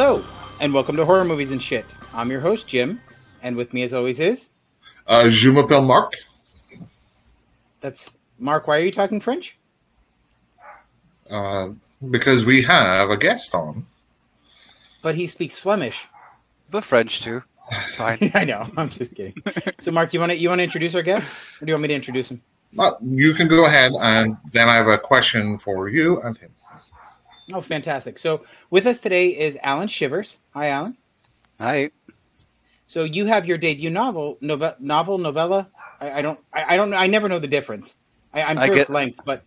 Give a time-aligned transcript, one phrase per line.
[0.00, 0.24] Hello,
[0.60, 1.84] and welcome to Horror Movies and Shit.
[2.14, 3.00] I'm your host, Jim,
[3.42, 4.48] and with me as always is.
[5.08, 6.12] Uh, je m'appelle Marc.
[7.80, 8.68] That's Mark.
[8.68, 9.58] Why are you talking French?
[11.28, 11.70] Uh,
[12.08, 13.86] because we have a guest on.
[15.02, 16.06] But he speaks Flemish.
[16.70, 17.42] But French too.
[17.68, 18.30] It's fine.
[18.34, 18.70] I know.
[18.76, 19.34] I'm just kidding.
[19.80, 21.28] so, Mark, you want to you want to introduce our guest,
[21.60, 22.40] or do you want me to introduce him?
[22.72, 26.52] Well, you can go ahead, and then I have a question for you and him.
[27.52, 28.18] Oh, fantastic.
[28.18, 30.38] So, with us today is Alan Shivers.
[30.54, 30.96] Hi, Alan.
[31.58, 31.90] Hi.
[32.88, 35.68] So, you have your debut novel, novel, novel novella.
[36.00, 37.94] I, I don't, I, I don't, I never know the difference.
[38.34, 39.42] I, I'm I sure get- it's length, but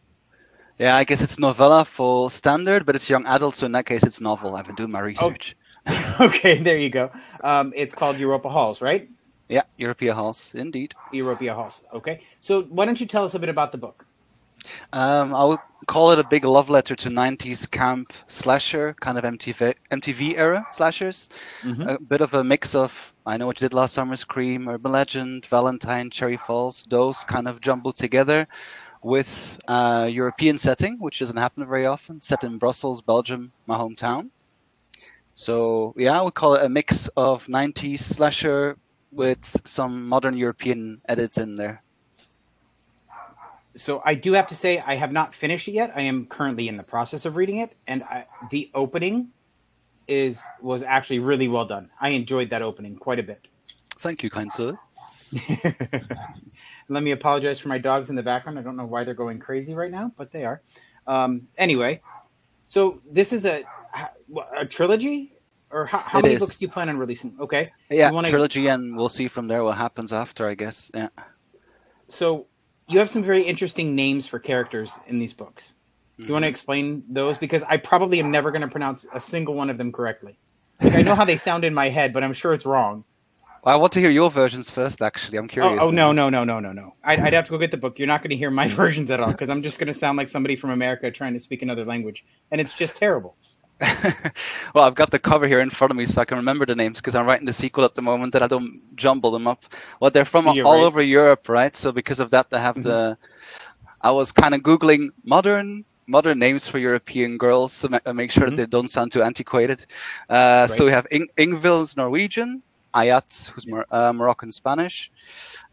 [0.79, 4.03] Yeah, I guess it's novella for standard, but it's young adult, so in that case
[4.03, 4.55] it's novel.
[4.55, 5.55] I've been doing my research.
[6.19, 7.11] okay, there you go.
[7.43, 9.09] Um, it's called Europa Halls, right?
[9.47, 10.95] Yeah, European Halls, indeed.
[11.13, 11.81] Europea Halls.
[11.93, 12.21] Okay.
[12.41, 14.05] So, why don't you tell us a bit about the book?
[14.93, 19.23] Um, I would call it a big love letter to 90s camp slasher, kind of
[19.23, 21.29] MTV, MTV era slashers.
[21.63, 21.95] Mhm.
[21.95, 24.91] A bit of a mix of I Know What You Did Last Summer, Scream, Urban
[24.91, 28.47] Legend, Valentine, Cherry Falls, those kind of jumbled together
[29.03, 34.29] with a European setting, which doesn't happen very often, set in Brussels, Belgium, my hometown.
[35.35, 38.77] So yeah, I would call it a mix of 90s slasher
[39.11, 41.81] with some modern European edits in there.
[43.75, 45.93] So I do have to say I have not finished it yet.
[45.95, 49.29] I am currently in the process of reading it, and I, the opening
[50.07, 51.89] is was actually really well done.
[51.99, 53.47] I enjoyed that opening quite a bit.
[53.99, 54.77] Thank you, kind sir.
[56.89, 58.59] Let me apologize for my dogs in the background.
[58.59, 60.61] I don't know why they're going crazy right now, but they are.
[61.07, 62.01] Um, anyway,
[62.67, 63.63] so this is a
[64.57, 65.33] a trilogy,
[65.69, 66.41] or how, how many is.
[66.41, 67.35] books do you plan on releasing?
[67.39, 70.91] Okay, Yeah, wanna- trilogy, and we'll see from there what happens after, I guess.
[70.93, 71.09] Yeah.
[72.09, 72.47] so
[72.91, 75.69] you have some very interesting names for characters in these books.
[75.69, 75.75] Do
[76.27, 76.49] you want to Mm-hmm.
[76.49, 77.37] explain those?
[77.37, 80.39] Because I probably am never going to pronounce a single one of them correctly.
[80.83, 83.05] Like, I know how they sound in my head, but I'm sure it's wrong.
[83.63, 85.01] Well, I want to hear your versions first.
[85.01, 85.83] Actually, I'm Oh, curious.
[85.87, 86.95] oh no, no, no, no, no, no.
[87.03, 87.99] I'd, I'd have to go get the book.
[87.99, 90.17] You're not going to hear my versions at all because I'm just going to sound
[90.17, 93.37] like somebody from America trying to speak another language, and it's just terrible.
[94.75, 96.75] well, I've got the cover here in front of me, so I can remember the
[96.75, 99.65] names because I'm writing the sequel at the moment, that I don't jumble them up.
[99.99, 100.85] Well, they're from You're all right.
[100.85, 101.75] over Europe, right?
[101.75, 103.17] So because of that, they have the.
[104.01, 108.31] I was kind of googling modern modern names for European girls to ma- uh, make
[108.31, 108.55] sure Mhm.
[108.55, 109.85] that they don't sound too antiquated.
[110.29, 112.63] Uh, So we have Ingvil's Norwegian,
[112.95, 115.11] Ayat, who's Mor- uh, Moroccan Spanish,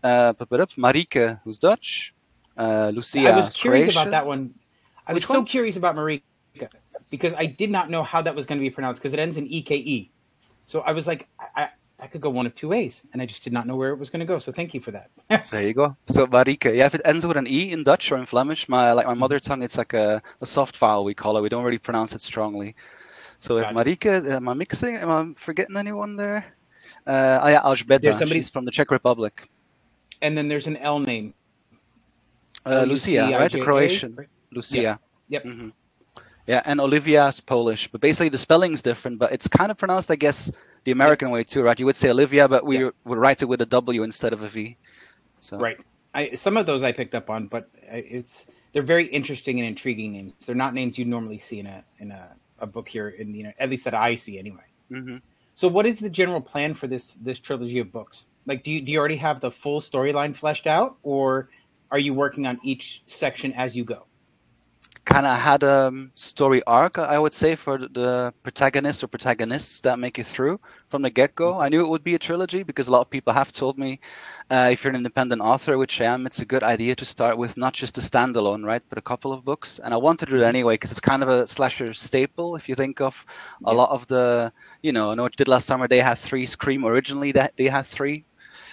[0.03, 0.33] uh,
[0.79, 2.15] Marike, who's Dutch,
[2.57, 4.11] uh, Lucia, I was curious Croatian.
[4.11, 4.55] about that one.
[5.07, 5.45] I was Which so one?
[5.45, 5.97] curious about
[7.11, 9.37] Because I did not know how that was going to be pronounced because it ends
[9.37, 10.11] in EKE.
[10.67, 11.69] So I was like, I, I,
[12.01, 13.99] I could go one of two ways, and I just did not know where it
[13.99, 14.39] was going to go.
[14.39, 15.11] So thank you for that.
[15.51, 15.97] There you go.
[16.11, 18.93] So Marike, yeah, if it ends with an e in Dutch or in Flemish, my
[18.93, 21.43] like my mother tongue, it's like a, a soft vowel we call it.
[21.43, 22.75] We don't really pronounce it strongly.
[23.39, 24.01] So if Got it.
[24.01, 24.97] Marike, am I mixing?
[24.97, 26.45] Am I forgetting anyone there?
[27.07, 28.03] Uh, oh yeah, Alžbeta.
[28.03, 29.49] There's somebody- She's from the Czech Republic.
[30.21, 31.33] and then there's an L name.
[32.67, 33.51] Uh, Lucia, right?
[33.51, 34.17] The Croatian.
[34.53, 34.99] Lucia.
[35.29, 35.43] Yep.
[35.43, 35.69] hmm
[36.49, 40.11] Yeah, and Olivia is Polish, but basically the spelling's different, but it's kind of pronounced,
[40.11, 40.51] I guess,
[40.85, 41.79] the American way too, right?
[41.79, 42.91] You would say Olivia, but we Yeah.
[43.05, 44.79] would write it with a W instead of a V.
[45.41, 45.79] So Right.
[46.15, 50.13] I, some of those I picked up on, but it's they're very interesting and intriguing
[50.13, 50.35] names.
[50.47, 53.47] They're not names you normally see in a in a, a book here in the
[53.59, 54.65] at least that I see anyway.
[54.91, 55.19] hmm
[55.57, 58.27] So what is the general plan for this this trilogy of books?
[58.47, 61.51] Like do you do you already have the full storyline fleshed out or
[61.91, 64.08] are you working on each section as you go?
[65.09, 69.81] Kind of had a um, story arc, I would say, for the- protagonist or protagonists
[69.81, 71.59] that make it through from the get-go.
[71.59, 74.01] I knew it would be a trilogy because a lot of people have told me,
[74.51, 77.39] uh, if you're an independent author, which I am, it's a good idea to start
[77.39, 79.81] with not just a standalone, right, but a couple of books.
[79.83, 82.57] And I wanted to do it anyway because it's kind of a slasher staple.
[82.57, 83.25] If you think of
[83.65, 84.53] a lot of the,
[84.83, 85.89] you know, I know what you did last summer.
[85.89, 86.45] They had three.
[86.47, 88.25] Scream originally, that they had three.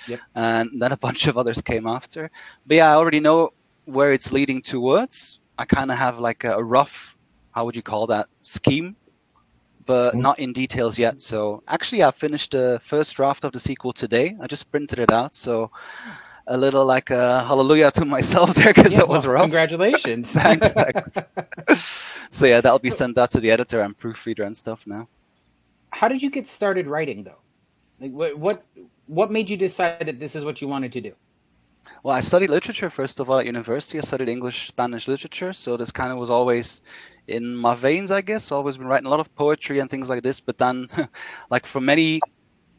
[0.08, 0.20] Yep.
[0.36, 2.30] And then a bunch of others came after.
[2.68, 3.54] But yeah, I already know
[3.86, 5.40] where it's leading towards.
[5.58, 7.18] I kind of have like a, a rough,
[7.52, 8.96] how would you call that, scheme,
[9.86, 10.20] but Mhm.
[10.20, 11.22] not in details yet.
[11.22, 14.36] So actually, I finished the first draft of the sequel today.
[14.42, 15.36] I just printed it out.
[15.36, 15.72] So
[16.48, 19.44] a little like a hallelujah to myself there because Yeah, it was well, rough.
[19.44, 20.32] Congratulations.
[20.44, 21.28] Thanks, thanks.
[22.30, 25.08] so yeah, that'll be sent out to the editor and proofreader and stuff now.
[25.92, 27.42] How did you get started writing though?
[28.00, 28.66] Like what what
[29.08, 31.16] what made you decide that this is what you wanted to do?
[32.04, 33.98] Well, I studied literature first of all at university.
[33.98, 36.82] I studied English, Spanish literature, so this kind of was always
[37.28, 38.52] in my veins, I guess.
[38.52, 40.40] Always been writing a lot of poetry and things like this.
[40.42, 40.88] But then,
[41.50, 42.26] like for many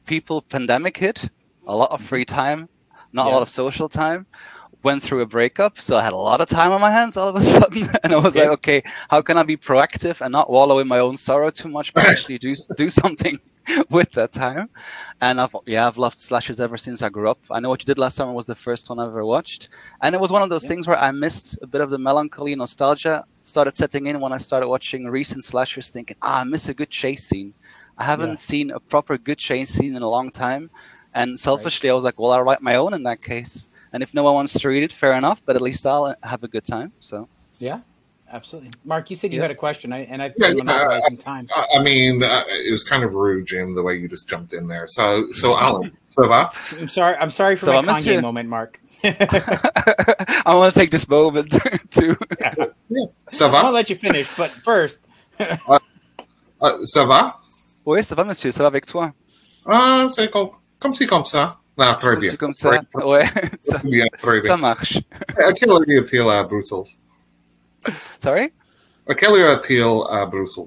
[0.07, 1.29] people, pandemic hit,
[1.67, 2.69] a lot of free time,
[3.13, 4.27] not a lot of social time.
[4.83, 7.29] went through a breakup, so I had a lot of time on my hands all
[7.29, 8.39] of a sudden, and I was Yeah.
[8.39, 11.69] like, okay, how can I be proactive and not wallow in my own sorrow too
[11.69, 13.39] much, but actually do do something
[13.91, 14.69] with that time?
[15.21, 17.39] And I've yeah, I've loved slashes ever since I grew up.
[17.51, 19.69] I know what you did last summer was the first one I ever watched,
[20.03, 20.67] and it was one of those Yeah.
[20.67, 24.39] things where I missed a bit of the melancholy nostalgia started setting in when I
[24.39, 27.55] started watching recent slashers, thinking, ah, I miss a good chase scene.
[27.99, 28.41] I haven't Yeah.
[28.41, 30.71] seen a proper good chase scene in a long time.
[31.15, 33.69] And selfishly, I was like, well, I'll write my own in that case.
[33.93, 35.43] And if no one wants to read it, fair enough.
[35.47, 36.93] But at least I'll have a good time.
[37.01, 37.29] So
[37.59, 37.81] Yeah,
[38.33, 38.71] absolutely.
[38.85, 39.43] Mark, you said you Yeah.
[39.43, 41.49] had a question, I, and I've Yeah, been yeah, monopolizing time.
[41.55, 44.53] I I mean, uh, it was kind of rude, Jim, the way you just jumped
[44.53, 44.87] in there.
[44.87, 46.51] So, so Alan, ça va?
[46.73, 47.17] I'm sorry.
[47.17, 48.21] I'm sorry for So, my I miss Kanye you.
[48.23, 48.81] moment, Mark.
[49.05, 51.51] I want to take this moment
[51.93, 52.17] to.
[52.89, 53.71] Yeah, ça I'll va?
[53.73, 54.99] let you finish, but first,
[56.59, 57.35] Uh, ça va?
[57.85, 59.13] Oui, ça va, monsieur, ça va avec toi.
[59.67, 60.51] Ah, c'est comme,
[60.81, 61.59] comme si comme ça.
[61.77, 62.35] Non, très bien.
[62.37, 62.71] Comme ça.
[62.95, 63.27] Très, Ouais,
[63.61, 64.99] ça, très bien, très ça marche.
[65.37, 66.85] À quelle heure est-il à Bruxelles?
[68.19, 68.53] Sorry?
[69.09, 70.65] À quelle heure est-il à Bruxelles?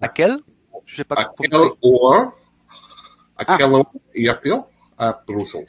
[0.00, 0.38] À quel?
[0.86, 1.48] Je sais pas À compris.
[1.48, 2.32] quelle heure?
[3.36, 3.56] À Ah.
[3.56, 3.84] quelle heure
[4.14, 4.62] est-il
[4.98, 5.66] à Bruxelles?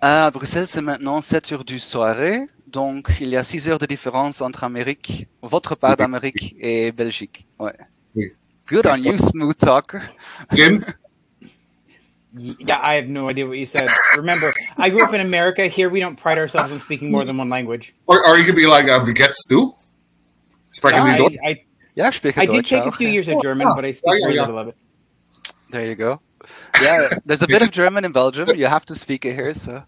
[0.00, 2.40] À Bruxelles, c'est maintenant 7 heures du soirée.
[2.66, 7.46] Donc, il y a 6 heures de différence entre Amérique, votre part d'Amérique et Belgique.
[7.58, 7.76] Ouais.
[8.14, 8.32] Oui.
[8.68, 10.00] Good on you, smooth talker.
[10.52, 10.80] Jim?
[12.36, 13.90] yeah, I have no idea what you said.
[14.16, 15.66] Remember, I grew up in America.
[15.66, 17.94] Here, we don't pride ourselves on speaking more than one language.
[18.06, 19.72] Or, or you could be like, uh, wie geht's du?
[20.68, 21.36] Sprechen Yeah, Deutsch?
[21.44, 21.64] I, I,
[21.96, 24.04] Ja, ich spreche I did Deutsch take a few years of German, but I speak
[24.06, 24.76] Yeah, yeah, very little of it.
[25.70, 26.20] There you go.
[26.80, 28.50] Yeah, there's a bit of German in Belgium.
[28.50, 29.84] You have to speak it here, so.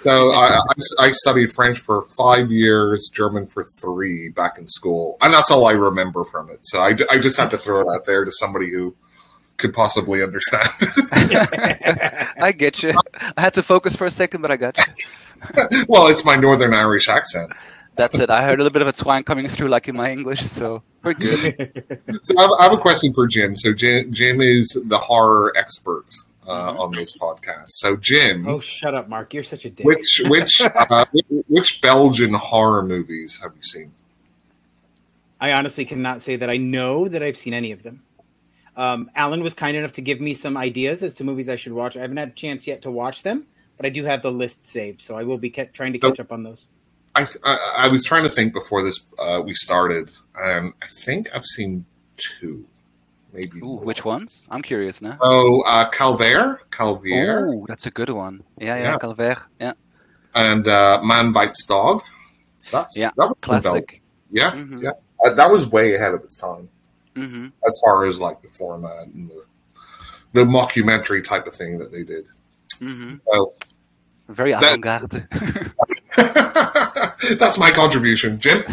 [0.00, 0.60] So I, I,
[1.00, 5.66] I studied French for five years, German for three back in school, and that's all
[5.66, 6.60] I remember from it.
[6.62, 8.94] So I, I just had to throw it out there to somebody who
[9.56, 10.68] could possibly understand.
[11.12, 12.92] I get you.
[13.36, 15.84] I had to focus for a second, but I got you.
[15.88, 17.52] well, it's my Northern Irish accent.
[17.96, 18.28] That's it.
[18.28, 20.82] I heard a little bit of a twang coming through, like in my English, so
[21.02, 22.00] we're good.
[22.20, 23.56] So I have, I have a question for Jim.
[23.56, 26.04] So Jim, Jim is the horror expert
[26.46, 26.78] uh, Mhm.
[26.78, 27.70] on this podcast.
[27.70, 29.32] So Jim, oh, shut up, Mark.
[29.32, 29.86] You're such a dick.
[29.86, 31.06] which which uh,
[31.48, 33.92] which Belgian horror movies have you seen?
[35.40, 38.02] I honestly cannot say that I know that I've seen any of them.
[38.76, 41.72] Um, Alan was kind enough to give me some ideas as to movies I should
[41.72, 41.96] watch.
[41.96, 43.46] I haven't had a chance yet to watch them,
[43.78, 46.20] but I do have the list saved, so I will be ca- trying to catch
[46.20, 46.66] up on those.
[47.14, 51.28] I, I I was trying to think before this uh, we started, and I think
[51.34, 51.86] I've seen
[52.18, 52.66] two,
[53.32, 53.60] maybe.
[53.60, 54.46] Ooh, which ones?
[54.50, 55.16] I'm curious now.
[55.22, 58.42] Oh, uh, Calvaire, Calvaire, Ooh, that's a good one.
[58.58, 58.96] Yeah, yeah, Yeah.
[58.98, 59.42] Calvaire.
[59.58, 59.72] Yeah,
[60.34, 62.02] and uh, Man Bites Dog.
[62.70, 64.02] That's Yeah, that was classic.
[64.30, 64.82] Yeah, Mhm.
[64.82, 64.90] yeah.
[65.24, 66.68] Uh, that was way ahead of its time
[67.16, 69.42] hmm as far as like the format and the,
[70.32, 72.26] the mockumentary type of thing that they did.
[72.78, 73.52] hmm So
[74.28, 75.28] Very That- avant-garde.
[77.38, 78.64] that's my contribution, Jim.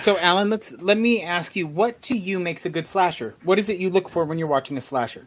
[0.00, 3.34] So, Alan, let's let me ask you, what to you makes a good slasher?
[3.42, 5.26] What is it you look for when you're watching a slasher,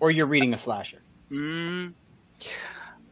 [0.00, 1.02] or you're reading a slasher?
[1.30, 1.92] Mm.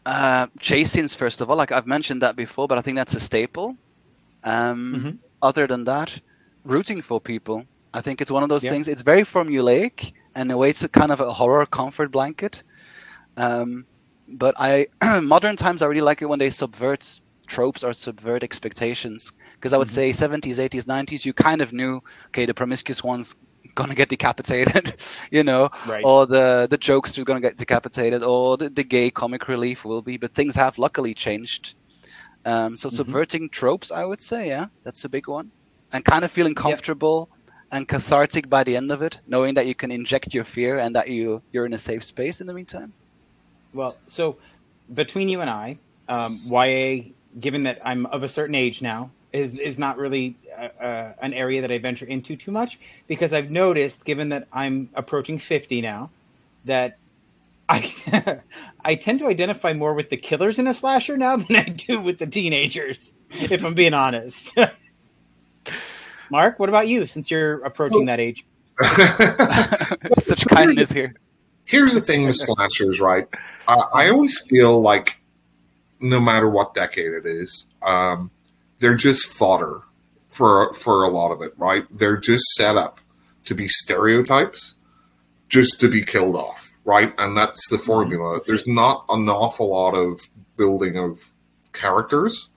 [0.07, 3.15] Uh, chase scenes, first of all, like I've mentioned that before, but I think that's
[3.15, 3.77] a staple.
[4.43, 5.19] Um, Mhm.
[5.43, 6.19] Other than that,
[6.65, 7.65] rooting for people.
[7.93, 8.69] I think it's one of those Yeah.
[8.69, 8.89] things.
[8.89, 12.63] It's very formulaic, and in a way, it's a kind of a horror comfort blanket.
[13.37, 13.87] Um,
[14.29, 14.87] but I,
[15.23, 17.07] modern times, I really like it when they subvert
[17.49, 19.33] tropes or subvert expectations.
[19.59, 19.99] Because I would Mhm.
[19.99, 23.35] say 70s, 80s, 90s, you kind of knew, okay, the promiscuous one's
[23.75, 24.95] gonna get decapitated,
[25.31, 26.03] you know, Right.
[26.03, 30.03] or the the jokester is gonna get decapitated, or the, the gay comic relief will
[30.03, 30.17] be.
[30.19, 31.75] But things have luckily changed.
[32.45, 32.91] Um, so Mhm.
[32.91, 35.53] subverting tropes, I would say, yeah, that's a big one,
[35.93, 37.29] and kind of feeling comfortable
[37.71, 40.97] and cathartic by the end of it, knowing that you can inject your fear and
[40.97, 42.93] that you you're in a safe space in the meantime.
[43.75, 44.37] Well, so
[44.95, 49.59] between you and I, um, YA, given that I'm of a certain age now, is
[49.59, 53.51] is not really uh, uh, an area that I venture into too much because I've
[53.51, 56.11] noticed, given that I'm approaching 50 now,
[56.65, 56.97] that
[57.69, 58.41] I
[58.83, 62.01] I tend to identify more with the killers in a slasher now than I do
[62.01, 64.51] with the teenagers, if I'm being honest.
[66.31, 67.07] Mark, what about you?
[67.07, 68.45] Since you're approaching that age,
[70.23, 71.15] Such kindness here.
[71.65, 73.27] Here's the thing with slashers, right?
[73.67, 75.19] I, I always feel like
[76.01, 78.31] no matter what decade it is, um,
[78.79, 79.83] they're just fodder
[80.29, 81.85] for for a lot of it, right?
[81.91, 83.01] They're just set up
[83.47, 84.77] to be stereotypes,
[85.49, 87.13] just to be killed off, right?
[87.19, 88.41] And that's the formula.
[88.47, 90.21] There's not an awful lot of
[90.57, 91.19] building of
[91.73, 92.49] characters.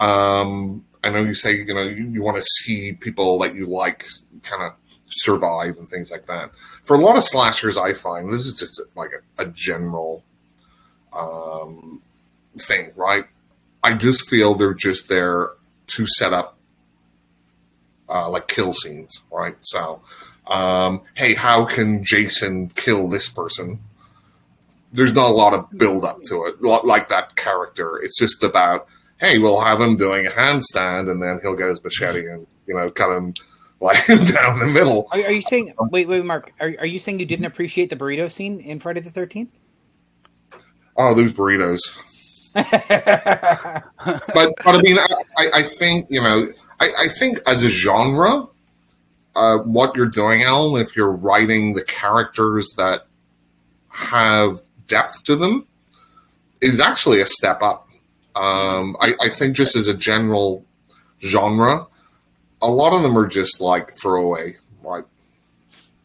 [0.00, 3.66] Um, I know you say you know you, you want to see people that you
[3.66, 4.06] like
[4.42, 4.72] kind of
[5.10, 6.50] survive and things like that.
[6.84, 10.24] For a lot of slashers, I find this is just like a, a general
[11.12, 12.02] um,
[12.58, 13.24] thing, right?
[13.82, 15.50] I just feel they're just there
[15.88, 16.58] to set up
[18.08, 19.56] uh, like kill scenes, right?
[19.60, 20.02] So,
[20.46, 23.80] um, hey, how can Jason kill this person?
[24.92, 27.98] There's not a lot of build up to it, like that character.
[27.98, 31.82] It's just about, hey, we'll have him doing a handstand, and then he'll get his
[31.82, 33.34] machete and you know cut him
[33.80, 35.08] like down the middle.
[35.12, 35.74] Are, are you saying?
[35.78, 36.52] Wait, wait, Mark.
[36.60, 39.50] Are, are you saying you didn't appreciate the burrito scene in Friday the Thirteenth?
[40.96, 41.80] Oh, those burritos.
[42.54, 43.84] but
[44.34, 44.98] but I mean,
[45.36, 46.48] I, I think you know,
[46.80, 48.48] I, I think as a genre,
[49.36, 53.06] uh, what you're doing, Alan, if you're writing the characters that
[53.90, 55.66] have depth to them,
[56.60, 57.87] is actually a step up.
[58.38, 60.64] Um, I, I think just as a general
[61.20, 61.88] genre,
[62.62, 65.04] a lot of them are just like throwaway, right?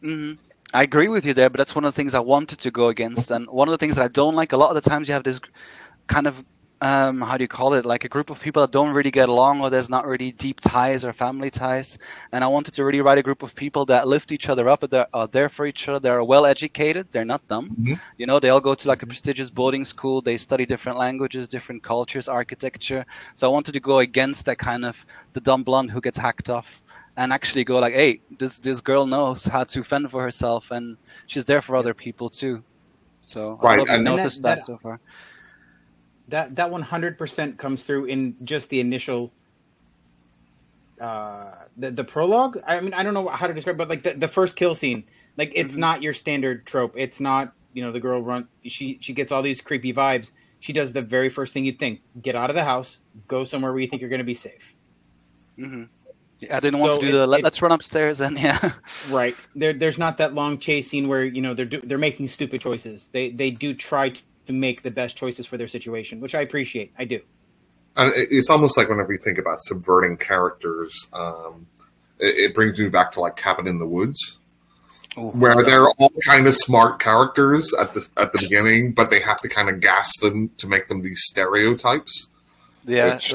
[0.02, 0.40] Mm-hmm.
[0.72, 2.88] I agree with you there, but that's one of the things I wanted to go
[2.88, 3.30] against.
[3.30, 5.14] And one of the things that I don't like, a lot of the times you
[5.14, 5.40] have this
[6.08, 6.44] kind of
[6.80, 7.84] um, how do you call it?
[7.84, 10.60] Like a group of people that don't really get along, or there's not really deep
[10.60, 11.98] ties or family ties.
[12.32, 14.88] And I wanted to really write a group of people that lift each other up,
[14.90, 17.70] that are there for each other, they're well educated, they're not dumb.
[17.70, 17.94] Mm-hmm.
[18.18, 21.48] You know, they all go to like a prestigious boarding school, they study different languages,
[21.48, 23.06] different cultures, architecture.
[23.34, 26.50] So I wanted to go against that kind of the dumb blonde who gets hacked
[26.50, 26.82] off
[27.16, 30.96] and actually go like, hey, this this girl knows how to fend for herself, and
[31.26, 32.64] she's there for other people too.
[33.22, 33.78] So right.
[33.88, 35.00] I and noticed that, that, that so far
[36.28, 39.32] that that 100% comes through in just the initial
[41.00, 42.62] uh the, the prologue?
[42.66, 45.04] I mean i don't know how to describe but like the, the first kill scene
[45.36, 45.80] like it's mm-hmm.
[45.80, 46.94] not your standard trope.
[46.96, 50.32] It's not you know the girl run she she gets all these creepy vibes.
[50.60, 53.72] She does the very first thing you'd think get out of the house go somewhere
[53.72, 54.74] where you think you're going to be safe.
[55.58, 55.84] Mm-hmm.
[56.40, 58.72] yeah, i didn't want so to do it, the let, us run upstairs and yeah.
[59.08, 59.36] Right.
[59.54, 62.60] There there's not that long chase scene where you know they're do, they're making stupid
[62.60, 63.08] choices.
[63.12, 66.42] They they do try to to make the best choices for their situation, which I
[66.42, 66.92] appreciate.
[66.98, 67.20] I do.
[67.96, 71.66] And it's almost like whenever you think about subverting characters, um,
[72.18, 74.38] it, it, brings me back to like Cabin in the Woods,
[75.16, 79.20] Ooh, where they're all kind of smart characters at the at the beginning, but they
[79.20, 82.26] have to kind of gas them to make them these stereotypes.
[82.84, 83.34] Yeah, which,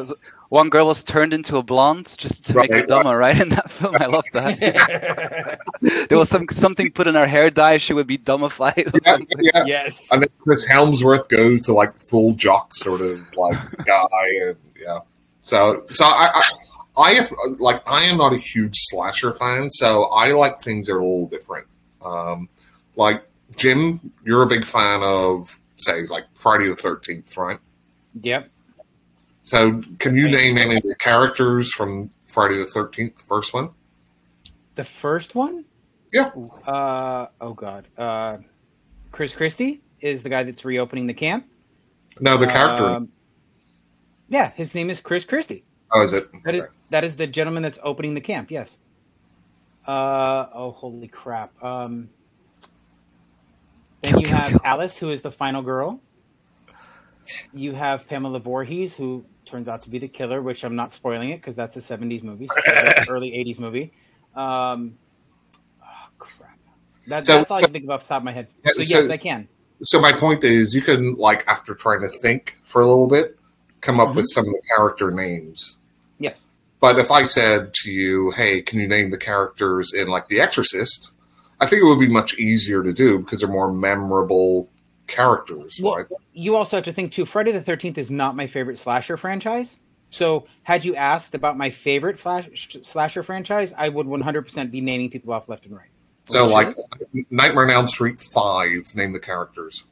[0.50, 3.34] one girl was turned into a blonde just to right, make her dumber, right.
[3.34, 3.42] right?
[3.42, 5.60] In that film, I love that.
[6.10, 8.94] there was some something put in her hair dye; she would be dumbified.
[8.94, 9.38] Or yeah, something.
[9.40, 9.64] yeah.
[9.66, 10.10] Yes.
[10.12, 14.08] And then Chris Hemsworth goes to like full jock sort of like guy,
[14.42, 15.00] and yeah.
[15.44, 16.44] So, so I,
[16.98, 17.28] I, I
[17.60, 21.04] like I am not a huge slasher fan, so I like things that are a
[21.04, 21.68] little different.
[22.02, 22.50] Um,
[22.96, 23.24] like
[23.56, 27.60] Jim, you're a big fan of say like Friday the Thirteenth, right?
[28.22, 28.50] Yep.
[29.50, 33.72] So, can you name any of the characters from Friday the Thirteenth, the first one?
[34.76, 35.66] The first one?
[36.14, 36.30] Yeah.
[36.68, 37.88] Uh oh god.
[37.98, 38.38] Uh,
[39.12, 41.48] Chris Christie is the guy that's reopening the camp.
[42.20, 42.86] No, the character.
[42.86, 43.10] Um,
[44.28, 45.64] yeah, his name is Chris Christie.
[45.92, 46.30] Oh, is it?
[46.44, 48.52] That is that is the gentleman that's opening the camp.
[48.52, 48.78] Yes.
[49.88, 51.64] Uh oh, holy crap.
[51.64, 52.12] Um.
[54.04, 56.00] Then you have Alice, who is the final girl.
[57.52, 61.32] You have Pamela Voorhees, who turns out to be the killer, which I'm not spoiling
[61.32, 62.50] it because that's a 70s movie,
[63.10, 63.92] early 80s movie.
[64.36, 64.98] Um,
[65.82, 65.86] oh,
[66.18, 66.58] crap.
[67.08, 68.48] That, so, that's all I can think of off the top of my head.
[68.66, 69.48] So, so, yes, I can.
[69.84, 73.40] So my point is, you can like after trying to think for a little bit,
[73.82, 74.18] come up mm-hmm.
[74.18, 75.78] with some of the character names.
[76.20, 76.44] Yes.
[76.82, 80.42] But if I said to you, "Hey, can you name the characters in like The
[80.42, 81.14] Exorcist?"
[81.62, 84.70] I think it would be much easier to do because they're more memorable
[85.10, 86.06] characters, well, right?
[86.34, 87.26] You also have to think too.
[87.26, 89.78] Friday the Thirteenth is not my favorite slasher franchise.
[90.12, 95.12] So, had you asked about my favorite flash, slasher franchise, I would 100% be naming
[95.12, 95.90] people off left and right.
[96.26, 96.76] So, like
[97.30, 99.84] Nightmare on Elm Street Five, name the characters.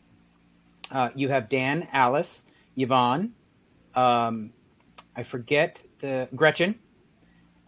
[0.92, 2.44] Uh, you have Dan, Alice,
[2.76, 3.34] Yvonne.
[3.94, 4.54] Um,
[5.16, 6.80] I forget the Gretchen.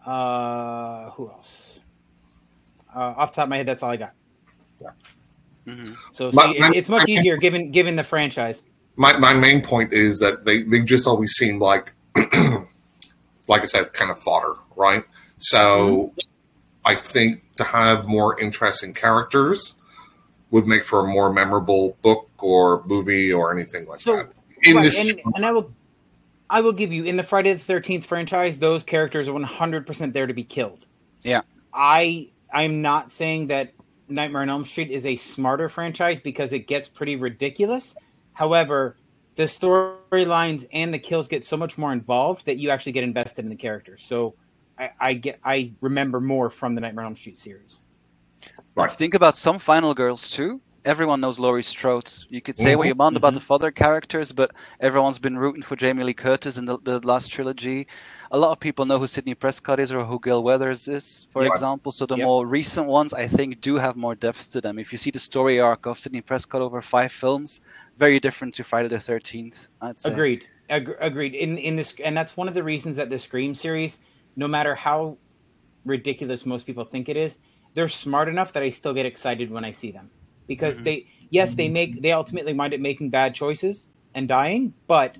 [0.04, 1.80] Uh, who else?
[2.94, 4.14] Uh, off the top of my head, that's all I got.
[4.80, 4.90] Yeah.
[5.66, 5.94] Mm-hmm.
[6.12, 8.62] So my, see, my, it's much easier given given the franchise.
[8.96, 13.92] My my main point is that they they just always seem like, like I said,
[13.92, 15.04] kind of fodder, right?
[15.38, 16.18] So mm-hmm.
[16.84, 19.74] I think to have more interesting characters
[20.50, 24.32] would make for a more memorable book or movie or anything like so, that.
[24.62, 25.72] In right, this, and, and I will
[26.48, 30.26] I will give you in the Friday the Thirteenth franchise, those characters are 100% there
[30.26, 30.84] to be killed.
[31.22, 31.42] Yeah.
[31.72, 33.72] I I'm not saying that
[34.10, 37.94] Nightmare on Elm Street is a smarter franchise because it gets pretty ridiculous.
[38.32, 38.96] However,
[39.36, 43.44] the storylines and the kills get so much more involved that you actually get invested
[43.44, 44.02] in the characters.
[44.02, 44.34] So
[44.78, 47.80] I, I get I remember more from the Nightmare on Elm Street series.
[48.74, 48.90] Right.
[48.90, 50.60] Think about some Final Girls too.
[50.84, 52.10] Everyone knows Laurie Strode.
[52.28, 53.00] You could say what you mm-hmm.
[53.00, 53.46] want about the mm-hmm.
[53.46, 57.86] father characters, but everyone's been rooting for Jamie Lee Curtis in the, the last trilogy.
[58.30, 61.42] A lot of people know who Sidney Prescott is or who Gale Weathers is, for
[61.42, 61.52] Yep.
[61.52, 61.92] example.
[61.92, 62.24] So the Yep.
[62.24, 64.78] more recent ones, I think, do have more depth to them.
[64.78, 67.60] If you see the story arc of Sidney Prescott over five films,
[67.96, 69.68] very different to Friday the Thirteenth.
[69.80, 70.12] I'd say.
[70.12, 70.44] Agreed.
[70.70, 71.34] Ag- agreed.
[71.34, 73.98] In in this, and that's one of the reasons that the Scream series,
[74.36, 75.18] no matter how
[75.84, 77.36] ridiculous most people think it is,
[77.74, 80.10] they're smart enough that I still get excited when I see them
[80.50, 80.82] because Mhm.
[80.82, 85.16] they, yes, they make they ultimately wind up making bad choices and dying, but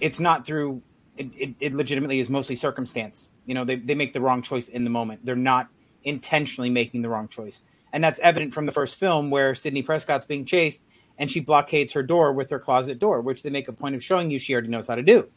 [0.00, 0.82] it's not through.
[1.16, 3.30] It, it, it legitimately is mostly circumstance.
[3.46, 5.24] You know, they they make the wrong choice in the moment.
[5.24, 5.68] They're not
[6.04, 7.62] intentionally making the wrong choice,
[7.92, 10.82] and that's evident from the first film where Sidney Prescott's being chased
[11.18, 14.04] and she blockades her door with her closet door, which they make a point of
[14.04, 15.28] showing you she already knows how to do.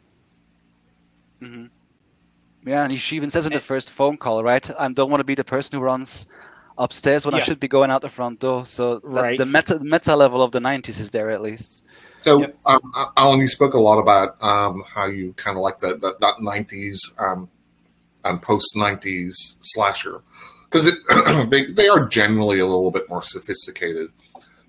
[1.41, 1.65] hmm
[2.65, 4.69] Yeah, and she even says in the first phone call, right?
[4.77, 6.25] I don't want to be the person who runs
[6.77, 8.65] upstairs when I should be going out the front door.
[8.65, 9.37] So that, Right.
[9.37, 11.83] the meta meta level of the 90s is there at least.
[12.21, 12.57] So, Yep.
[12.65, 12.79] um,
[13.17, 16.35] Alan, you spoke a lot about um, how you kind of like that that, that
[16.41, 17.49] 90s um,
[18.23, 20.21] and post 90s slasher
[20.69, 20.85] because
[21.49, 24.09] they, they are generally a little bit more sophisticated.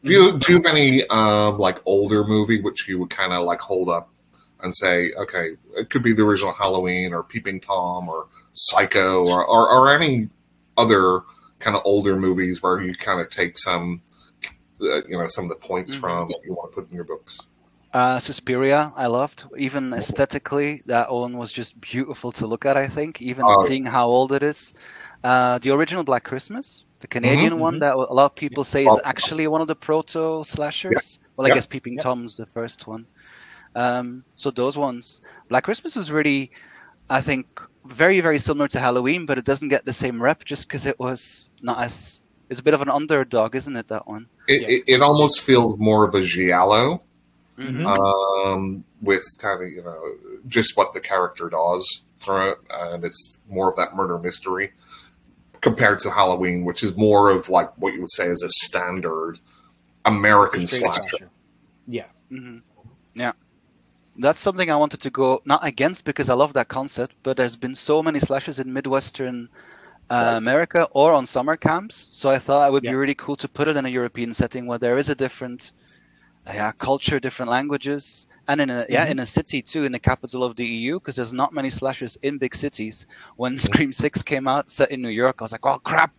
[0.04, 3.44] Do you do you have any um, like older movie which you would kind of
[3.44, 4.09] like hold up
[4.61, 9.44] and say, okay, it could be the original Halloween or Peeping Tom or Psycho or
[9.47, 10.28] or, or any
[10.76, 11.21] other
[11.62, 14.02] kind of older movies where you kind of take some,
[14.83, 16.02] uh, you know, some of the points Mhm.
[16.02, 17.38] from that you want to put in your books.
[17.92, 19.45] Uh, Suspiria, I loved.
[19.59, 22.76] Even aesthetically, that one was just beautiful to look at.
[22.76, 24.75] I think, even Oh, seeing how old it is.
[25.23, 27.81] Uh, the original Black Christmas, the Canadian one mhm.
[27.81, 31.19] that a lot of people say is actually one of the proto slashers.
[31.37, 31.52] Well, I Yeah.
[31.52, 32.02] guess Peeping Yeah.
[32.02, 33.07] Tom's the first one.
[33.75, 36.50] Um, so those ones, Black Christmas was really,
[37.09, 37.47] I think,
[37.85, 40.99] very very similar to Halloween, but it doesn't get the same rep just because it
[40.99, 42.23] was not as.
[42.49, 43.89] It's a bit of an underdog, isn't it?
[43.89, 44.29] That one.
[44.47, 44.69] It, Yeah.
[44.69, 47.03] it, it almost feels more of a giallo
[47.59, 47.87] Mhm.
[47.87, 50.01] um, with kind of you know
[50.49, 54.73] just what the character does through it, and it's more of that murder mystery
[55.61, 59.39] compared to Halloween, which is more of like what you would say is a standard
[60.04, 61.30] American Straight slasher.
[61.87, 62.06] Yeah.
[62.28, 62.59] hmm
[63.15, 63.33] Yeah.
[64.23, 67.56] That's something I wanted to go not against because I love that concept, but there's
[67.56, 69.49] been so many slashes in Midwestern
[70.11, 70.43] uh, Right.
[70.43, 72.93] America or on summer camps, so I thought it would Yeah.
[72.93, 75.73] be really cool to put it in a European setting where there is a different
[76.47, 79.11] yeah, culture, different languages, and in a yeah Mhm.
[79.11, 82.17] in a city too, in the capital of the EU, because there's not many slashes
[82.23, 83.06] in big cities.
[83.37, 86.13] When Scream Six came out, set in New York, I was like, oh crap,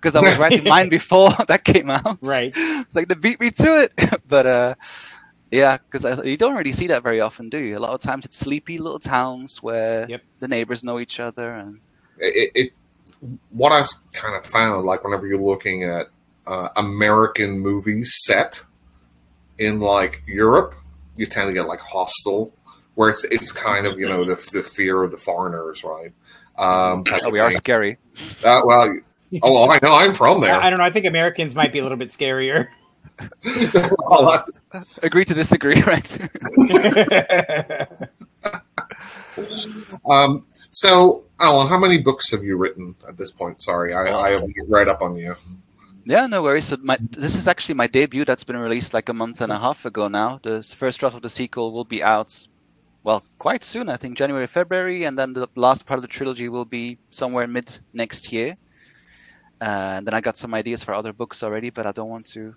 [0.00, 2.18] because I was writing mine before that came out.
[2.20, 2.56] Right.
[2.86, 3.92] It's like they beat me to it,
[4.26, 4.74] but uh,
[5.54, 7.78] yeah, because you don't really see that very often, do you?
[7.78, 10.22] A lot of times it's sleepy little towns where Yep.
[10.40, 11.80] the neighbors know each other, and
[12.18, 12.70] It, it,
[13.50, 16.06] what I've kind of found, like whenever you're looking at
[16.46, 18.62] uh, American movies set
[19.58, 20.74] in like Europe,
[21.16, 22.52] you tend to get like Hostel,
[22.96, 26.12] where it's it's kind of you know the the fear of the foreigners, right?
[26.58, 27.98] Um, oh, of we are scary.
[28.44, 28.98] Uh, well,
[29.42, 30.54] oh, I know I'm from there.
[30.54, 30.84] I, I don't know.
[30.84, 32.68] I think Americans might be a little bit scarier.
[35.02, 36.18] Agree to disagree, right?
[40.08, 43.62] um, so, Alan, how many books have you written at this point?
[43.62, 45.36] Sorry, I, I have get right up on you.
[46.04, 46.66] yeah, no worries.
[46.66, 48.24] So my, this is actually my debut.
[48.24, 50.40] That's been released like a month and a half ago now.
[50.42, 52.46] The first draft of the sequel will be out,
[53.04, 53.88] well, quite soon.
[53.88, 57.46] I think January, February, and then the last part of the trilogy will be somewhere
[57.46, 58.56] mid next year.
[59.60, 62.26] Uh, and then I got some ideas for other books already, but I don't want
[62.32, 62.56] to.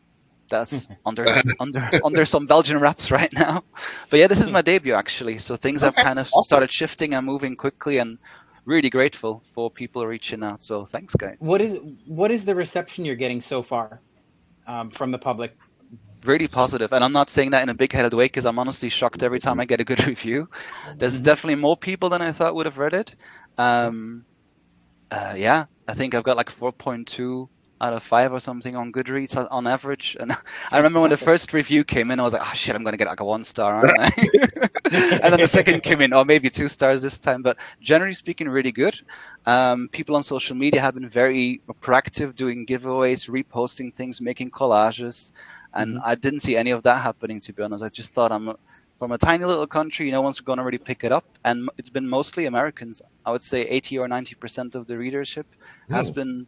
[0.50, 1.26] That's under
[1.60, 3.64] under under some Belgian wraps right now.
[4.10, 5.38] But yeah, this is my debut actually.
[5.40, 6.44] So things have kind of awesome.
[6.44, 8.18] started shifting and moving quickly, and
[8.66, 10.62] really grateful for people reaching out.
[10.62, 11.38] So thanks, guys.
[11.40, 14.02] what is what is the reception you're getting so far
[14.68, 15.56] um, from the public?
[16.26, 19.22] really positive and i'm not saying that in a big-headed way because i'm honestly shocked
[19.24, 20.50] every time i get a good review
[20.98, 21.26] there's Mhm.
[21.26, 23.16] definitely more people than i thought would have read it
[23.58, 24.26] um,
[25.12, 27.48] uh, yeah i think i've got like 4.2
[27.82, 30.32] out of 5 or something on goodreads on- average and
[30.72, 32.98] i remember when the first review came in i was like oh shit i'm gonna
[32.98, 34.10] get like a one star aren't i
[35.22, 38.48] and then the second came in or maybe two stars this time but generally speaking
[38.50, 38.96] really good
[39.46, 45.32] um, people on social media have been very proactive doing giveaways reposting things making collages
[45.74, 46.04] and Mhm.
[46.04, 47.84] I didn't see any of that happening to be honest.
[47.84, 48.54] I just thought I'm
[49.00, 51.90] from a tiny little country, no one's going to really pick it up, and it's
[51.90, 53.02] been mostly Americans.
[53.26, 55.48] I would say 80 or 90 percent of the readership
[55.90, 56.12] has Hmm.
[56.12, 56.48] been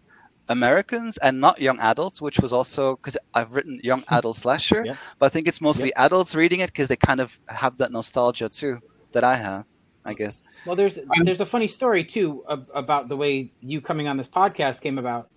[0.50, 4.96] Americans and not young adults, which was also because I've written young adult slasher, Yeah.
[5.20, 8.50] but I think it's mostly adults reading it because they kind of have that nostalgia
[8.50, 8.80] too
[9.14, 9.66] that I have,
[10.06, 10.44] I guess.
[10.66, 14.82] Well, there's there's a funny story too about the way you coming on this podcast
[14.82, 15.30] came about,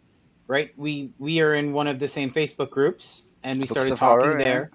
[0.48, 0.70] right?
[0.76, 4.38] We we are in one of the same Facebook groups, and we started talking horror,
[4.38, 4.44] yeah.
[4.44, 4.70] there,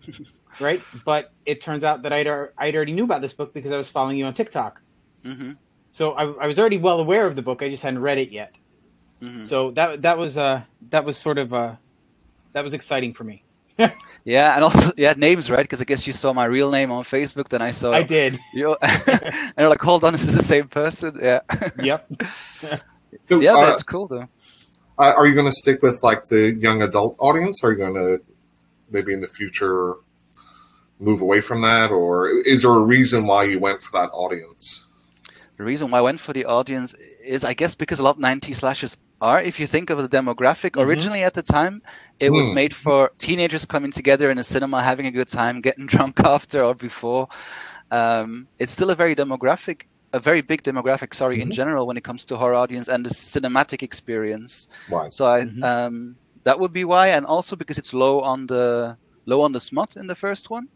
[0.60, 0.82] right?
[1.06, 3.90] But it turns out that I'd, I'd already knew about this book because I was
[3.90, 4.82] following you on TikTok.
[5.24, 5.54] hmm
[5.92, 7.62] So I, I was already well aware of the book.
[7.64, 8.54] I just hadn't read it yet.
[9.22, 11.76] Hmm So that that was uh that was sort of uh
[12.54, 13.44] that was exciting for me.
[14.26, 15.64] Yeah, and also yeah, names right?
[15.64, 18.40] Because I guess you saw my real name on Facebook, then I saw I did.
[18.52, 21.18] you, and you're like, hold on, this is the same person.
[21.22, 21.40] Yeah,
[21.76, 22.12] Yep.
[23.30, 24.28] So, yeah, uh, that's cool though.
[24.98, 27.64] Uh, are you going to stick with like the young adult audience?
[27.64, 28.22] Or are you going to
[28.90, 29.96] maybe in the future
[31.00, 34.87] move away from that, or is there a reason why you went for that audience?
[35.58, 36.94] The reason why I went for the audience
[37.24, 39.42] is, I guess, because a lot of 90 slashers are.
[39.42, 40.82] If you think of the demographic, Mhm.
[40.82, 41.82] originally at the time,
[42.20, 42.52] it was Hmm.
[42.52, 46.64] made for teenagers coming together in a cinema, having a good time, getting drunk after
[46.64, 47.28] or before.
[47.92, 49.82] Um, it's still a very demographic,
[50.14, 51.52] a very big demographic, sorry, in Mhm.
[51.52, 54.68] general when it comes to horror audience and the cinematic experience.
[54.88, 55.12] Right.
[55.12, 55.66] So I, Mhm.
[55.66, 59.60] um, that would be why, and also because it's low on the low on the
[59.60, 60.68] smut in the first one.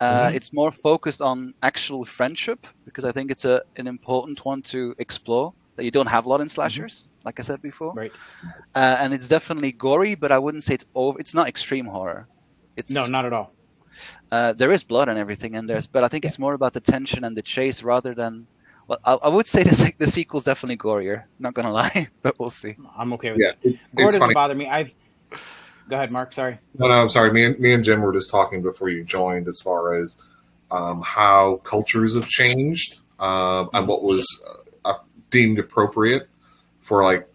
[0.00, 0.34] Uh, Mhm.
[0.34, 4.94] It's more focused on actual friendship because I think it's a an important one to
[4.98, 7.94] explore that you don't have a lot in slashers, like I said before.
[7.94, 8.12] Right.
[8.74, 11.18] Uh, and it's definitely gory, but I wouldn't say it's over.
[11.20, 12.28] It's not extreme horror.
[12.76, 13.52] It's No, not at all.
[14.30, 16.80] uh, there is blood and everything in there, but I think it's more about the
[16.80, 18.46] tension and the chase rather than.
[18.88, 21.24] Well, I, I would say the, se- the sequel's definitely gorier.
[21.38, 22.76] Not gonna lie, but we'll see.
[22.96, 23.74] I'm okay with Yeah, it.
[23.74, 24.34] it- Gore doesn't funny.
[24.34, 24.68] bother me.
[24.68, 24.90] I've
[25.88, 26.32] go ahead, Mark.
[26.32, 26.58] Sorry.
[26.78, 27.32] No, no, I'm sorry.
[27.32, 30.16] Me and me and Jim were just talking before you joined, as far as
[30.70, 34.26] um, how cultures have changed um, and what was
[34.84, 34.94] uh,
[35.30, 36.28] deemed appropriate
[36.82, 37.28] for like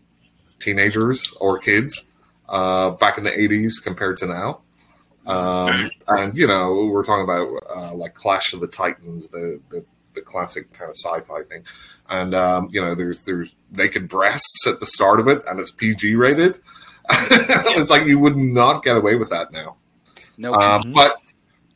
[0.60, 2.04] teenagers or kids
[2.48, 4.62] uh, back in the 80s compared to now.
[5.26, 9.86] Um, and you know, we're talking about uh, like Clash of the Titans, the, the
[10.14, 11.64] the classic kind of sci-fi thing.
[12.10, 15.72] And um, you know, there's there's naked breasts at the start of it, and it's
[15.72, 16.60] PG rated.
[17.78, 19.78] it's like you would not get away with that now.
[20.38, 20.94] No, Um, Mhm.
[20.94, 21.18] But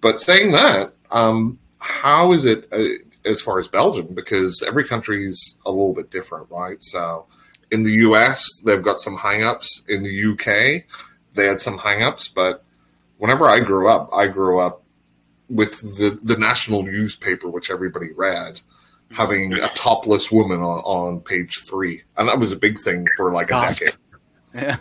[0.01, 4.13] but saying that, um, how is it uh, as far as Belgium?
[4.13, 6.77] Because every country's a little bit different, right?
[6.83, 7.27] So
[7.71, 9.83] in the US, they've got some hang-ups.
[9.87, 10.83] In the UK,
[11.33, 12.27] they had some hang-ups.
[12.29, 12.63] But
[13.17, 14.83] whenever I grew up, I grew up
[15.49, 18.61] with the, the national newspaper, which everybody read,
[19.11, 22.03] having a topless woman on, on page three.
[22.17, 23.97] And that was a big thing for like a decade
[24.55, 24.77] yeah.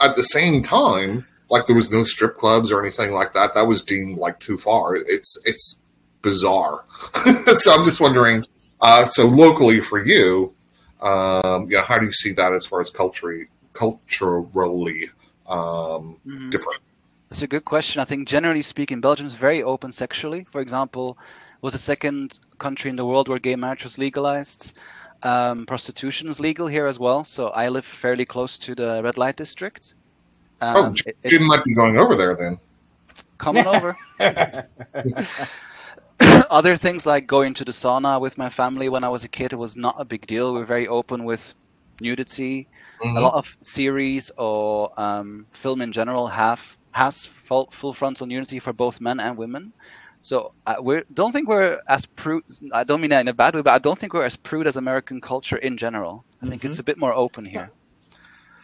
[0.00, 3.54] at the same time, like there was no strip clubs or anything like that.
[3.54, 4.96] That was deemed like too far.
[4.96, 5.76] It's it's
[6.22, 6.84] bizarre.
[7.46, 8.44] so I'm just wondering.
[8.80, 10.54] Uh, so locally for you,
[11.00, 15.10] um, you know, how do you see that as far as culturally culturally
[15.46, 16.50] um, Mhm.
[16.50, 16.82] different?
[17.28, 18.00] That's a good question.
[18.00, 20.44] I think generally speaking, Belgium is very open sexually.
[20.44, 21.18] For example,
[21.60, 24.76] was the second country in the world where gay marriage was legalized.
[25.22, 27.24] Um, prostitution is legal here as well.
[27.24, 29.94] So I live fairly close to the red light district.
[30.60, 32.58] Um, oh, it- Jim might be going over there then.
[33.38, 33.96] coming over.
[36.50, 39.52] Other things like going to the sauna with my family when I was a kid,
[39.52, 40.52] it was not a big deal.
[40.54, 41.54] We were very open with
[42.00, 42.68] nudity.
[43.02, 43.16] Mhm.
[43.16, 48.58] A lot of series or um, film in general have has full, full frontal nudity
[48.58, 49.72] for both men and women.
[50.26, 52.42] So I we don't think we're as prude.
[52.72, 54.66] I don't mean that in a bad way, but I don't think we're as prude
[54.66, 56.24] as American culture in general.
[56.42, 57.70] I think it's a bit more open here.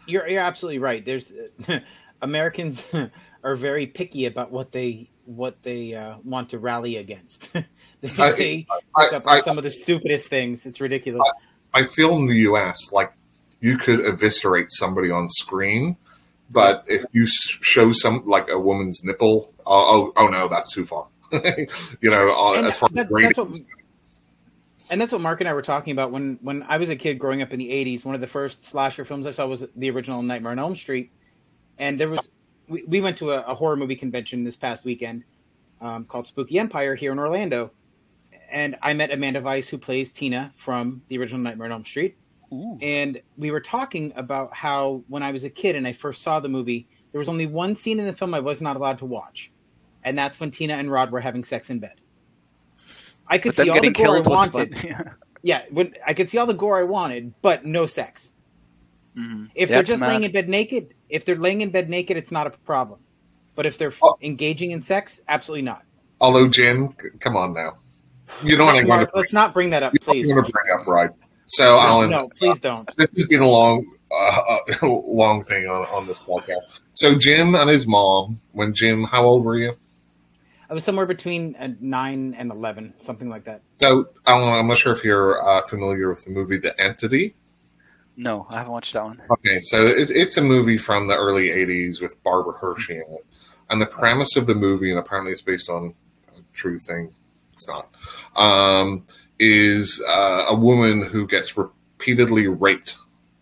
[0.05, 1.05] You're you're absolutely right.
[1.05, 1.33] There's
[2.21, 2.83] Americans
[3.45, 7.49] are very picky about what they what they uh, want to rally against.
[7.53, 7.63] they
[8.19, 10.67] I- they I- pick up on I- some of the stupidest things.
[10.67, 11.23] It's ridiculous.
[11.73, 12.91] I feel in the U.S.
[12.91, 13.13] like
[13.61, 15.97] you could eviscerate somebody on screen,
[16.51, 20.87] but if you show some like a woman's nipple, oh, oh, oh no, that's too
[20.87, 21.07] far.
[22.01, 23.37] you know, uh, And as far that- as ratings.
[23.37, 23.61] that's what
[24.91, 27.19] and that's what Mark and I were talking about when when I was a kid
[27.19, 28.05] growing up in the 80s.
[28.05, 31.11] One of the first slasher films I saw was the original Nightmare on Elm Street,
[31.79, 32.29] and there was
[32.69, 35.25] we, we went to a, a horror movie convention this past weekend
[35.81, 37.71] um, called Spooky Empire here in Orlando,
[38.51, 42.17] and I met Amanda Wyss who plays Tina from the original Nightmare on Elm Street,
[42.53, 42.77] Ooh.
[42.83, 46.39] and we were talking about how when I was a kid and I first saw
[46.41, 49.07] the movie, there was only one scene in the film I was not allowed to
[49.07, 49.51] watch,
[50.05, 51.95] and that's when Tina and Rod were having sex in bed.
[53.27, 54.73] I could see all the gore I wanted.
[54.73, 54.83] fun.
[54.85, 55.03] Yeah.
[55.45, 58.31] Yeah, when I could see all the gore I wanted, but no sex.
[59.17, 59.51] Mhm.
[59.55, 60.11] If Yeah, they're just mad.
[60.11, 63.01] laying in bed naked, if they're laying in bed naked, it's not a problem.
[63.55, 64.17] But if they're Oh.
[64.23, 65.83] engaging in sex, absolutely not.
[66.21, 67.73] Although Jim, c- come on now,
[68.45, 70.29] you don't want to go Mark, let's not bring that up, you please.
[70.29, 71.11] don't want to bring up right.
[71.47, 72.89] So Alan, No, please don't.
[72.97, 76.81] this has been a long, uh, long thing on on this podcast.
[76.95, 79.77] So Jim and his mom, when Jim, how old were you?
[80.73, 83.61] I was somewhere between uh, nine and eleven, something like that.
[83.73, 87.35] So Alan, I'm not sure if you're uh, familiar with the movie The Entity.
[88.17, 89.21] No, I haven't watched that one.
[89.31, 93.27] Okay, so it's it's a movie from the early '80s with Barbara Hershey in it,
[93.69, 95.93] and the premise of the movie, and apparently it's based on
[96.29, 97.13] a true thing.
[97.53, 97.95] It's not.
[98.35, 99.05] Um,
[99.39, 102.97] is uh, a woman who gets repeatedly raped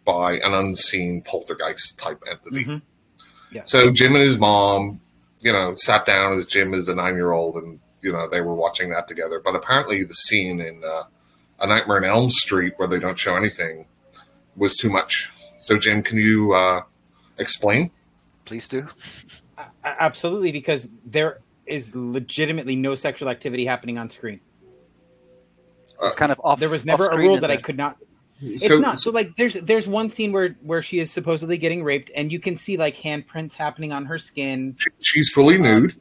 [0.05, 2.64] by an unseen poltergeist type entity.
[2.64, 2.83] Mhm.
[3.53, 3.62] Yeah.
[3.66, 5.01] So Jim and his mom,
[5.40, 8.40] you know, sat down as Jim is a nine year old and, you know, they
[8.40, 9.40] were watching that together.
[9.42, 11.05] But apparently the scene in uh,
[11.59, 13.87] A Nightmare on Elm Street where they don't show anything
[14.57, 15.31] was too much.
[15.59, 16.83] So Jim, can you uh,
[17.38, 17.90] explain?
[18.44, 18.87] Please do.
[19.85, 24.40] Absolutely, because there is legitimately no sexual activity happening on screen.
[26.03, 26.61] It's kind of off.
[26.61, 27.98] There was never a rule is that I could not.
[28.40, 28.98] It's so, not.
[28.98, 32.40] So like, there's there's one scene where where she is supposedly getting raped, and you
[32.40, 36.00] can see like handprints happening on her skin she's fully nude.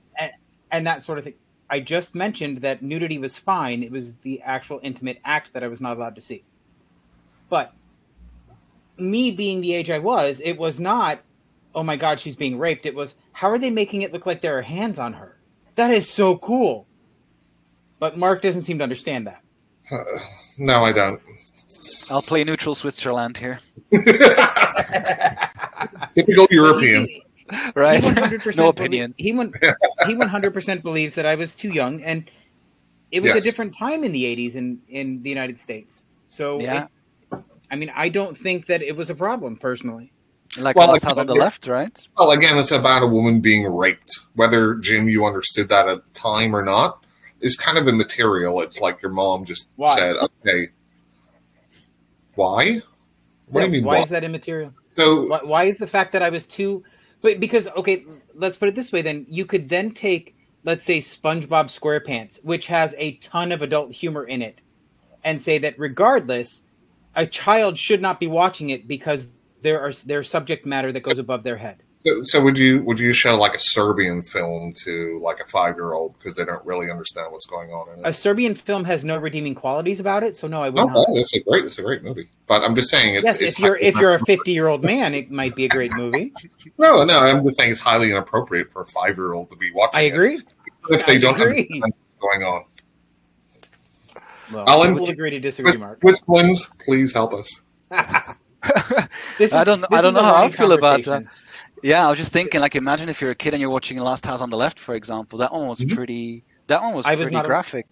[0.72, 1.34] and that sort of thing.
[1.70, 3.84] I just mentioned that nudity was fine.
[3.84, 6.44] It was the actual intimate act that I was not allowed to see.
[7.48, 7.74] But
[8.98, 11.20] me being the age I was, it was not,
[11.76, 12.86] oh my god, she's being raped.
[12.86, 15.38] It was, how are they making it look like there are hands on her?
[15.76, 16.88] That is so cool.
[18.00, 19.44] But Mark doesn't seem to understand that.
[19.92, 20.04] Uh,
[20.58, 21.22] no, I don't.
[22.10, 23.60] I'll play neutral Switzerland here.
[26.12, 27.06] Typical European.
[27.08, 27.24] He-
[27.76, 28.04] Right?
[28.04, 29.16] He 100% no belie- opinion.
[29.18, 29.52] he one,
[30.06, 32.30] he 100% believes that I was too young, and
[33.10, 33.42] it was Yes.
[33.42, 36.06] a different time in the 80s in in the United States.
[36.28, 36.86] So, Yeah.
[37.32, 37.40] it-
[37.72, 40.12] I mean, I don't think that it was a problem personally.
[40.60, 41.96] Like Well, last on the left, right?
[42.18, 44.12] Well, again, it's about a woman being raped.
[44.36, 47.04] Whether Jim, you understood that at the time or not,
[47.42, 48.62] is kind of immaterial.
[48.62, 49.96] It's like your mom just Why?
[49.98, 50.70] said, "Okay,
[52.40, 52.82] why?
[53.48, 53.84] What do you mean?
[53.84, 54.04] why why?
[54.04, 54.74] is that immaterial?
[54.96, 56.84] So Why, why is the fact that I was too?
[57.22, 59.02] But because okay, let's put it this way.
[59.02, 63.92] Then you could then take, let's say, SpongeBob SquarePants, which has a ton of adult
[63.92, 64.60] humor in it,
[65.24, 66.62] and say that regardless,
[67.16, 69.26] a child should not be watching it because
[69.62, 71.84] there are there's subject matter that goes above their head.
[72.02, 75.76] So, so would you would you show like a Serbian film to like a five
[75.76, 78.08] year old because they don't really understand what's going on in it?
[78.08, 78.14] A?
[78.14, 80.92] Serbian film has no redeeming qualities about it, so no, I wouldn't.
[80.96, 82.30] Oh, no, it's a great it's a great movie.
[82.48, 84.82] But I'm just saying it's, yes, it's if you're if you're a 50 year old
[84.82, 86.32] man, it might be a great movie.
[86.78, 89.72] no no I'm just saying it's highly inappropriate for a five year old to be
[89.74, 90.00] watching.
[90.00, 90.42] I it agree.
[90.90, 91.68] if they I don't agree.
[91.68, 92.64] understand what's going on.
[94.54, 96.00] Well, Alan, we'll agree to disagree, Mark.
[96.02, 96.66] Which ones?
[96.86, 97.60] Please help us.
[99.38, 101.30] This I don't- this I don't know how I feel about conversation.
[101.84, 104.26] Yeah, I was just thinking, like, imagine if you're a kid and you're watching Last
[104.26, 105.40] House on the Left, for example.
[105.40, 105.96] That one was Mhm.
[105.96, 106.44] pretty.
[106.68, 107.86] That one was I was pretty not graphic.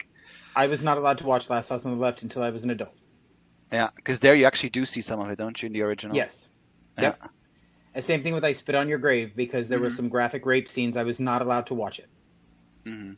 [0.55, 2.69] I was not allowed to watch Last House on the Left until I was an
[2.71, 2.93] adult.
[3.71, 6.15] Yeah, because there you actually do see some of it, don't you, in the original?
[6.15, 6.49] Yes.
[6.97, 7.03] Yeah.
[7.03, 7.19] Yep.
[7.95, 9.97] And same thing with I Spit on Your Grave because there were Mhm.
[9.97, 10.97] some graphic rape scenes.
[10.97, 12.09] I was not allowed to watch it.
[12.85, 13.13] hmm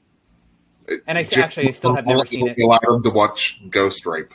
[1.08, 2.58] And I Jim actually I still have never seen it.
[2.58, 4.34] be allowed him to watch Ghost Rape.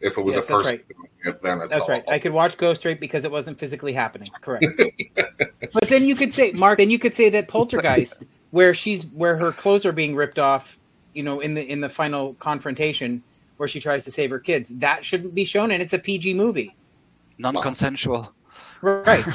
[0.00, 0.84] If it was Yes, a that's person right.
[1.22, 2.04] Doing then it's That's all- right.
[2.08, 4.28] I could watch Ghost Rape because it wasn't physically happening.
[4.40, 4.64] Correct.
[5.72, 9.36] but then you could say, Mark, then you could say that Poltergeist, where she's where
[9.36, 10.76] her clothes are being ripped off,
[11.14, 13.22] you know, in the in the final confrontation
[13.56, 16.32] where she tries to save her kids, that shouldn't be shown, and it's a PG
[16.34, 16.74] movie.
[17.38, 18.32] Non-consensual.
[18.80, 19.24] Right.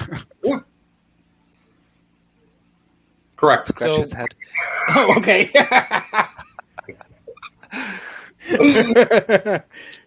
[3.36, 3.66] Correct.
[3.66, 4.28] Scratch So- his head.
[4.90, 5.52] oh, okay.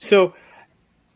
[0.01, 0.35] so,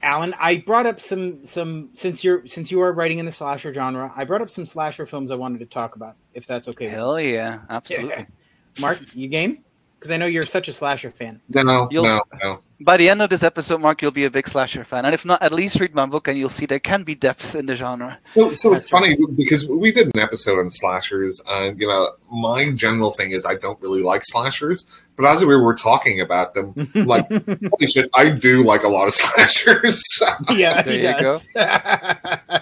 [0.02, 3.72] Alan, I brought up some some since you're since you are writing in the slasher
[3.72, 6.86] genre, I brought up some slasher films I wanted to talk about, if that's okay.
[6.86, 6.98] with you.
[6.98, 8.26] Hell yeah, absolutely.
[8.80, 9.64] Mark, you game?
[9.98, 11.40] Because I know you're such a slasher fan.
[11.48, 12.60] No, You'll- no, no.
[12.84, 15.24] By the end of this episode, Mark, you'll be a big slasher fan, and if
[15.24, 17.76] not, at least read my book, and you'll see there can be depth in the
[17.76, 18.18] genre.
[18.34, 22.72] So, so it's funny because we did an episode on slashers, and you know, my
[22.72, 24.84] general thing is I don't really like slashers,
[25.16, 27.28] but as we were talking about them, like,
[27.70, 30.02] holy shit, I do like a lot of slashers.
[30.50, 31.38] yeah, There you go.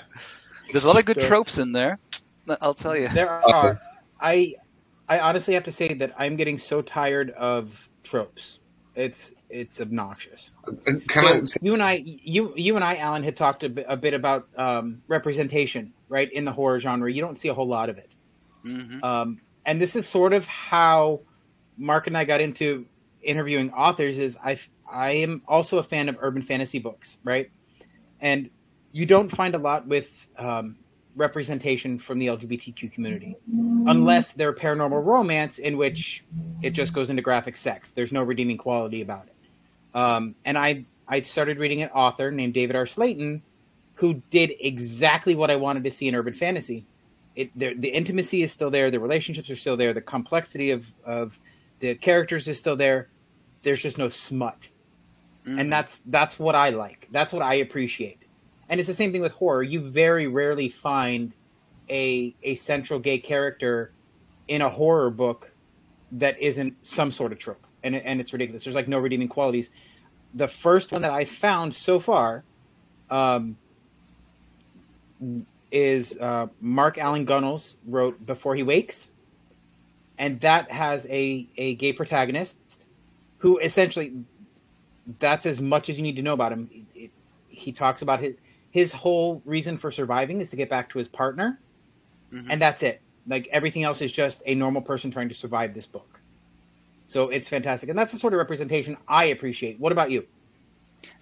[0.71, 1.97] There's a lot of good So- tropes in there.
[2.61, 3.09] I'll tell you.
[3.09, 3.81] there are.
[4.21, 4.55] I
[5.09, 7.73] I honestly have to say that I'm getting so tired of
[8.05, 8.60] tropes.
[8.95, 10.51] It's it's obnoxious.
[11.09, 11.43] Can So I?
[11.61, 14.49] you and I, you you and I, Alan, had talked a bit, a bit about
[14.57, 17.11] um, representation, right, in the horror genre.
[17.11, 18.11] You don't see a whole lot of it,
[18.65, 21.23] hmm um, and this is sort of how
[21.77, 22.87] Mark and I got into
[23.23, 24.19] interviewing authors.
[24.19, 24.59] Is I
[24.91, 27.51] I am also a fan of urban fantasy books, right,
[28.21, 28.51] and
[28.93, 30.77] you don't find a lot with um,
[31.17, 33.37] representation from the LGBTQ community,
[33.87, 36.25] unless they're paranormal romance in which
[36.63, 37.91] it just goes into graphic sex.
[37.95, 39.97] There's no redeeming quality about it.
[39.97, 42.87] Um, and I I started reading an author named David R.
[42.87, 43.43] Slayton,
[43.95, 46.87] who did exactly what I wanted to see in urban fantasy.
[47.35, 50.87] It the, the intimacy is still there, the relationships are still there, the complexity of
[51.05, 51.37] of
[51.81, 53.09] the characters is still there.
[53.63, 54.57] There's just no smut,
[55.47, 55.59] Mm-hmm.
[55.59, 57.09] and that's that's what I like.
[57.11, 58.21] That's what I appreciate.
[58.71, 59.65] And it's the same thing with horror.
[59.65, 61.33] You very rarely find
[61.91, 63.91] a a central gay character
[64.47, 65.51] in a horror book
[66.13, 68.63] that isn't some sort of trope, and and it's ridiculous.
[68.65, 69.71] There's like no redeeming qualities.
[70.35, 72.45] The first one that I found so far
[73.11, 73.57] um,
[75.73, 79.09] is uh, Mark Allan Gunnells wrote Before He Wakes,
[80.17, 82.57] and that has a a gay protagonist
[83.39, 84.13] who essentially
[85.19, 86.71] that's as much as you need to know about him.
[86.73, 87.11] It, it,
[87.49, 88.37] he talks about his
[88.71, 91.59] his whole reason for surviving is to get back to his partner,
[92.33, 92.51] mm-hmm.
[92.51, 93.01] and that's it.
[93.27, 96.21] Like everything else is just a normal person trying to survive this book.
[97.09, 99.81] So it's fantastic, and that's the sort of representation I appreciate.
[99.81, 100.27] What about you?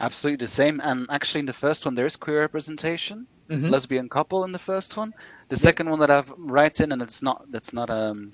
[0.01, 0.81] Absolutely the same.
[0.83, 3.69] And actually, in the first one, there is queer representation, mm-hmm.
[3.69, 5.15] lesbian couple in the first one.
[5.49, 5.61] The yep.
[5.61, 8.33] second one that I've write in, and it's not that's not um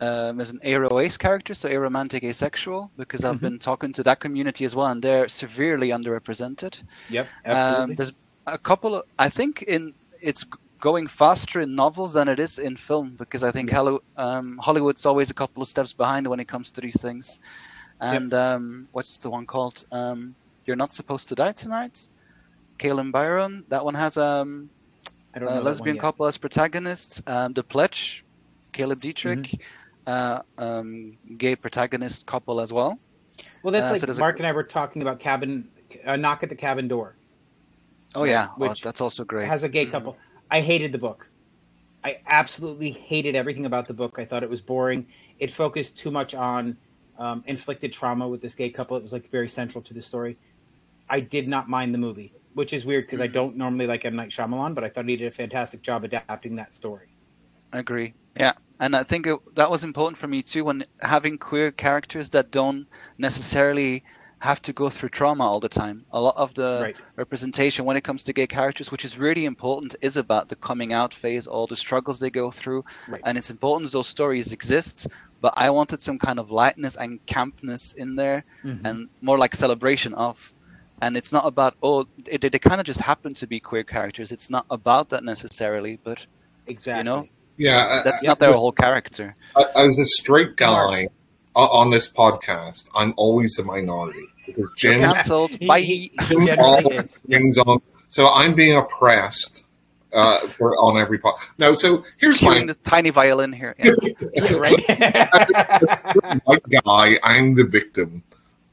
[0.00, 3.44] um, as an ace character, so aromantic asexual, because I've mm-hmm.
[3.46, 6.80] been talking to that community as well, and they're severely underrepresented.
[7.10, 7.82] Yep, um, absolutely.
[7.82, 8.12] Um, there's
[8.46, 10.44] a couple of, I think in it's
[10.80, 13.98] going faster in novels than it is in film, because I think yes.
[14.16, 17.40] um, Hollywood's always a couple of steps behind when it comes to these things.
[18.00, 18.40] And yep.
[18.40, 19.84] um, what's the one called?
[19.90, 22.08] Um, You're Not Supposed to Die Tonight.
[22.78, 23.64] Kalynn Bayron.
[23.70, 24.70] That one has um,
[25.34, 27.20] a lesbian couple as protagonists.
[27.26, 28.24] Um, the Pledge,
[28.72, 29.40] Caleb Dietrich.
[29.40, 29.62] Mm-hmm
[30.08, 32.98] uh, um, gay protagonist couple as well.
[33.62, 34.38] Well, that's uh, like so Mark a...
[34.38, 35.68] and I were talking about cabin,
[36.04, 37.14] uh, knock at the cabin door.
[38.14, 39.46] Oh yeah, which oh, that's also great.
[39.46, 39.92] Has a gay mm-hmm.
[39.92, 40.16] couple.
[40.50, 41.28] I hated the book.
[42.02, 44.18] I absolutely hated everything about the book.
[44.18, 45.06] I thought it was boring.
[45.40, 46.76] It focused too much on
[47.18, 48.96] um, inflicted trauma with this gay couple.
[48.96, 50.38] It was like very central to the story.
[51.10, 53.24] I did not mind the movie, which is weird because mm-hmm.
[53.24, 56.04] I don't normally like M Night Shyamalan, but I thought he did a fantastic job
[56.04, 57.08] adapting that story.
[57.74, 58.14] I agree.
[58.36, 62.30] Yeah, and I think it, that was important for me too when having queer characters
[62.30, 62.86] that don't
[63.16, 64.04] necessarily
[64.40, 66.04] have to go through trauma all the time.
[66.12, 66.96] A lot of the right.
[67.16, 70.92] representation when it comes to gay characters, which is really important, is about the coming
[70.92, 73.20] out phase, all the struggles they go through, right.
[73.24, 75.08] and it's important those stories exist.
[75.40, 78.86] But I wanted some kind of lightness and campness in there, mm-hmm.
[78.86, 80.54] and more like celebration of.
[81.00, 84.32] And it's not about oh, they, they kind of just happen to be queer characters.
[84.32, 86.26] It's not about that necessarily, but
[86.66, 86.98] exactly.
[86.98, 89.34] you know, yeah, that's not their whole character.
[89.56, 91.06] I as a straight guy
[91.54, 95.00] on this podcast, I'm always a minority because Jim,
[95.66, 96.10] Bye.
[96.24, 99.64] Jim on, so I'm being oppressed
[100.12, 101.40] uh, for on every part.
[101.58, 103.74] No, so here's my the tiny violin here.
[103.78, 103.92] Yeah.
[104.34, 104.90] yeah, right.
[104.90, 108.22] as, a, white guy, I'm the victim.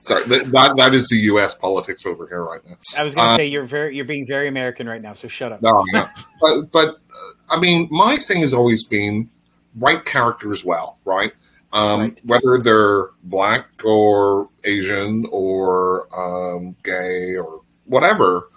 [0.06, 1.56] Sorry, that, that is the U.S.
[1.56, 2.76] politics over here right now.
[2.96, 5.28] I was going to uh, say you're very you're being very American right now, so
[5.28, 5.63] shut up.
[5.63, 6.08] No, no.
[6.41, 9.32] but but uh, I mean, my thing has always been
[9.76, 11.34] write characters well, right?
[11.74, 12.20] Um, right.
[12.24, 18.50] Whether they're black or Asian or um, gay or whatever,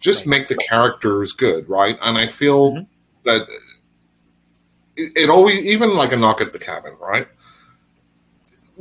[0.00, 0.38] just right.
[0.38, 1.96] make the characters good, right?
[2.02, 2.82] And I feel mm-hmm.
[3.24, 3.48] that
[4.96, 7.28] it, it always, even like a knock at the cabin, right?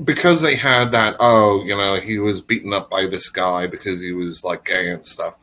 [0.02, 4.00] Because they had that, oh, you know, he was beaten up by this guy because
[4.00, 5.36] he was like gay and stuff.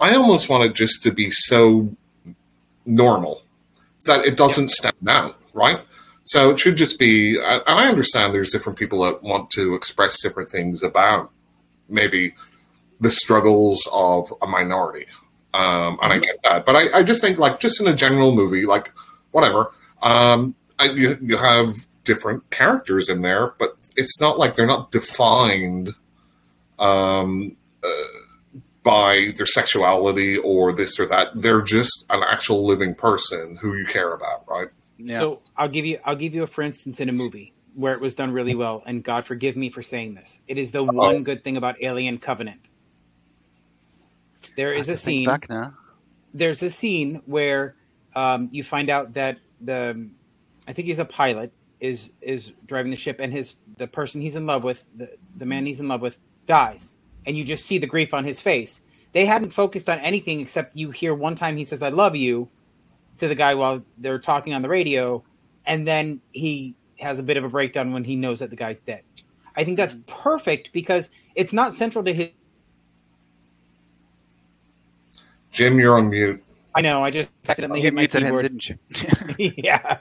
[0.00, 1.94] I almost want it just to be so
[2.84, 3.42] normal
[4.04, 5.80] that it doesn't stand out, right?
[6.24, 10.20] So it should just be, and I understand there's different people that want to express
[10.22, 11.30] different things about
[11.88, 12.34] maybe
[13.00, 15.06] the struggles of a minority.
[15.54, 18.34] Um, and I get that, but I, I just think like just in a general
[18.34, 18.92] movie, like
[19.32, 24.66] whatever, um, I, you, you have different characters in there, but it's not like they're
[24.66, 25.94] not defined
[26.78, 27.88] um, uh,
[28.82, 31.28] by their sexuality or this or that.
[31.34, 34.68] They're just an actual living person who you care about, right?
[34.98, 35.18] Yeah.
[35.18, 38.00] So I'll give you I'll give you a for instance in a movie where it
[38.00, 40.38] was done really well, and God forgive me for saying this.
[40.46, 40.92] It is the Uh-oh.
[40.92, 42.60] one good thing about Alien Covenant.
[44.56, 45.28] There is a scene.
[46.34, 47.74] There's a scene where
[48.14, 50.10] um, you find out that the
[50.66, 54.36] I think he's a pilot is is driving the ship, and his the person he's
[54.36, 56.16] in love with, the the man he's in love with,
[56.46, 56.92] dies,
[57.26, 58.80] and you just see the grief on his face.
[59.12, 62.48] They hadn't focused on anything except you hear one time he says "I love you"
[63.18, 65.24] to the guy while they're talking on the radio,
[65.66, 68.80] and then he has a bit of a breakdown when he knows that the guy's
[68.80, 69.02] dead.
[69.56, 72.28] I think that's perfect because it's not central to his.
[75.50, 76.42] Jim, you're on mute.
[76.74, 77.02] I know.
[77.02, 78.46] I just accidentally hit my keyboard.
[78.46, 78.70] Him, didn't
[79.38, 79.52] you?
[79.56, 79.98] yeah,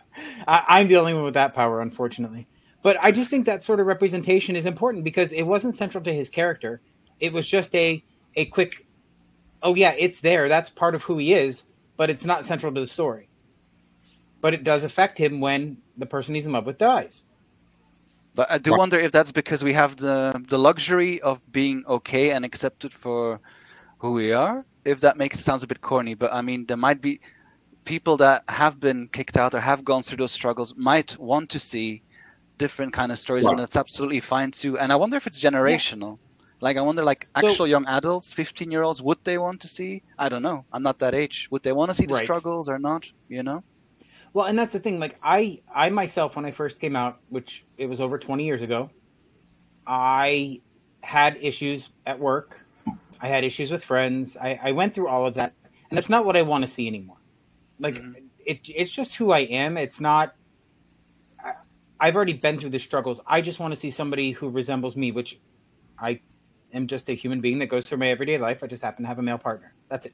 [0.47, 2.47] I, am the only one with that power, unfortunately.
[2.83, 6.13] But I just think that sort of representation is important because it wasn't central to
[6.13, 6.81] his character.
[7.19, 8.03] It was just a
[8.35, 8.85] a quick,
[9.61, 10.47] oh yeah, it's there.
[10.49, 11.63] That's part of who he is,
[11.97, 13.27] but it's not central to the story.
[14.39, 17.23] But it does affect him when the person he's in love with dies.
[18.33, 22.31] But I do wonder if that's because we have the the luxury of being okay
[22.31, 23.41] and accepted for
[23.99, 26.77] who we are, if that makes it sounds a bit corny, but I mean there
[26.77, 27.19] might be
[27.85, 31.59] people that have been kicked out or have gone through those struggles might want to
[31.59, 32.01] see
[32.57, 33.51] different kind of stories, Right.
[33.51, 34.77] and that's absolutely fine too.
[34.77, 36.19] And I wonder if it's generational.
[36.59, 39.67] Like I wonder, like So- actual young adults, 15 year olds, would they want to
[39.67, 40.03] see?
[40.17, 40.65] I don't know.
[40.71, 41.47] I'm not that age.
[41.49, 42.23] Would they want to see the Right.
[42.23, 43.11] struggles or not?
[43.29, 43.63] You know?
[44.33, 44.99] Well, and that's the thing.
[44.99, 48.61] Like I, I myself, when I first came out, which it was over 20 years
[48.61, 48.91] ago,
[49.87, 50.61] I
[51.01, 52.59] had issues at work.
[53.19, 54.37] I had issues with friends.
[54.37, 55.53] I, I went through all of that,
[55.89, 57.17] and that's not what I want to see anymore.
[57.81, 58.15] Like Mhm.
[58.45, 59.77] it, it's just who I am.
[59.77, 60.33] It's not.
[61.43, 61.53] I,
[61.99, 63.19] I've already been through the struggles.
[63.25, 65.39] I just want to see somebody who resembles me, which
[65.99, 66.21] I
[66.73, 68.63] am just a human being that goes through my everyday life.
[68.63, 69.73] I just happen to have a male partner.
[69.89, 70.13] That's it.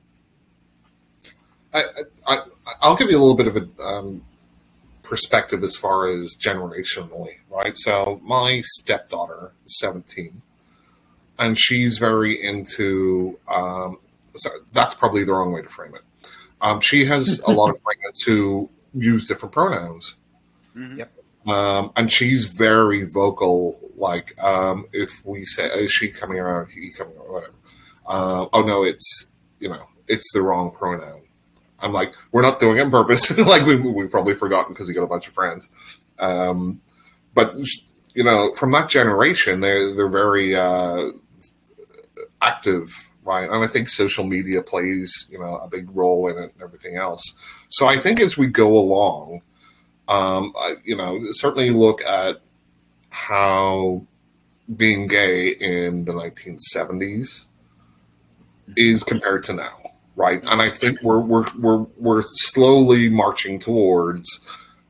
[1.74, 1.84] I,
[2.26, 2.38] I,
[2.82, 4.24] I'll give you a little bit of a um,
[5.04, 7.78] perspective as far as generationally, right?
[7.78, 10.42] So my stepdaughter is 17,
[11.40, 13.40] and she's very into.
[13.48, 14.00] Um,
[14.36, 16.02] so that's probably the wrong way to frame it.
[16.62, 20.16] Um, she has a lot of friends who use different pronouns.
[20.76, 20.98] Mhm.
[20.98, 21.14] Yep.
[21.48, 23.80] Um, and she's very vocal.
[23.96, 27.32] Like, um, if we say, "Is she coming around?" He coming around?
[27.32, 27.54] Whatever.
[28.06, 31.22] Uh, oh no, it's you know, it's the wrong pronoun.
[31.80, 33.38] I'm like, we're not doing it on purpose.
[33.54, 35.70] like we we've probably forgotten because we got a bunch of friends.
[36.20, 36.82] Um,
[37.34, 37.56] but
[38.14, 41.12] you know, from that generation, they're they're very uh,
[42.42, 42.94] active,
[43.28, 43.50] right?
[43.50, 46.96] And I think social media plays you know a big role in it and everything
[46.96, 47.36] else.
[47.70, 49.42] So I think as we go along,
[50.08, 52.38] um, I, you know, certainly look at
[53.10, 54.06] how
[54.74, 57.48] being gay in the 1970s
[58.76, 60.42] is compared to now, right?
[60.42, 64.40] And I think we're we're we're we're slowly marching towards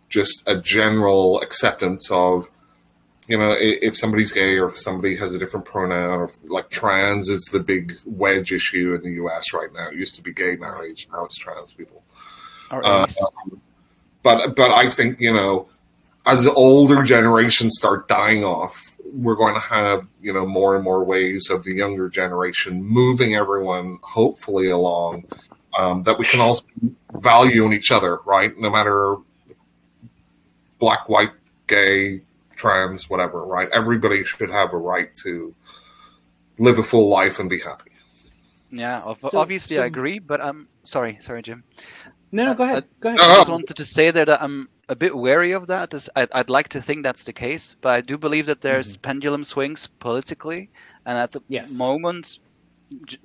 [0.09, 2.47] just a general acceptance of,
[3.27, 6.69] you know, if somebody's gay or if somebody has a different pronoun, or if, like
[6.69, 9.53] trans is the big wedge issue in the U.S.
[9.53, 9.89] right now.
[9.89, 12.03] It used to be gay marriage, now it's trans people.
[12.71, 13.07] Uh.
[14.23, 15.69] But but I think you know,
[16.25, 21.03] as older generations start dying off, we're going to have you know more and more
[21.03, 25.25] waves of the younger generation moving everyone hopefully along
[25.77, 26.63] um, that we can also
[27.13, 28.57] value in each other, right?
[28.57, 29.17] No matter
[30.79, 31.31] black, white,
[31.67, 32.21] gay,
[32.57, 33.69] trans, whatever, right?
[33.71, 35.53] Everybody should have a right to
[36.59, 37.91] live a full life and be happy.
[38.71, 41.63] Yeah, ob- So- obviously so- I agree, but I'm sorry, sorry, Jim.
[42.31, 42.83] No, no, Uh, go ahead.
[42.99, 43.21] Go ahead.
[43.21, 45.93] uh, I just wanted to say there that I'm a bit wary of that.
[45.93, 48.97] As I'd, I'd like to think that's the case, but I do believe that there's
[48.97, 50.69] pendulum swings politically,
[51.05, 51.71] and at the Yes.
[51.71, 52.39] moment,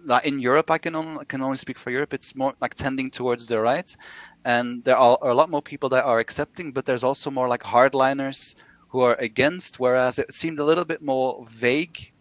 [0.05, 2.15] like in Europe, I can only, can only speak for Europe.
[2.15, 3.97] It's more like tending towards the right,
[4.45, 7.49] and there are, are a lot more people that are accepting, but there's also more
[7.49, 8.55] like hardliners
[8.93, 9.81] who are against.
[9.81, 12.13] Whereas it seemed a little bit more vague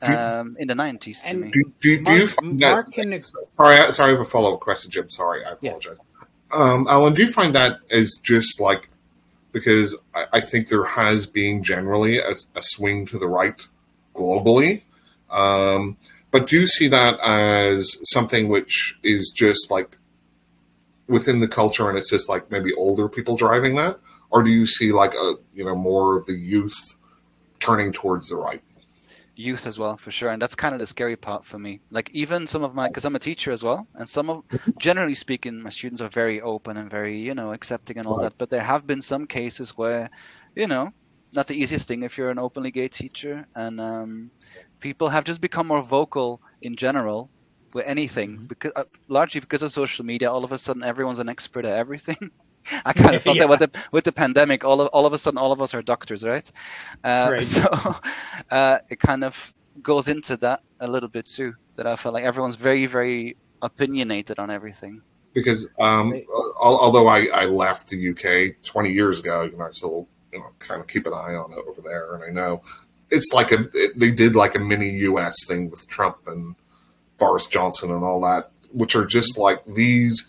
[0.00, 1.50] um, in the 90s to And- me.
[1.52, 2.74] Do, do, do Mark- you find that?
[2.96, 3.22] Mark
[3.56, 5.10] sorry, I- sorry, I have a follow up question, Jim.
[5.10, 5.98] Sorry, I apologize.
[6.50, 8.88] Um, Alan, do you find that as just like
[9.52, 13.60] because I, I think there has been generally a, a swing to the right
[14.14, 14.82] globally,
[15.30, 15.96] um,
[16.30, 19.96] but do you see that as something which is just like
[21.08, 23.98] within the culture and it's just like maybe older people driving that,
[24.32, 26.96] or do you see like a you know more of the youth
[27.60, 28.62] turning towards the right?
[29.36, 32.10] youth as well for sure and that's kind of the scary part for me like
[32.12, 34.42] even some of my because i'm a teacher as well and some of
[34.78, 38.20] generally speaking my students are very open and very you know accepting and all Right.
[38.20, 40.10] that but there have been some cases where
[40.56, 40.90] you know
[41.32, 44.30] not the easiest thing if you're an openly gay teacher and um,
[44.80, 47.30] people have just become more vocal in general
[47.74, 48.48] with anything Mhm.
[48.48, 51.78] because uh, largely because of social media all of a sudden everyone's an expert at
[51.78, 52.18] everything
[52.84, 53.40] I kind of felt Yeah.
[53.40, 55.74] that with the with the pandemic, all of all of a sudden, all of us
[55.74, 56.48] are doctors, right?
[57.04, 57.40] Uh, Right.
[57.40, 57.66] So
[58.50, 59.52] uh, it kind of
[59.82, 61.54] goes into that a little bit too.
[61.76, 65.02] That I felt like everyone's very, very opinionated on everything.
[65.34, 66.26] because um, Right.
[66.60, 70.50] although I, I left the UK 20 years ago, you know, I still you know
[70.58, 72.62] kind of keep an eye on it over there, and I know
[73.10, 76.54] it's like a it, they did like a mini US thing with Trump and
[77.18, 80.26] Boris Johnson and all that, which are just like these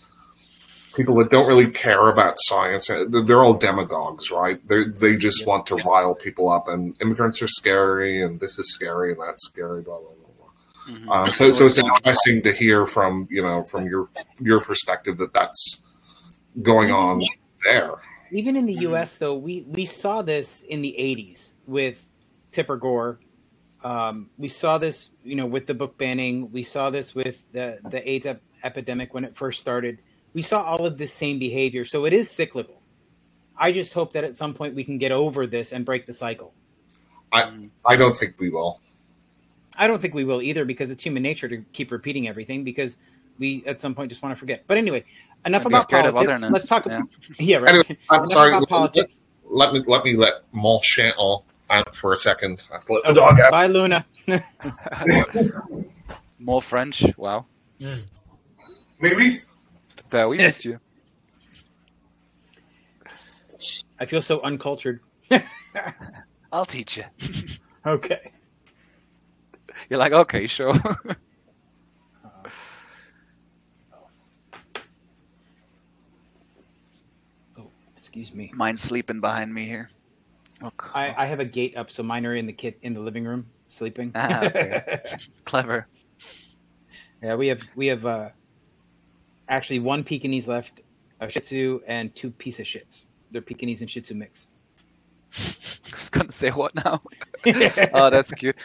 [0.96, 2.86] people that don't really care about science.
[2.88, 4.66] They're, they're all demagogues, right?
[4.66, 5.46] They they just Yep.
[5.46, 9.44] want to rile people up, and immigrants are scary, and this is scary, and that's
[9.44, 10.94] scary, blah blah blah.
[10.94, 10.94] blah.
[10.96, 11.10] Mhm.
[11.26, 14.08] Um, so, so it's interesting to hear from you know from your
[14.40, 15.80] your perspective that that's
[16.60, 17.22] going on
[17.64, 17.94] there.
[18.32, 18.82] Even in the Mhm.
[18.82, 22.00] U.S., though, we we saw this in the '80s with
[22.52, 23.18] Tipper Gore.
[23.82, 26.50] Um, we saw this, you know, with the book banning.
[26.52, 29.98] We saw this with the the AIDS ep- epidemic when it first started.
[30.34, 32.80] We saw all of this same behavior, so it is cyclical.
[33.56, 36.12] I just hope that at some point we can get over this and break the
[36.12, 36.52] cycle.
[37.32, 37.70] Mhm.
[37.84, 38.80] I don't think we will.
[39.76, 42.96] I don't think we will either because it's human nature to keep repeating everything because
[43.38, 44.64] we at some point just want to forget.
[44.66, 45.04] But anyway,
[45.44, 46.42] enough about scared politics.
[46.50, 46.86] Let's talk.
[46.86, 47.02] Yeah.
[47.38, 47.70] Yeah, right.
[47.70, 48.48] Anyway, I'm enough sorry.
[48.50, 49.22] about Let, politics.
[49.48, 52.64] let me let me let Monchanton out for a second.
[52.70, 53.50] I have to let the dog out.
[53.50, 54.06] Bye, Luna.
[56.38, 57.04] More French.
[57.16, 57.46] Wow.
[59.00, 59.42] Maybe.
[60.12, 60.78] We missed you.
[63.98, 65.00] I feel so uncultured.
[66.52, 67.04] I'll teach you.
[67.86, 68.32] okay.
[69.88, 70.74] You're like, okay, sure.
[77.58, 78.52] Oh, excuse me.
[78.54, 79.88] Mine's sleeping behind me here.
[80.62, 80.90] Look.
[80.94, 83.24] I, I have a gate up, so mine are in the kit in the living
[83.24, 84.12] room sleeping.
[84.14, 84.82] Ah, okay.
[85.44, 85.88] Clever.
[87.22, 88.28] yeah, we have we have uh,
[89.48, 90.80] actually one Pekingese left,
[91.20, 93.04] a Shih Tzu, and two piece of shits.
[93.30, 94.46] They're Pekingese and Shih Tzu mix.
[95.92, 97.00] I was gonna say what now?
[97.92, 98.56] oh, that's cute.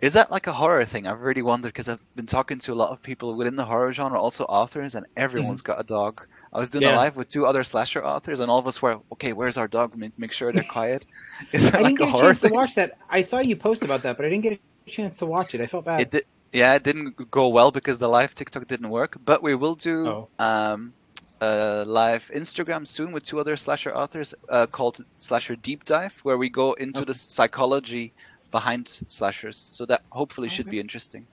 [0.00, 1.06] Is that like a horror thing?
[1.06, 3.92] I've really wondered because I've been talking to a lot of people within the horror
[3.92, 6.26] genre, also authors, and everyone's got a dog.
[6.52, 6.90] I was doing Mm-hmm.
[6.90, 6.96] Yeah.
[6.96, 9.68] a live with two other slasher authors, and all of us were, okay, where's our
[9.68, 9.94] dog?
[9.96, 11.04] Make, make sure they're quiet.
[11.52, 12.98] Is that I like didn't get a horror chance to watch that.
[13.08, 15.60] I saw you post about that, but I didn't get a chance to watch it.
[15.60, 16.00] I felt bad.
[16.00, 19.16] It did, yeah, it didn't go well because the live TikTok didn't work.
[19.24, 20.28] But we will do Oh.
[20.38, 20.92] um,
[21.40, 26.36] a live Instagram soon with two other slasher authors uh, called Slasher Deep Dive, where
[26.38, 27.06] we go into Okay.
[27.06, 28.12] the psychology
[28.50, 29.56] behind slashers.
[29.56, 31.26] So that hopefully should be interesting.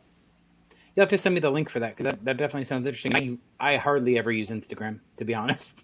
[0.95, 3.39] You'll have to send me the link for that because that, that definitely sounds interesting.
[3.59, 5.83] I I hardly ever use Instagram to be honest.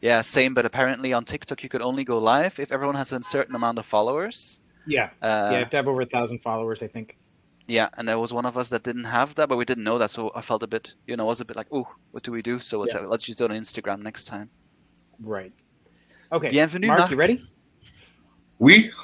[0.00, 0.54] Yeah, same.
[0.54, 3.78] But apparently on TikTok you could only go live if everyone has a certain amount
[3.78, 4.60] of followers.
[4.86, 5.10] Yeah.
[5.22, 7.16] Uh, yeah, you have to have over a thousand followers, I think.
[7.66, 9.98] Yeah, and there was one of us that didn't have that, but we didn't know
[9.98, 12.22] that, so I felt a bit, you know, I was a bit like, oh, what
[12.22, 12.60] do we do?
[12.60, 13.00] So let's, Yeah.
[13.00, 14.50] let's just do it on Instagram next time.
[15.20, 15.52] Right.
[16.30, 16.50] Okay.
[16.50, 17.10] Bienvenue, Mark, Marc.
[17.10, 17.40] you ready?
[18.58, 18.90] We.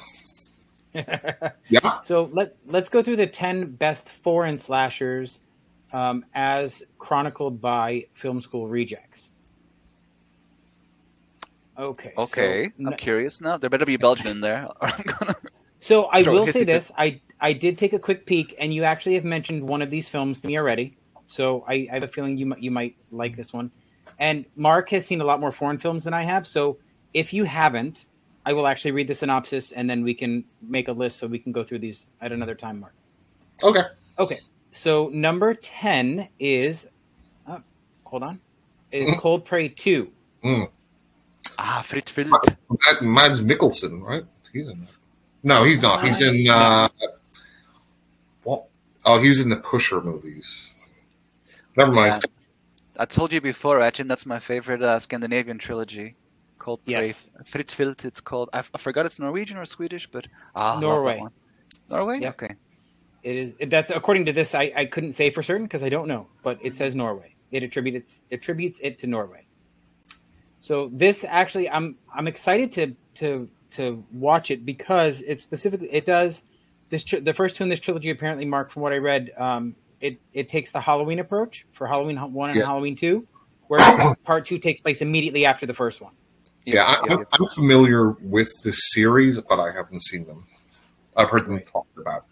[1.69, 2.01] Yeah.
[2.03, 5.39] so let let's go through the ten best foreign slashers
[5.93, 9.29] um, as chronicled by Film School Rejects.
[11.79, 12.11] Okay.
[12.17, 13.55] so Okay, n- I'm curious now.
[13.57, 14.67] There better be a Belgian in there.
[14.81, 15.35] or I'm gonna.
[15.81, 16.81] So I Sure, will say you good.
[16.81, 19.91] this: I I did take a quick peek, and you actually have mentioned one of
[19.91, 20.97] these films to me already.
[21.27, 23.71] So I, I have a feeling you might you might like this one.
[24.19, 26.47] And Mark has seen a lot more foreign films than I have.
[26.47, 26.79] So
[27.13, 28.05] if you haven't,
[28.45, 31.39] I will actually read the synopsis, and then we can make a list so we
[31.39, 32.95] can go through these at another time, Mark.
[33.63, 33.83] Okay.
[34.19, 34.41] Okay.
[34.73, 36.87] So number ten is,
[37.47, 37.61] oh,
[38.05, 38.41] hold on,
[38.91, 39.15] is Mhm.
[39.15, 40.13] Cold Prey Two.
[40.45, 40.71] Mm.
[41.57, 42.51] Ah, Fritt Vilt.
[42.85, 44.23] That Mads Mikkelsen, right?
[44.53, 45.00] He's in that.
[45.43, 46.05] No, he's not.
[46.05, 46.47] He's in.
[46.49, 46.89] Uh,
[48.43, 48.65] what?
[49.05, 50.73] Oh, he's in the Pusher movies.
[51.75, 52.25] Never mind.
[52.97, 56.15] I told you before, Ajin, that's my favorite uh, Scandinavian trilogy.
[56.59, 57.07] Cold Prey.
[57.07, 57.27] Yes.
[57.51, 58.49] Frit it's called.
[58.53, 61.23] I, f- I forgot it's Norwegian or Swedish, but ah, I love that Norway.
[61.89, 62.19] Norway?
[62.19, 62.33] Yep.
[62.33, 62.55] Okay.
[63.23, 64.53] It is that's according to this.
[64.53, 67.35] I, I couldn't say for certain because I don't know, but it says Norway.
[67.51, 69.45] It attributes attributes it to Norway.
[70.59, 76.05] So this actually, I'm I'm excited to to to watch it because it specifically it
[76.05, 76.41] does
[76.89, 79.75] this tr- the first two in this trilogy apparently Mark from what I read um
[79.99, 82.65] it it takes the Halloween approach for Halloween one and Yeah.
[82.65, 83.27] Halloween two,
[83.67, 86.13] where part two takes place immediately after the first one.
[86.65, 90.45] Yeah, I, I'm, I'm familiar with the series, but I haven't seen them.
[91.15, 91.65] I've heard them Right.
[91.65, 92.25] talked about.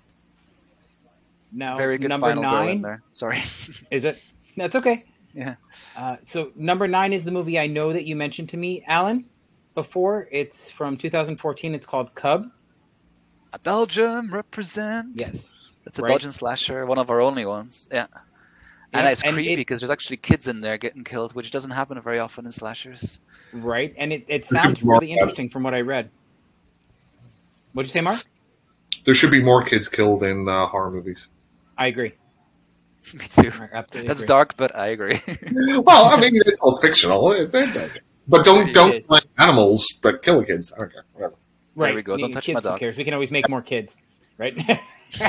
[1.51, 3.03] Now Very good number final girl in nine there.
[3.15, 3.41] Sorry.
[3.91, 4.21] is it?
[4.55, 5.05] That's okay.
[5.33, 5.55] yeah.
[5.97, 9.25] Uh, so number nine is the movie I know that you mentioned to me, Alan,
[9.83, 10.27] before.
[10.31, 11.75] It's from 2014.
[11.75, 12.49] It's called Cub.
[13.53, 15.11] A Belgium represent.
[15.15, 15.53] Yes.
[15.85, 16.09] It's a Right.
[16.09, 17.87] Belgian slasher, one of our only ones.
[17.91, 18.07] Yeah.
[18.93, 21.49] And Yeah, it's and creepy it- because there's actually kids in there getting killed, which
[21.51, 23.21] doesn't happen very often in slashers.
[23.53, 23.93] Right.
[23.97, 25.17] And it, it sounds is more really fun.
[25.19, 26.09] interesting from what I read.
[27.73, 28.23] What'd you say, Mark?
[29.05, 31.27] There should be more kids killed in uh, horror movies.
[31.77, 32.13] I agree.
[33.13, 33.51] Me too.
[33.71, 34.25] That's agree.
[34.25, 35.21] dark, but I agree.
[35.87, 37.31] well, I mean, it's all fictional.
[37.31, 39.07] It's, it's, but don't It don't is.
[39.39, 40.73] Like animals, but kill the kids.
[40.75, 41.05] I don't care.
[41.13, 41.35] Whatever.
[41.75, 41.95] Right.
[41.95, 42.17] we go.
[42.17, 42.79] Don't y- touch kids, my who dog.
[42.79, 42.97] cares?
[42.97, 43.95] We can always make more kids,
[44.37, 44.57] right?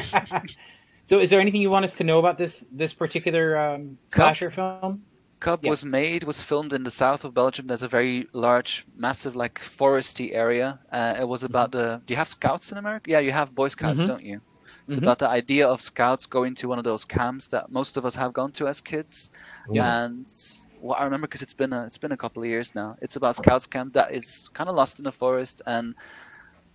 [1.04, 4.24] so, is there anything you want us to know about this this particular um, Cub?
[4.36, 5.02] slasher film?
[5.40, 5.70] Cub Yeah.
[5.70, 7.66] was made, was filmed in the south of Belgium.
[7.66, 10.78] There's a very large, massive, like foresty area.
[10.92, 12.02] Uh, it was about the.
[12.06, 13.10] Do you have scouts in America?
[13.10, 14.06] Yeah, you have Boy Scouts, Mhm.
[14.06, 14.40] don't you?
[14.90, 15.02] It's Mhm.
[15.02, 18.16] about the idea of scouts going to one of those camps that most of us
[18.16, 19.30] have gone to as kids.
[19.72, 20.04] Yeah.
[20.04, 20.26] And
[20.80, 22.96] what I remember because it's been a, it's been a couple of years now.
[23.00, 25.94] It's about scouts camp that is kind of lost in the forest, and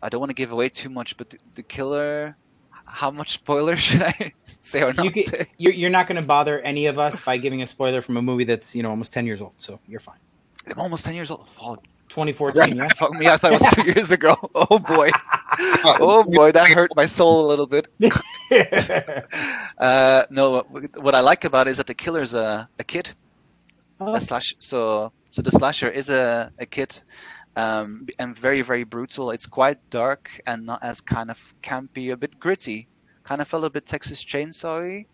[0.01, 2.37] I don't want to give away too much, but the, the killer.
[2.87, 5.47] How much spoiler should I say or not You say?
[5.57, 8.21] you're, you're not going to bother any of us by giving a spoiler from a
[8.21, 10.19] movie that's you know almost 10 years old, so you're fine.
[10.67, 11.47] I'm almost ten years old.
[11.61, 11.75] Oh,
[12.09, 12.87] 2014, yeah.
[12.97, 13.27] fuck me!
[13.27, 14.35] I thought it was two years ago.
[14.55, 15.11] Oh boy.
[15.99, 17.87] Oh boy, that hurt my soul a little bit.
[19.77, 23.13] Uh, no, what- what I like about it is that the killer's a, a kid.
[23.99, 27.01] Oh, A slash, so so the slasher is a, a kid,
[27.55, 29.31] um, and very very brutal.
[29.31, 32.89] It's quite dark and not as kind of campy, a bit gritty.
[33.23, 35.05] Kind of a little bit Texas Chainsaw-y,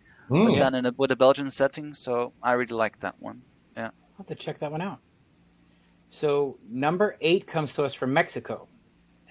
[0.43, 0.57] but Hmm.
[0.57, 1.93] then in a, with a Belgian setting.
[1.93, 3.43] So I really like that one.
[3.77, 4.99] Yeah, I'll have to check that one out.
[6.09, 8.67] So number eight comes to us from Mexico,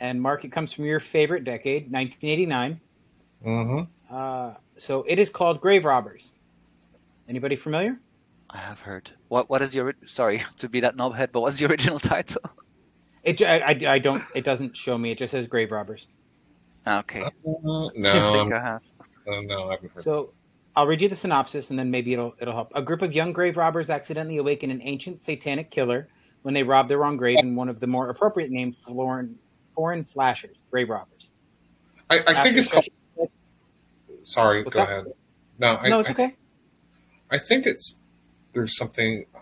[0.00, 2.80] and Mark, it comes from your favorite decade, 1989.
[3.46, 4.14] Mm-hmm.
[4.14, 6.32] Uh, so it is called Grave Robbers.
[7.28, 7.98] Anybody familiar?
[8.48, 9.10] I have heard.
[9.28, 12.42] What what is your sorry to be that knobhead, but what's the original title?
[13.22, 14.24] It I, I, I don't.
[14.34, 15.12] It doesn't show me.
[15.12, 16.08] It just says Grave Robbers.
[16.86, 17.90] okay, Uh, no,
[18.34, 18.82] I'm- I have.
[19.28, 20.02] uh, no, I haven't heard.
[20.02, 20.32] So
[20.74, 22.72] I'll read you the synopsis, and then maybe it'll it'll help.
[22.74, 26.08] A group of young grave robbers accidentally awaken an ancient satanic killer
[26.42, 29.38] when they rob the wrong grave in one of the more appropriate named foreign
[29.74, 31.30] foreign slashers, grave robbers.
[32.08, 32.86] I, I think it's called.
[34.22, 34.90] Sorry, What's go that?
[34.90, 35.04] ahead.
[35.58, 36.36] No, I, no, it's I, okay.
[37.30, 38.00] I think it's
[38.52, 39.24] there's something.
[39.34, 39.38] Uh,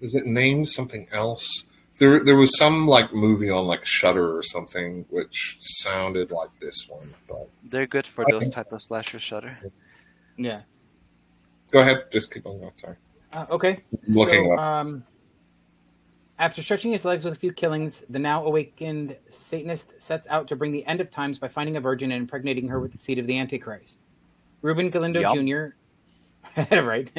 [0.00, 1.64] is it named something else?
[1.98, 6.86] There, there was some like movie on like Shudder or something which sounded like this
[6.88, 7.14] one.
[7.28, 9.58] But They're good for I those think- type of slasher shutter.
[10.38, 10.62] Yeah.
[11.70, 12.72] go ahead, just keep on going.
[12.76, 12.96] Sorry,
[13.32, 13.80] Uh, okay.
[14.08, 14.58] Looking so, up.
[14.60, 15.04] um,
[16.40, 20.56] after stretching his legs with a few killings, the now awakened Satanist sets out to
[20.56, 23.18] bring the end of times by finding a virgin and impregnating her with the seed
[23.18, 23.98] of the Antichrist.
[24.62, 25.46] Ruben Galindo Yum.
[25.46, 26.74] Jr.
[26.80, 27.10] right.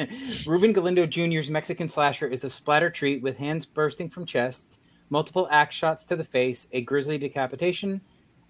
[0.44, 5.46] Ruben Galindo Jr.'s Mexican slasher is a splatter treat with hands bursting from chests, multiple
[5.52, 8.00] axe shots to the face, a grisly decapitation,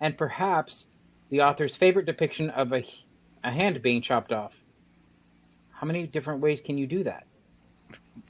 [0.00, 0.86] and perhaps
[1.28, 2.82] the author's favorite depiction of a,
[3.44, 4.54] a hand being chopped off.
[5.70, 7.26] How many different ways can you do that?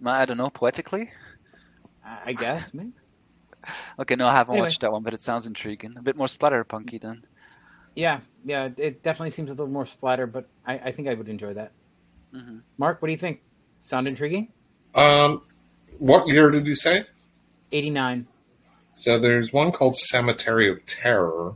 [0.04, 1.10] I don't know, poetically.
[2.04, 2.72] I I guess.
[2.74, 2.92] maybe.
[3.98, 4.68] Okay, no, I haven't Anyway.
[4.68, 5.94] watched that one, but it sounds intriguing.
[5.96, 7.22] A bit more splatterpunky then.
[7.94, 8.68] Yeah, yeah.
[8.76, 11.72] It definitely seems a little more splatter, but I, I think I would enjoy that.
[12.32, 13.40] hmm Mark, what do you think?
[13.84, 14.48] Sound intriguing?
[14.94, 15.42] Um,
[15.98, 17.04] what year did you say?
[17.72, 18.26] 89.
[18.94, 21.50] So there's one called Cemetery of Terror,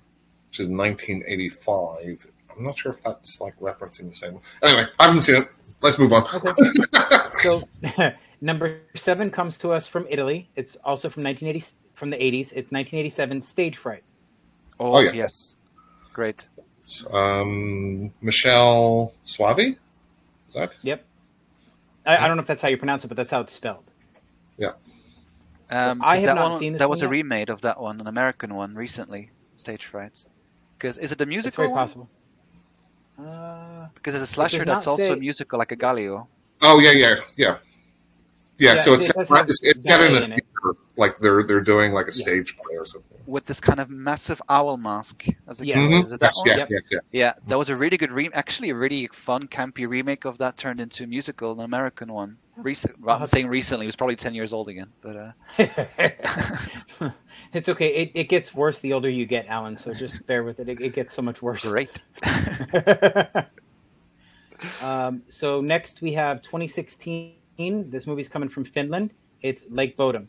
[0.49, 2.27] which is 1985.
[2.57, 4.43] I'm not sure if that's like referencing the same one.
[4.63, 5.49] Anyway, I haven't seen it.
[5.83, 6.27] Let's move on.
[6.33, 6.53] Okay.
[7.29, 7.69] So
[8.41, 10.51] number seven comes to us from Italy.
[10.57, 12.53] It's also from 1980 from the 80s.
[12.55, 14.05] It's 1987 Stage Fright.
[14.79, 15.13] Oh, Oh, yeah.
[15.13, 15.59] yes.
[16.13, 16.49] Great.
[17.13, 19.77] um, Michele Soavi?
[20.49, 20.77] Is that?
[20.83, 21.07] Yep.
[22.07, 23.91] I, I don't know if that's how you pronounce it, but that's how it's spelled.
[24.57, 24.73] Yeah.
[25.71, 27.09] Um, I 'cause have that not one, seen this that one was a yet.
[27.09, 30.29] remake of that one, an American one recently, Stage Frights.
[30.79, 31.79] Because is it the It's musical very one?
[31.79, 32.11] possible.
[33.19, 33.46] Uh,
[33.95, 36.29] Because it's a slasher not that's also say- a musical, like a giallo.
[36.63, 37.59] Oh yeah, yeah, yeah.
[38.59, 40.45] Yeah, Yeah, so it it's does have it's, it's set in a ballet in it.
[40.97, 42.23] like they're they're doing like a Yeah.
[42.25, 43.19] stage play or something.
[43.27, 45.77] with this kind of massive owl mask as a Yes.
[45.77, 46.07] killer.
[46.07, 46.69] Is it that Yes, yes, Yep.
[46.71, 47.03] yes, yes.
[47.13, 50.57] Yeah, that was a really good re actually a really fun, campy remake of that
[50.57, 52.39] turned into a musical, an American one.
[52.57, 55.33] Recent, well, I'll I'm saying recently, it was probably 10 years old again, but uh,
[57.53, 57.89] it's okay.
[57.95, 59.77] It, it gets worse the older you get, Alan.
[59.77, 60.71] So just bear with it.
[60.71, 61.63] It, it gets so much worse.
[61.69, 61.91] great.
[64.83, 67.35] um, so next we have 2016.
[67.91, 69.13] This movie's coming from Finland.
[69.43, 70.29] It's Lake Bodom.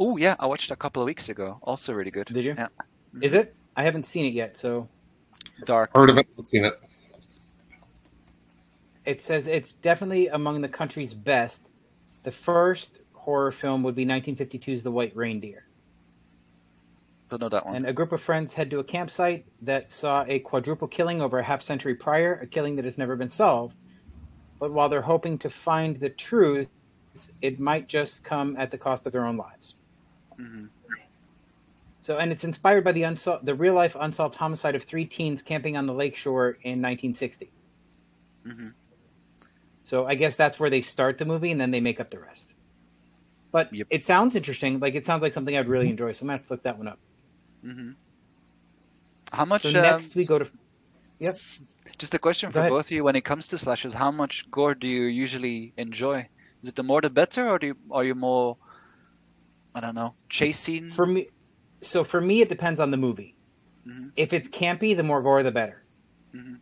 [0.00, 1.58] Oh yeah, I watched a couple of weeks ago.
[1.62, 2.26] Also really good.
[2.26, 2.54] Did you?
[2.56, 2.68] Yeah.
[3.20, 3.54] Is it?
[3.76, 4.58] I haven't seen it yet.
[4.58, 4.88] So
[5.64, 5.94] Dark.
[5.94, 6.26] Heard of it?
[6.38, 6.80] I've seen it.
[9.04, 11.62] it says it's definitely among the country's best.
[12.24, 15.64] The first horror film would be 1952's The White Reindeer.
[17.30, 17.76] Don't know that one.
[17.76, 21.38] And a group of friends head to a campsite that saw a quadruple killing over
[21.38, 23.74] a half century prior, a killing that has never been solved.
[24.60, 26.68] But while they're hoping to find the truth,
[27.40, 29.76] it might just come at the cost of their own lives.
[30.38, 30.66] hmm
[32.02, 35.42] So, and it's inspired by the unsol- the real life unsolved homicide of three teens
[35.42, 37.52] camping on the lakeshore in 1960.
[38.44, 38.68] hmm
[39.84, 42.20] So I guess that's where they start the movie and then they make up the
[42.20, 42.54] rest.
[43.52, 43.88] But Yep.
[43.88, 44.80] it sounds interesting.
[44.80, 46.12] Like it sounds like something I'd really enjoy.
[46.12, 47.00] So I'm gonna have to flip that one up.
[47.64, 47.92] Hmm
[49.32, 49.62] How much?
[49.62, 50.50] So um, next we go to.
[51.20, 51.36] Yep.
[51.98, 52.72] Just a question Go for ahead.
[52.72, 56.28] both of you: When it comes to slashes, how much gore do you usually enjoy?
[56.62, 58.58] Is it the more the better, or do you, are you more,
[59.74, 60.90] I don't know, chase scene?
[60.90, 61.28] For me,
[61.82, 63.36] so for me it depends on the movie.
[63.86, 64.12] Mhm.
[64.16, 65.84] If it's campy, the more gore the better.
[66.34, 66.60] Mhm.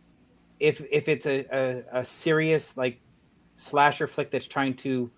[0.59, 3.01] If if it's a, a, a serious like
[3.57, 5.11] slasher flick that's trying to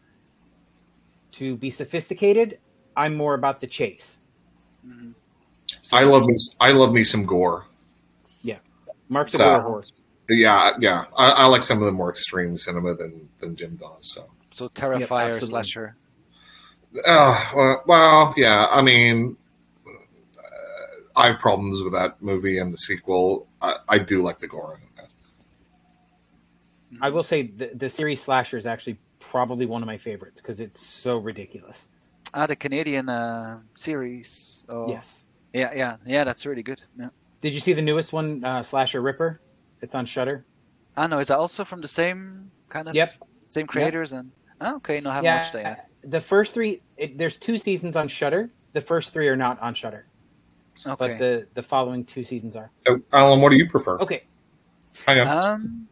[1.33, 2.59] to be sophisticated,
[2.95, 4.19] I'm more about the chase.
[4.83, 5.15] Mhm.
[5.91, 6.35] I love me.
[6.59, 7.65] I love me some gore.
[8.41, 8.57] Yeah.
[9.09, 9.91] Mark the So- gore horse.
[10.27, 11.05] Yeah, yeah.
[11.15, 14.11] I, I like some of the more extreme cinema than than Jim does.
[14.11, 14.27] So.
[14.57, 15.47] So Terrifier absolutely.
[15.47, 15.95] slasher.
[17.05, 18.65] Uh, well, well, yeah.
[18.71, 19.37] I mean,
[19.85, 19.91] uh,
[21.15, 23.47] I have problems with that movie and the sequel.
[23.61, 25.09] I, I do like the gore in it.
[27.01, 30.59] I will say the, the series slasher is actually probably one of my favorites because
[30.61, 31.85] it's so ridiculous.
[32.33, 34.65] Ah, the Canadian uh, series.
[34.69, 34.89] Oh.
[34.89, 35.24] Yes.
[35.55, 36.23] Yeah, yeah, yeah.
[36.25, 36.81] That's really good.
[36.99, 37.09] Yeah.
[37.39, 39.39] Did you see the newest one, uh, Slasher Ripper?
[39.81, 40.45] It's on Shudder.
[40.97, 41.19] I know.
[41.19, 42.95] Is that also from the same kind of?
[42.95, 43.13] Yep.
[43.49, 44.31] Same creators and.
[44.59, 46.11] Oh, okay, no, I haven't yeah, watched that yet.
[46.11, 46.81] the first three.
[46.97, 48.49] It, there's two seasons on Shudder.
[48.73, 50.05] The first three are not on Shudder,
[50.85, 50.95] Okay.
[50.97, 52.71] but the the following two seasons are.
[52.79, 53.97] So, Alan, what do you prefer?
[53.99, 54.23] Okay.
[55.07, 55.25] I know.
[55.25, 55.87] Um,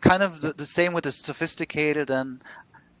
[0.00, 2.42] kind of the, the same with the sophisticated, and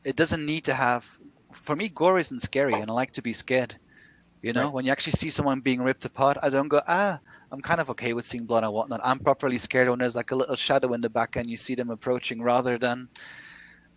[0.04, 1.08] it doesn't need to have.
[1.52, 3.76] For me, gore isn't scary, and I like to be scared.
[4.42, 4.72] You know, Right.
[4.72, 7.20] when you actually see someone being ripped apart, I don't go ah.
[7.50, 9.00] I'm kind of okay with seeing blood and whatnot.
[9.02, 11.74] I'm properly scared when there's like a little shadow in the back and you see
[11.74, 13.08] them approaching, rather than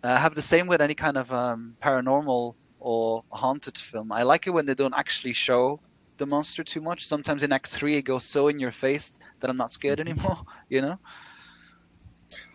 [0.02, 4.10] uh, have the same with any kind of um, paranormal or haunted film.
[4.12, 5.80] I like it when they don't actually show
[6.18, 7.06] the monster too much.
[7.06, 10.38] Sometimes in Act Three, it goes so in your face that I'm not scared anymore.
[10.68, 10.98] You know.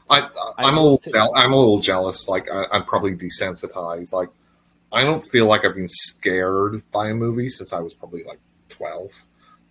[0.10, 0.22] I,
[0.58, 2.28] I I'm a will little, I'm a little jealous.
[2.28, 4.14] Like I, I'm probably desensitized.
[4.14, 4.30] Like
[4.92, 8.40] I don't feel like I've been scared by a movie since I was probably like
[8.70, 9.12] 12.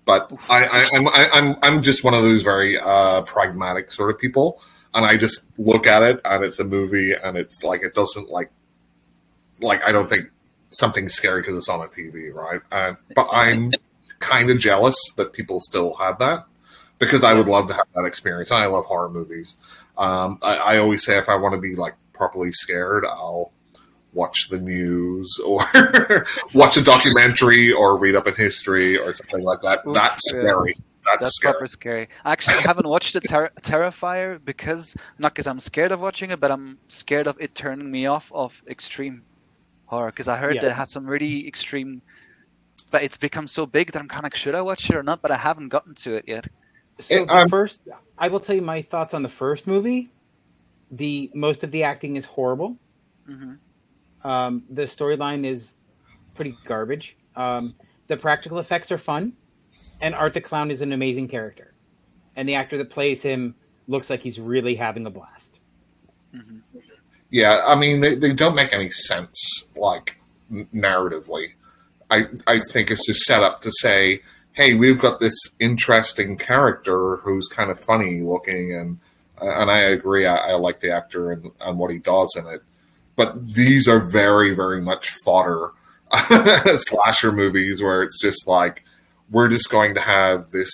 [0.05, 4.21] But I, I'm, I, I'm, I'm just one of those very uh, pragmatic sort of
[4.21, 4.61] people,
[4.95, 8.31] and I just look at it and it's a movie and it's like it doesn't
[8.31, 8.51] like,
[9.61, 10.31] like I don't think
[10.71, 12.61] something's scary because it's on a TV, right?
[12.71, 13.73] Uh, but I'm
[14.21, 16.47] kind of jealous that people still have that
[16.99, 18.53] because I would love to have that experience.
[18.53, 19.59] I love horror movies.
[19.99, 23.53] Um, I, I always say if I want to be like properly scared, I'll
[24.13, 25.61] watch the news or
[26.55, 29.81] watch a documentary or read up in history or something like that.
[29.87, 30.41] Oof, That's yeah.
[30.43, 30.75] scary.
[31.05, 31.53] That's, That's scary.
[31.55, 32.09] proper scary.
[32.25, 36.41] I actually haven't watched the Ter- Terrifier because not because I'm scared of watching it,
[36.41, 39.23] but I'm scared of it turning me off of extreme
[39.85, 40.07] horror.
[40.11, 40.63] Because I heard Yeah.
[40.63, 42.03] that it has some really extreme,
[42.91, 45.23] but it's become so big that I'm kind of should I watch it or not?
[45.23, 46.47] But I haven't gotten to it yet.
[47.01, 47.79] So It- the I'm- first,
[48.19, 50.09] I will tell you my thoughts on the first movie.
[50.91, 52.79] The most of the acting is horrible.
[53.27, 53.55] hmm
[54.27, 55.77] Um, the storyline is
[56.35, 57.17] pretty garbage.
[57.37, 57.77] Um,
[58.09, 59.35] the practical effects are fun,
[60.01, 61.75] and Art the Clown is an amazing character,
[62.37, 63.57] and the actor that plays him
[63.89, 65.61] looks like he's really having a blast.
[66.33, 66.61] hmm
[67.31, 70.19] Yeah, I mean they, they don't make any sense like
[70.51, 71.55] narratively.
[72.11, 74.23] I I think it's just set up to say,
[74.53, 78.99] hey, we've got this interesting character who's kind of funny looking, and
[79.41, 80.27] and I agree.
[80.27, 82.63] I, I like the actor and, and what he does in it,
[83.17, 85.71] but these are very very much fodder
[86.77, 88.83] slasher movies where it's just like
[89.31, 90.71] we're just going to have this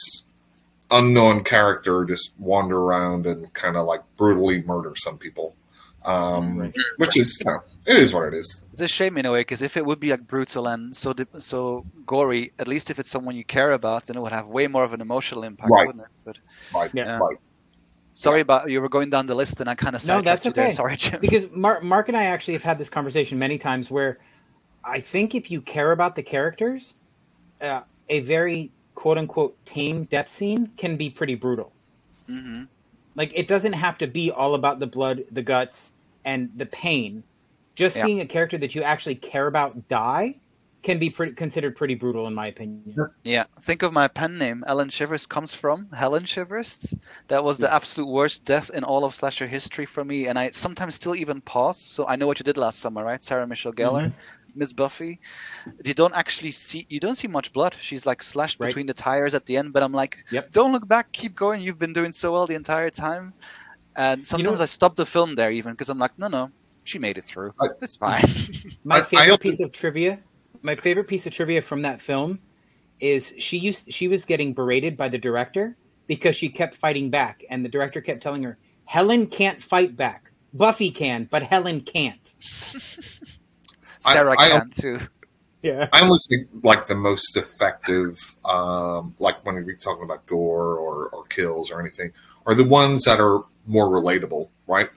[0.90, 5.56] unknown character just wander around and kind of like brutally murder some people.
[6.04, 6.74] Um, Right.
[6.98, 8.62] which is, you know, it is what it is.
[8.74, 11.12] It's a shame in a way because if it would be like brutal and so
[11.14, 14.48] di- so gory, at least if it's someone you care about, then it would have
[14.48, 15.86] way more of an emotional impact, Right.
[15.86, 16.10] wouldn't it?
[16.24, 16.38] But
[16.74, 17.18] Right, Yeah.
[17.20, 17.36] right.
[18.14, 20.46] Sorry about you were going down the list and I kind of No, sidetracked that's
[20.46, 20.64] you there.
[20.64, 20.70] okay.
[20.70, 21.20] Sorry, Jim.
[21.20, 24.20] because Mark, Mark and I actually have had this conversation many times where
[24.84, 26.94] I think if you care about the characters,
[27.60, 31.74] uh, a very quote unquote tame death scene can be pretty brutal.
[32.28, 32.64] hmm
[33.16, 35.92] Like it doesn't have to be all about the blood, the guts,
[36.24, 37.24] and the pain.
[37.76, 38.02] Just Yeah.
[38.02, 40.41] seeing a character that you actually care about die
[40.82, 42.96] can be pretty, considered pretty brutal in my opinion.
[43.22, 44.64] Yeah, think of my pen name.
[44.66, 46.92] Alan Shivers comes from Helen Shivers.
[47.28, 50.50] That was the absolute worst death in all of slasher history for me, and I
[50.50, 51.78] sometimes still even pause.
[51.78, 53.22] So I know what you did last summer, right?
[53.22, 54.58] Sarah Michelle Gellar, Mm-hmm.
[54.58, 55.18] Miss Buffy.
[55.84, 57.74] You don't actually see, you don't see much blood.
[57.80, 58.66] She's like slashed Right.
[58.66, 60.52] between the tires at the end, but I'm like, Yep.
[60.52, 61.62] don't look back, keep going.
[61.62, 63.32] You've been doing so well the entire time.
[63.96, 66.50] And sometimes I stop the film there even because I'm like, no, no,
[66.84, 67.54] she made it through.
[67.60, 68.24] I- it's fine.
[68.84, 70.18] My I- I favorite also- piece of trivia,
[70.62, 72.40] my favorite piece of trivia from that film
[73.00, 77.44] is she used she was getting berated by the director because she kept fighting back
[77.50, 80.30] and the director kept telling her Helen can't fight back.
[80.54, 82.20] Buffy can, but Helen can't.
[84.04, 84.98] I- Sarah I- can too.
[85.62, 85.88] Yeah.
[85.92, 91.06] I almost think like the most effective, um, like when we're talking about gore or,
[91.06, 92.10] or kills or anything,
[92.44, 94.90] are the ones that are more relatable, right?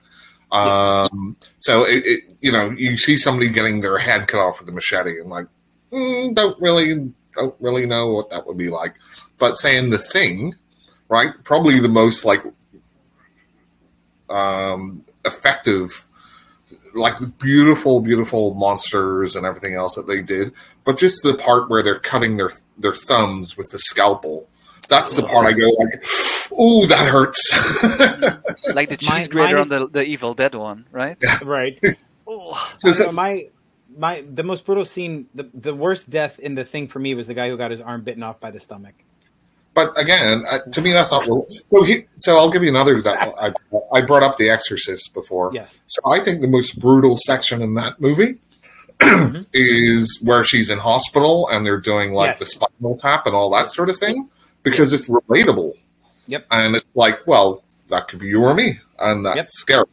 [0.50, 4.68] Um, so it, it, you know, you see somebody getting their head cut off with
[4.68, 5.46] a machete and like,
[5.92, 8.94] mm, don't really, don't really know what that would be like.
[9.38, 10.54] But saying the thing,
[11.08, 11.30] right?
[11.44, 12.42] Probably the most like,
[14.28, 16.06] um, effective
[16.94, 20.52] like beautiful, beautiful monsters and everything else that they did,
[20.84, 24.48] but just the part where they're cutting their their thumbs with the scalpel.
[24.88, 27.50] That's the part I go like, "Ooh, that hurts."
[28.72, 31.16] Like the cheese grater on the, the Evil Dead one, right?
[31.44, 31.80] Right.
[32.28, 32.74] Oh.
[32.78, 33.46] So, so, my
[33.96, 37.26] my the most brutal scene the the worst death in the thing for me was
[37.26, 38.94] the guy who got his arm bitten off by the stomach.
[39.74, 41.24] but again, uh, to me, that's not.
[41.26, 43.34] real- So, he, so I'll give you another example.
[43.40, 43.52] I,
[43.92, 45.50] I brought up The Exorcist before.
[45.52, 45.78] Yes.
[45.86, 48.36] So I think the most brutal section in that movie
[49.00, 49.44] Mhm.
[49.52, 52.38] is where she's in hospital and they're doing like Yes.
[52.38, 54.30] the spinal tap and all that sort of thing
[54.62, 55.74] because it's relatable.
[56.28, 56.46] Yep.
[56.50, 59.46] And it's like, well, that could be you or me, and that's Yep.
[59.48, 59.84] scary.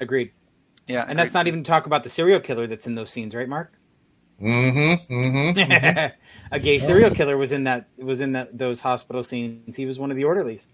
[0.00, 0.32] Agreed.
[0.92, 3.34] Yeah, And that's not even to talk about the serial killer that's in those scenes,
[3.34, 3.72] right, Mark?
[4.40, 5.12] Mm-hmm.
[5.14, 6.14] Mm-hmm.
[6.52, 9.76] a gay serial killer was in that was in that those hospital scenes.
[9.76, 10.66] He was one of the orderlies.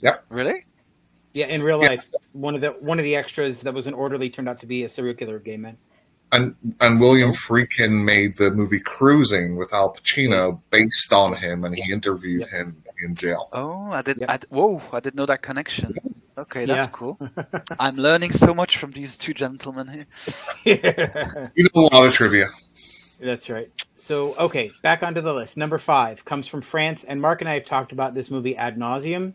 [0.00, 0.24] Yep.
[0.28, 0.64] Really.
[1.32, 1.90] Yeah, in real Yes.
[1.90, 4.66] life, one of the one of the extras that was an orderly turned out to
[4.66, 5.76] be a serial killer of gay men.
[6.32, 11.74] And and William Friedkin made the movie Cruising with Al Pacino based on him, and
[11.74, 12.50] he interviewed Yep.
[12.50, 13.48] him in jail.
[13.52, 14.18] Oh, I did.
[14.20, 14.30] Yep.
[14.30, 15.94] I, d- whoa, I didn't know that connection.
[16.36, 16.90] Okay, that's Yeah.
[16.92, 17.18] cool.
[17.78, 20.06] I'm learning so much from these two gentlemen
[20.64, 21.50] here.
[21.54, 22.48] You know a lot of trivia.
[23.20, 23.70] That's right.
[23.96, 25.56] So, okay, back onto the list.
[25.56, 28.76] Number five comes from France, and Mark and I have talked about this movie ad
[28.76, 29.34] nauseum.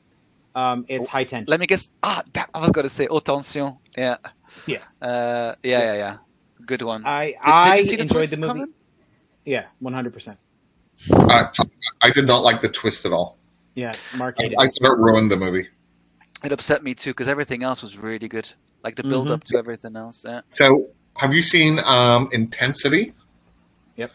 [0.54, 1.50] Um, it's High Tension.
[1.50, 1.91] Let me guess.
[2.04, 3.78] Ah, that, I was gonna say Attention.
[3.97, 4.18] Yeah.
[4.66, 4.80] Yeah.
[5.02, 6.18] Uh, yeah, yeah, yeah.
[6.66, 7.06] Good one.
[7.06, 8.47] I Did, I did you see the enjoyed twist the movie.
[8.50, 8.74] coming?
[9.45, 10.38] Yeah, one hundred percent.
[11.14, 11.47] I,
[12.02, 13.38] I did not like the twist at all.
[13.76, 15.70] Yeah, Mark I, hated I thought it ruined the movie.
[16.43, 18.49] It upset me too because everything else was really good.
[18.83, 19.31] Like the build Mhm.
[19.33, 20.23] up to everything else.
[20.25, 20.41] Yeah.
[20.51, 23.13] So, have you seen um, Intensity?
[23.97, 24.11] Yep.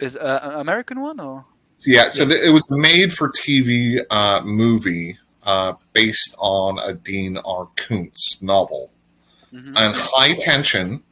[0.00, 1.44] Is uh, an American one or?
[1.86, 2.30] Yeah, so Yeah.
[2.30, 7.68] th- it was made for TV uh, movie uh, based on a Dean R.
[7.76, 8.90] Koontz novel.
[9.52, 9.74] Mhm.
[9.76, 11.04] And High Tension,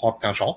[0.00, 0.54] Hot Tension,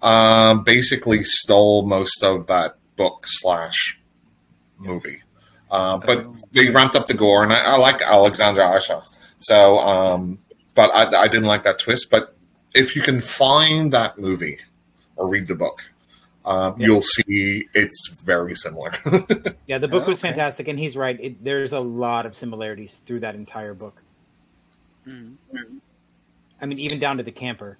[0.00, 4.00] um, basically stole most of that book slash
[4.78, 5.22] movie.
[5.72, 6.34] Uh, but Oh.
[6.52, 9.02] they ramped up the gore, and I, I like Alexandre Aja.
[9.38, 10.38] So, um,
[10.74, 12.10] but I, I didn't like that twist.
[12.10, 12.36] But
[12.74, 14.58] if you can find that movie
[15.16, 15.80] or read the book,
[16.44, 16.86] um, Yeah.
[16.88, 18.92] you'll see it's very similar.
[19.66, 20.28] Yeah, the book Oh, was okay.
[20.28, 21.18] fantastic, and he's right.
[21.18, 24.02] It, there's a lot of similarities through that entire book.
[25.08, 25.36] Mhm.
[26.60, 27.78] I mean, even down to the camper.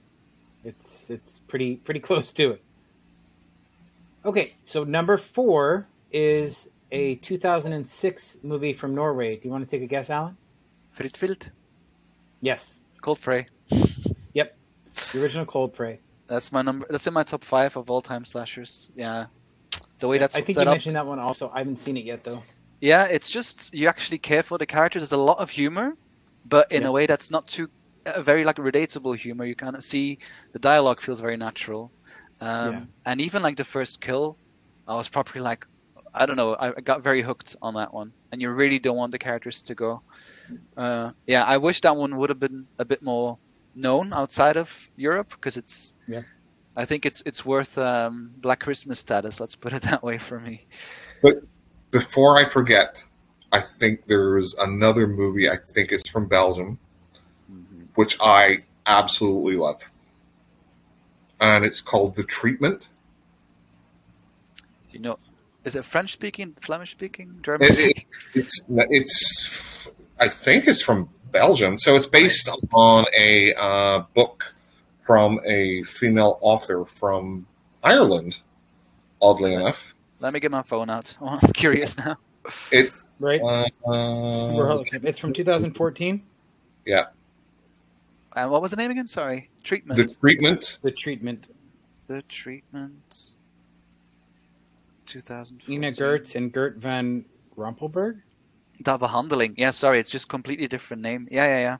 [0.65, 2.63] It's it's pretty pretty close to it.
[4.25, 9.37] Okay, so number four is a 2006 movie from Norway.
[9.37, 10.37] Do you want to take a guess, Alan?
[10.91, 11.49] Fritt Vilt.
[12.41, 12.81] Yes.
[13.01, 13.47] Cold Prey.
[14.35, 14.57] Yep.
[15.13, 15.99] The original Cold Prey.
[16.27, 16.87] That's my number.
[16.89, 18.91] That's in my top five of all time slashers.
[18.97, 19.27] Yeah.
[19.99, 20.75] The way Yeah, that's I think set you up.
[20.75, 21.51] mentioned that one also.
[21.53, 22.43] I haven't seen it yet though.
[22.81, 25.03] Yeah, it's just you actually care for the characters.
[25.03, 25.95] There's a lot of humor,
[26.47, 26.89] but in Yeah.
[26.89, 27.69] a way that's not too
[28.07, 29.45] a very like relatable humor.
[29.45, 30.19] You kind of see
[30.53, 31.93] the dialogue feels very natural,
[32.41, 32.85] um, Yeah.
[33.07, 34.37] and even like the first kill,
[34.89, 35.67] I was probably like,
[36.15, 38.97] I don't know, I I got very hooked on that one, and you really don't
[38.97, 40.03] want the characters to go.
[40.77, 43.39] Uh, yeah, I wish that one would have been a bit more
[43.75, 45.95] known outside of Europe because it's.
[46.07, 46.23] Yeah.
[46.75, 49.41] I think it's it's worth um, Black Christmas status.
[49.41, 50.67] Let's put it that way for me.
[51.23, 51.43] But
[51.91, 53.05] before I forget,
[53.53, 55.49] I think there's another movie.
[55.49, 56.79] I think it's from Belgium,
[57.95, 59.83] which I absolutely love,
[61.41, 62.89] and it's called The Treatment.
[64.89, 65.19] Do you know?
[65.65, 68.03] Is it French speaking, Flemish speaking, German It, it,
[68.35, 69.89] it's it's
[70.19, 74.45] I think it's from Belgium, so it's based on a uh, book
[75.07, 77.47] from a female author from
[77.83, 78.41] Ireland.
[79.21, 81.15] Oddly enough, Let me get my phone out.
[81.21, 82.17] Oh, I'm curious now.
[82.73, 83.41] it's Right?
[83.41, 86.23] uh, it's from 2014.
[86.85, 87.05] yeah
[88.35, 89.07] And what was the name again?
[89.07, 89.49] Sorry.
[89.63, 89.97] Treatment.
[89.97, 90.81] the treatment.
[90.83, 91.47] The treatment.
[92.09, 93.37] The treatment.
[95.13, 95.75] 2014.
[95.75, 97.25] Ina Geerts and Geert Van
[97.57, 98.23] Rampelberg.
[98.81, 99.55] Da behandeling.
[99.57, 101.29] Yeah, sorry, it's just completely different name.
[101.31, 101.77] Yeah, yeah,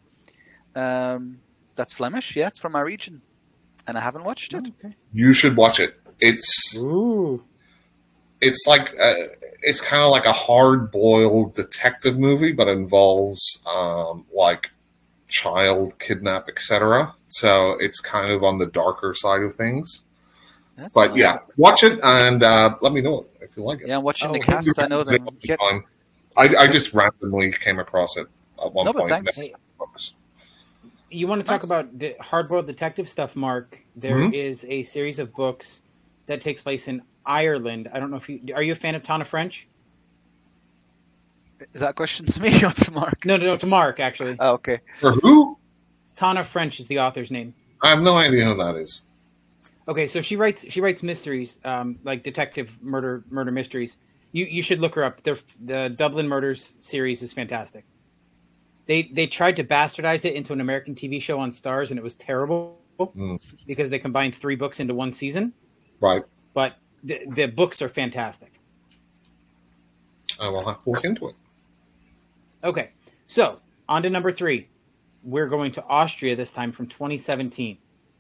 [0.77, 1.13] yeah.
[1.15, 1.39] Um,
[1.75, 2.37] that's Flemish.
[2.37, 3.23] Yeah, it's from my region,
[3.87, 4.69] and I haven't watched it.
[4.85, 4.95] okay.
[5.13, 5.99] You should watch it.
[6.21, 7.43] It's Ooh.
[8.41, 9.15] it's like uh,
[9.63, 14.71] it's kind of like a hard boiled detective movie, but involves um, like
[15.29, 17.15] child kidnap, etc.
[17.27, 20.03] So it's kind of on the darker side of things.
[20.83, 21.19] That's But nice.
[21.21, 23.87] yeah, watch it and uh, let me know if you like it.
[23.87, 24.79] Yeah, I'm watching Oh, the cast.
[24.81, 25.15] I know them.
[25.15, 25.55] It'll be
[26.37, 28.27] I, I just randomly came across it
[28.61, 29.11] at one No, but point.
[29.11, 29.47] thanks.
[31.11, 31.67] You want to talk Thanks.
[31.67, 33.79] about de- hard-boiled detective stuff, Mark?
[33.95, 34.71] There is Mhm.
[34.71, 35.81] a series of books
[36.27, 37.91] that takes place in Ireland.
[37.93, 39.69] I don't know if you are you a fan of Tana French?
[41.75, 43.25] is that a question to me or to Mark?
[43.25, 44.37] No, no, no, to Mark actually.
[44.41, 44.81] Oh, okay.
[44.99, 45.57] For who?
[46.17, 47.55] Tana French is the author's name.
[47.81, 49.03] I have no idea who that is.
[49.89, 53.97] Okay, so she writes she writes mysteries, um, like detective murder murder mysteries.
[54.33, 55.23] You you should look her up.
[55.23, 57.85] The the Dublin Murders series is fantastic.
[58.87, 62.03] They they tried to bastardize it into an American TV show on Starz, and it
[62.03, 65.53] was terrible Mm, because they combined three books into one season.
[66.01, 66.23] right.
[66.55, 68.53] But the the books are fantastic.
[70.41, 71.35] I will have to look into it.
[72.63, 72.91] Okay,
[73.27, 73.59] so
[73.89, 74.69] on to number three.
[75.25, 77.79] We're going to Austria this time from 2017.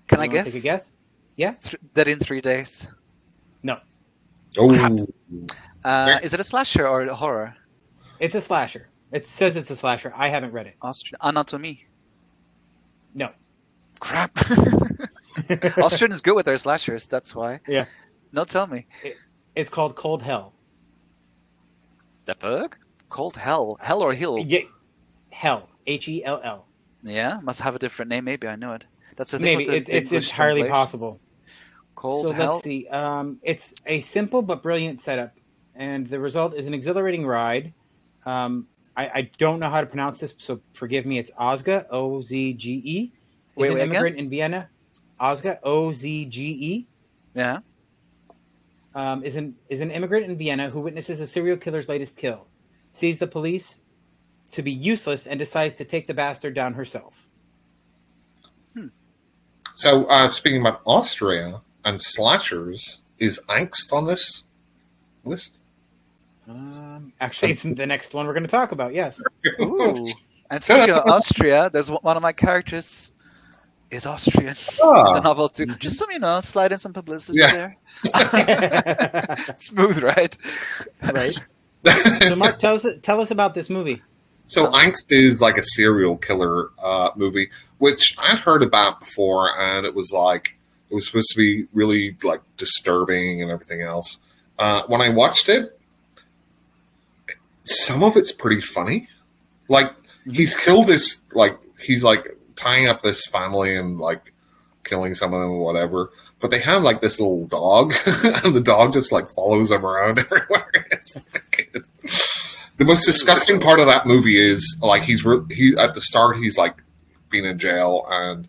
[0.09, 0.53] Can I You wanna guess?
[0.53, 0.91] Take a guess?
[1.37, 1.53] Yeah.
[1.55, 2.89] Th- Dead in three days.
[3.63, 3.79] No,
[4.59, 5.07] Oh,
[5.85, 7.55] Uh, is it a slasher or a horror?
[8.21, 8.89] it's a slasher.
[9.11, 10.13] It says it's a slasher.
[10.17, 10.77] I haven't read it.
[10.83, 11.87] Austrian Anatomy.
[13.15, 13.31] No.
[14.01, 14.39] Crap.
[15.83, 17.09] Austrian is good with their slashers.
[17.09, 17.61] That's why.
[17.67, 17.87] Yeah.
[18.33, 18.87] No, tell me.
[19.55, 20.53] It's called Cold Hell.
[22.25, 22.79] The fuck?
[23.09, 23.77] Cold hell.
[23.81, 24.39] Hell or hill?
[24.39, 24.61] Yeah,
[25.31, 25.69] Hell.
[25.87, 26.67] H E L L.
[27.03, 28.25] Yeah, must have a different name.
[28.25, 28.85] Maybe I know it.
[29.17, 31.21] That's the thing Maybe the it, it's entirely possible.
[31.95, 32.55] Cold so hell.
[32.55, 32.89] let's see.
[32.89, 35.35] Um, it's a simple but brilliant setup,
[35.75, 37.75] and the result is an exhilarating ride.
[38.25, 41.19] Um, I, I don't know how to pronounce this, so forgive me.
[41.19, 43.13] It's Ozga, O Z G E.
[43.57, 43.91] Is Wait, an wait, again?
[43.91, 44.69] immigrant in Vienna.
[45.21, 46.89] Ozga, O Z G E.
[47.35, 47.61] Yeah.
[48.95, 52.49] um, is an is an immigrant in Vienna who witnesses a serial killer's latest kill,
[52.95, 53.79] sees the police
[54.53, 57.15] to be useless, and decides to take the bastard down herself.
[59.83, 64.45] So uh, speaking about Austria and slashers, is Angst on this
[65.25, 65.59] list?
[66.49, 68.95] Um, actually, it's the next one we're going to talk about.
[68.95, 69.21] Yes.
[69.61, 70.13] Ooh.
[70.49, 73.11] And speaking of Austria, there's one one of my characters
[73.91, 74.55] is Austrian.
[74.55, 75.67] The Ah, novel too.
[75.67, 77.51] Just some, you know, slide in some publicity Yeah.
[77.51, 77.77] there.
[79.57, 80.37] Smooth, right?
[81.03, 81.35] right.
[82.23, 84.01] So, Mark, tell us tell us about this movie.
[84.49, 89.87] So Angst is like a serial killer uh, movie, which I'd heard about before, and
[89.87, 90.57] it was like
[90.91, 94.19] it was supposed to be really like disturbing and everything else.
[94.59, 95.79] Uh, when I watched it,
[97.65, 99.09] some of it's pretty funny.
[99.69, 99.93] Like
[100.31, 104.33] he's killed this, like he's like tying up this family and like
[104.85, 106.11] killing some of them or whatever.
[106.41, 110.19] But they have like this little dog, and the dog just like follows them around
[110.19, 110.87] everywhere.
[112.83, 115.95] It's fucking- the most disgusting part of that movie is like he's re- he at
[115.95, 116.77] the start he's like
[117.31, 118.49] being in jail and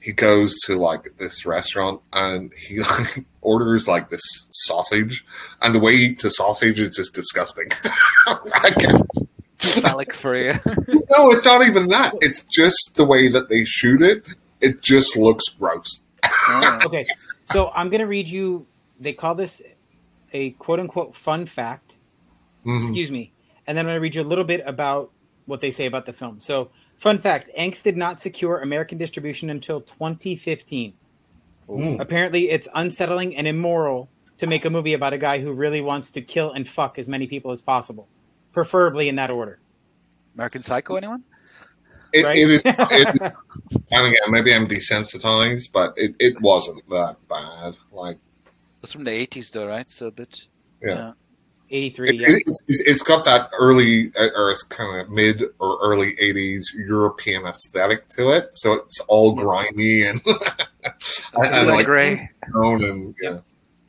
[0.00, 5.24] he goes to like this restaurant and he like orders like this sausage
[5.60, 7.68] and the way he eats a sausage is just disgusting.
[8.26, 9.06] I can't-
[9.58, 10.52] phallic for you.
[11.10, 12.14] no, it's not even that.
[12.20, 14.24] It's just the way that they shoot it.
[14.60, 16.00] It just looks gross.
[16.48, 16.80] Yeah.
[16.84, 17.06] Okay,
[17.52, 18.66] so I'm going to read you.
[19.00, 19.60] They call this
[20.32, 21.92] a quote unquote fun fact.
[22.64, 22.82] Mhm.
[22.82, 23.32] Excuse me.
[23.68, 25.12] And then I'm going to read you a little bit about
[25.44, 26.40] what they say about the film.
[26.40, 30.94] So, fun fact: Angst did not secure American distribution until 2015.
[31.68, 32.00] Mm.
[32.00, 34.08] Apparently, it's unsettling and immoral
[34.38, 37.08] to make a movie about a guy who really wants to kill and fuck as
[37.08, 38.08] many people as possible,
[38.52, 39.58] preferably in that order.
[40.34, 41.22] American Psycho, anyone?
[42.12, 42.38] It, Right?
[42.38, 42.62] it is.
[42.64, 43.34] It,
[43.90, 47.76] and again, maybe I'm desensitized, but it, it wasn't that bad.
[47.92, 48.16] Like,
[48.82, 49.90] It's from the 80s, though, right?
[49.90, 50.46] So a bit.
[50.82, 51.12] Yeah.
[51.70, 52.08] 83.
[52.08, 52.26] it, Yeah.
[52.30, 56.66] it's, it's it's got that early uh, or it's kind of mid or early '80s
[56.74, 60.94] European aesthetic to it, so it's all grimy and and,
[61.34, 62.30] and like gray.
[62.52, 63.38] tone and yeah.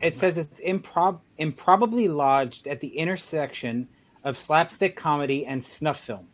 [0.01, 3.89] It says it's improb- improbably lodged at the intersection
[4.23, 6.27] of slapstick comedy and snuff film.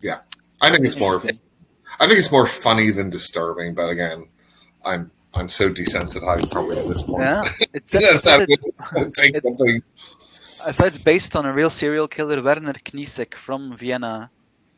[0.00, 0.20] Yeah,
[0.60, 1.16] I think it's more.
[1.98, 4.28] I think it's more funny than disturbing, but again,
[4.84, 7.24] I'm I'm so desensitized probably at this point.
[7.24, 7.42] Yeah.
[7.74, 8.48] It That's how it,
[8.96, 9.82] it takes something.
[10.68, 14.30] it said it's based on a real serial killer, Werner Kniesek from Vienna.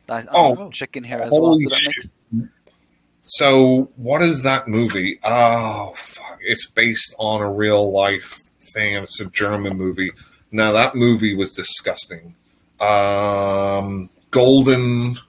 [0.09, 0.71] I, I'm Oh.
[0.77, 1.41] checking here as well.
[1.41, 2.05] Holy So makes, shit.
[3.21, 5.19] So what is that movie?
[5.23, 6.39] Oh fuck!
[6.41, 8.39] It's based on a real life
[8.73, 10.11] thing, and it's a German movie.
[10.51, 12.33] Now that movie was disgusting.
[12.79, 15.19] Um, Golden.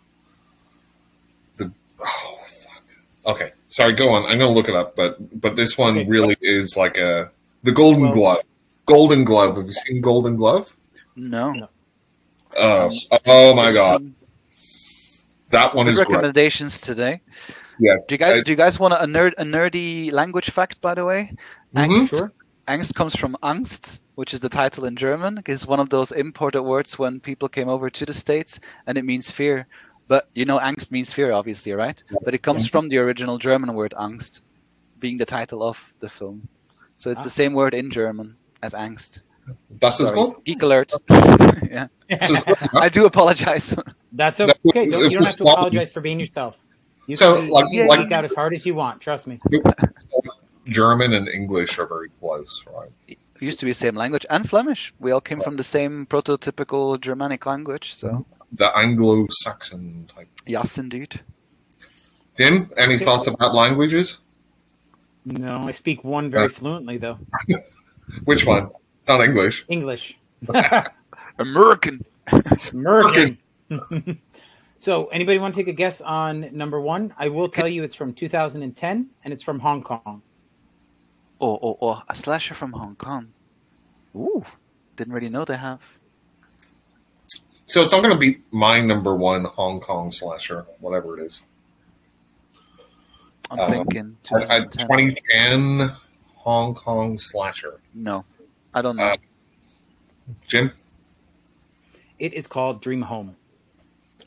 [1.56, 1.70] The
[2.00, 2.82] oh fuck.
[3.26, 3.92] Okay, sorry.
[3.94, 4.24] Go on.
[4.26, 6.08] I'm gonna look it up, but but this one Okay.
[6.08, 8.38] really is like a the Golden Well- Glove.
[8.86, 9.56] Golden Glove.
[9.56, 10.74] Have you seen Golden Glove?
[11.16, 11.52] no.
[11.52, 11.68] No.
[12.56, 12.90] Oh,
[13.26, 14.12] oh my god,
[15.50, 16.08] that one Good is great.
[16.10, 17.20] recommendations today.
[17.78, 17.96] Yeah.
[18.06, 20.94] Do you guys Uh, do you guys want a nerd a nerdy language fact by
[20.94, 21.32] the way?
[21.74, 21.86] Mhm.
[21.86, 22.32] Angst, Sure.
[22.68, 25.42] Angst comes from Angst, which is the title in German.
[25.46, 29.04] It's one of those imported words when people came over to the States, and it
[29.04, 29.66] means fear.
[30.11, 32.02] But you know, Angst means fear, obviously, right?
[32.24, 34.40] But it comes from the original German word Angst,
[34.98, 36.48] being the title of the film.
[36.96, 37.24] So it's Ah.
[37.30, 39.22] the same word in German as Angst.
[39.80, 40.44] Das ist gut.
[40.44, 40.92] geek alert.
[41.70, 42.58] yeah, Das ist gut.
[42.74, 43.76] I do apologize.
[44.12, 44.90] That's That- okay.
[44.90, 46.56] Don't, you don't have to stop- apologize for being yourself.
[47.06, 49.00] You So, can, be, like- you like- geek out as hard as you want.
[49.00, 49.38] Trust me.
[50.66, 52.90] German and English are very close, right?
[53.08, 54.92] it used to be the same language, and Flemish.
[54.98, 57.94] We all came from the same prototypical Germanic language.
[57.94, 60.28] So The Anglo-Saxon type.
[60.46, 61.20] yes, indeed.
[62.36, 64.18] Tim, any thoughts about languages?
[65.24, 67.18] No, I speak one very Uh, fluently though.
[68.24, 68.70] Which one?
[68.98, 69.64] It's not English.
[69.68, 70.18] English.
[71.38, 72.05] American.
[72.72, 73.38] American.
[74.78, 77.14] so, anybody want to take a guess on number one?
[77.18, 80.22] I will tell you it's from 2010 and it's from Hong Kong.
[81.40, 83.28] Oh, oh, oh, a slasher from Hong Kong.
[84.16, 84.44] Ooh,
[84.96, 85.80] didn't really know they have.
[87.70, 91.40] So it's not going to be my number one Hong Kong slasher, whatever it is.
[93.48, 94.88] I'm Um, thinking A, a 2010.
[95.78, 95.90] 2010
[96.34, 97.78] Hong Kong slasher.
[97.94, 98.24] No,
[98.74, 99.04] I don't know.
[99.04, 99.16] Uh,
[100.48, 100.72] Jim?
[102.18, 103.36] It is called Dream Home.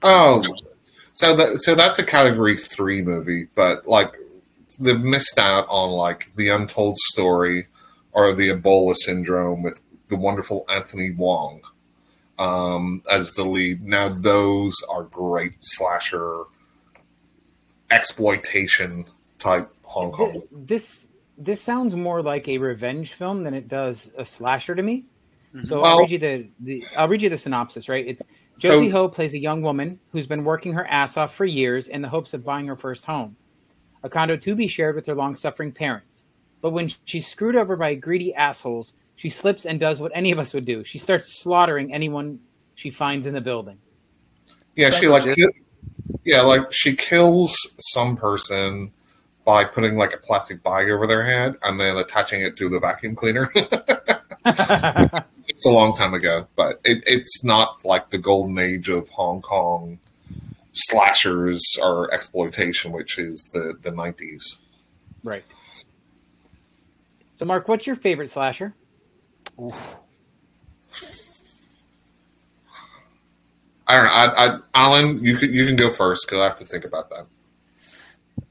[0.02, 0.42] Oh,
[1.12, 4.14] so that so that's a category three movie, but like
[4.80, 7.68] they've missed out on like the Untold Story
[8.14, 11.60] or the Ebola Syndrome with the wonderful Anthony Wong
[12.40, 13.84] um, as the lead.
[13.84, 16.44] Now those are great slasher
[17.92, 19.06] exploitation
[19.40, 20.44] type Hong Kong.
[20.52, 21.06] This
[21.38, 25.06] this sounds more like a revenge film than it does a slasher to me.
[25.56, 25.68] Mhm.
[25.68, 28.06] So Well- I'll read you the, the I'll read you the synopsis, right?
[28.08, 28.22] It's
[28.58, 31.88] Josie So- Ho plays a young woman who's been working her ass off for years
[31.88, 33.36] in the hopes of buying her first home,
[34.04, 36.26] a condo to be shared with her long-suffering parents.
[36.62, 40.40] But when she's screwed over by greedy assholes, she slips and does what any of
[40.40, 40.84] us would do.
[40.84, 42.40] She starts slaughtering anyone
[42.76, 43.78] she finds in the building.
[44.76, 45.38] Yeah, she like
[46.24, 48.92] yeah, like she kills some person
[49.46, 52.80] by putting like a plastic bag over their head and then attaching it to the
[52.80, 53.52] vacuum cleaner.
[54.46, 59.42] it's a long time ago, but it, it's not like the golden age of Hong
[59.42, 60.00] Kong
[60.74, 64.58] slashers or exploitation, which is the the nineties.
[65.24, 65.44] right.
[67.40, 68.74] So Mark, what's your favorite slasher?
[69.62, 69.76] Oof.
[73.86, 74.12] I don't know.
[74.12, 77.10] I, I, Alan, you can you can go first because I have to think about
[77.10, 77.26] that.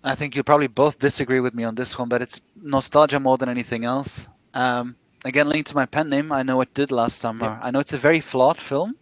[0.04, 3.38] I think you'll probably both disagree with me on this one, but it's nostalgia more
[3.38, 4.28] than anything else.
[4.52, 7.46] Um, again, linked to my pen name, I know it did last summer.
[7.46, 7.58] Yep.
[7.62, 8.94] I know it's a very flawed film,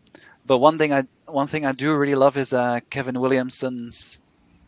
[0.46, 4.18] but one thing I one thing I do really love is uh, Kevin Williamson's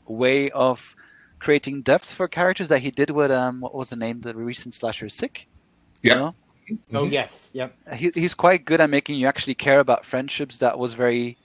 [0.06, 0.96] way of
[1.38, 4.74] creating depth for characters that he did with um, what was the name the recent
[4.74, 5.48] slasher Sick.
[6.02, 6.34] You know?
[6.94, 7.12] Oh Mhm.
[7.12, 7.74] yes, yep.
[7.96, 11.36] he, he's quite good at making you actually care about friendships that was very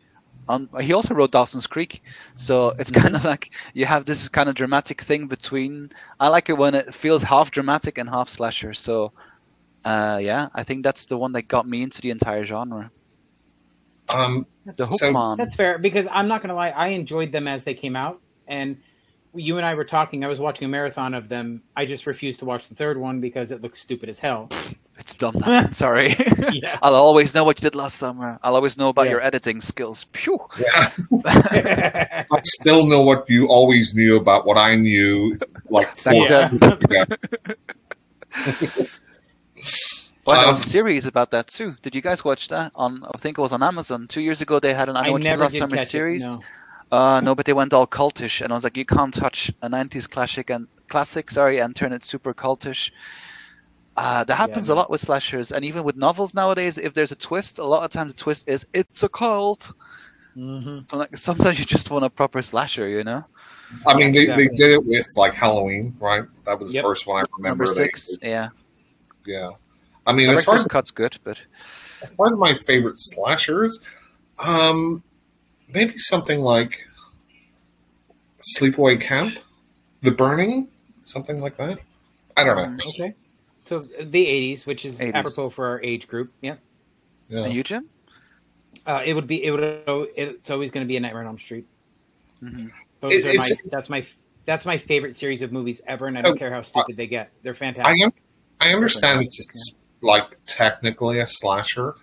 [0.48, 2.04] un- he also wrote Dawson's Creek.
[2.36, 6.50] So it's kind of like you have this kind of dramatic thing between I like
[6.50, 8.74] it when it feels half dramatic and half slasher.
[8.74, 9.12] So
[9.86, 12.92] uh, yeah I think that's the one that got me into the entire genre.
[14.10, 17.64] Um, the So- Hookman That's fair because I'm not gonna lie, I enjoyed them as
[17.64, 18.78] they came out, and
[19.38, 20.24] you and I were talking.
[20.24, 21.62] I was watching a marathon of them.
[21.76, 24.50] I just refused to watch the third one because it looks stupid as hell.
[25.00, 25.70] it's dumb now.
[25.72, 26.16] sorry
[26.52, 26.78] Yeah.
[26.84, 29.12] I'll always know what you did last summer I'll always know about Yeah.
[29.12, 30.40] your editing skills Phew.
[30.58, 35.38] yeah, I still know what you always knew about what I knew
[35.70, 36.60] like Back four then.
[36.62, 37.06] years ago.
[40.26, 41.76] Well, there was Um, a series about that too.
[41.82, 42.74] Did you guys watch that?
[42.76, 44.08] On I think it was on Amazon.
[44.08, 45.78] Two years ago, they had an I I know what you did never last summer
[45.78, 46.24] catch series.
[46.26, 46.28] it.
[46.36, 46.44] No.
[46.92, 49.70] Uh, no, but they went all cultish, and I was like, you can't touch a
[49.70, 52.92] '90s classic and classic, sorry, and turn it super cultish.
[53.98, 54.74] Uh, that happens no.
[54.74, 56.78] a lot with slashers, and even with novels nowadays.
[56.78, 59.74] If there's a twist, a lot of times the twist is it's a cult.
[60.38, 60.82] Mm-hmm.
[60.90, 63.26] So like sometimes you just want a proper slasher, you know.
[63.86, 66.24] I mean, they, they did it with like Halloween, right?
[66.46, 67.66] That was the first one I remember.
[67.66, 68.50] Number they- six, yeah.
[69.26, 69.52] yeah.
[70.06, 71.42] I mean, as Director's far as, cut's good, but
[72.16, 73.82] one of my favorite slashers,
[74.40, 75.04] um,
[75.74, 76.78] maybe something like
[78.58, 79.36] Sleepaway Camp,
[80.02, 80.68] The Burning,
[81.04, 81.80] something like that.
[82.36, 82.84] I don't know.
[82.84, 82.90] Mm.
[82.94, 83.14] Okay.
[83.66, 85.14] So the 80s, which is 80s.
[85.16, 86.32] apropos for our age group.
[86.42, 86.56] Yeah.
[87.30, 87.44] Yeah.
[87.46, 87.90] and you, Jim?
[88.86, 89.44] Uh, it would be.
[89.44, 90.10] It would.
[90.16, 91.66] It's always going to be a Nightmare on Elm Street.
[92.40, 92.68] hmm
[93.02, 93.50] Those It- are my.
[93.66, 94.06] That's my.
[94.46, 97.32] That's my favorite series of movies ever, and I don't care how stupid they get.
[97.44, 98.02] They're I fantastic.
[98.02, 98.12] am.
[98.62, 101.96] I understand it's just like technically a slasher.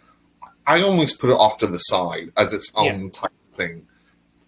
[0.67, 3.87] I almost put it off to the side as its own type of thing,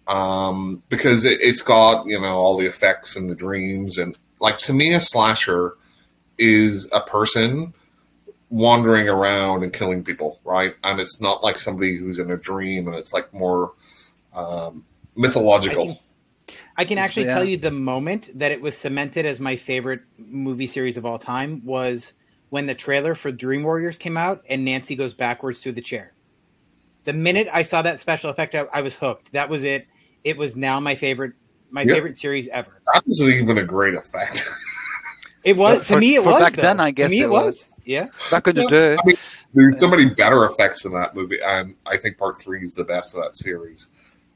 [0.07, 4.59] um, because it, it's got you know all the effects and the dreams and like
[4.59, 5.73] to me a slasher
[6.37, 7.73] is a person
[8.49, 10.75] wandering around and killing people, right?
[10.83, 13.73] And it's not like somebody who's in a dream and it's like more
[14.33, 14.85] um,
[15.15, 15.83] mythological.
[15.83, 15.97] I can-
[16.77, 17.33] I can actually yeah.
[17.33, 21.19] tell you the moment that it was cemented as my favorite movie series of all
[21.19, 22.13] time was
[22.49, 26.13] when the trailer for Dream Warriors came out and Nancy goes backwards through the chair.
[27.07, 29.31] The minute I saw that special effect, I, I was hooked.
[29.31, 29.87] That was it.
[30.25, 31.35] It was now my favorite,
[31.71, 31.95] my Yep.
[31.95, 32.81] favorite series ever.
[32.93, 34.43] that was even a great effect.
[35.41, 36.15] It was But to for- me.
[36.15, 36.63] It for was back though.
[36.63, 37.81] then, I To guess me, it it was.
[37.85, 38.07] Yeah.
[38.29, 38.95] Back in the Yeah, day.
[39.01, 39.15] I mean,
[39.53, 42.83] there's so many better effects in that movie, and I think part three is the
[42.83, 43.87] best of that series.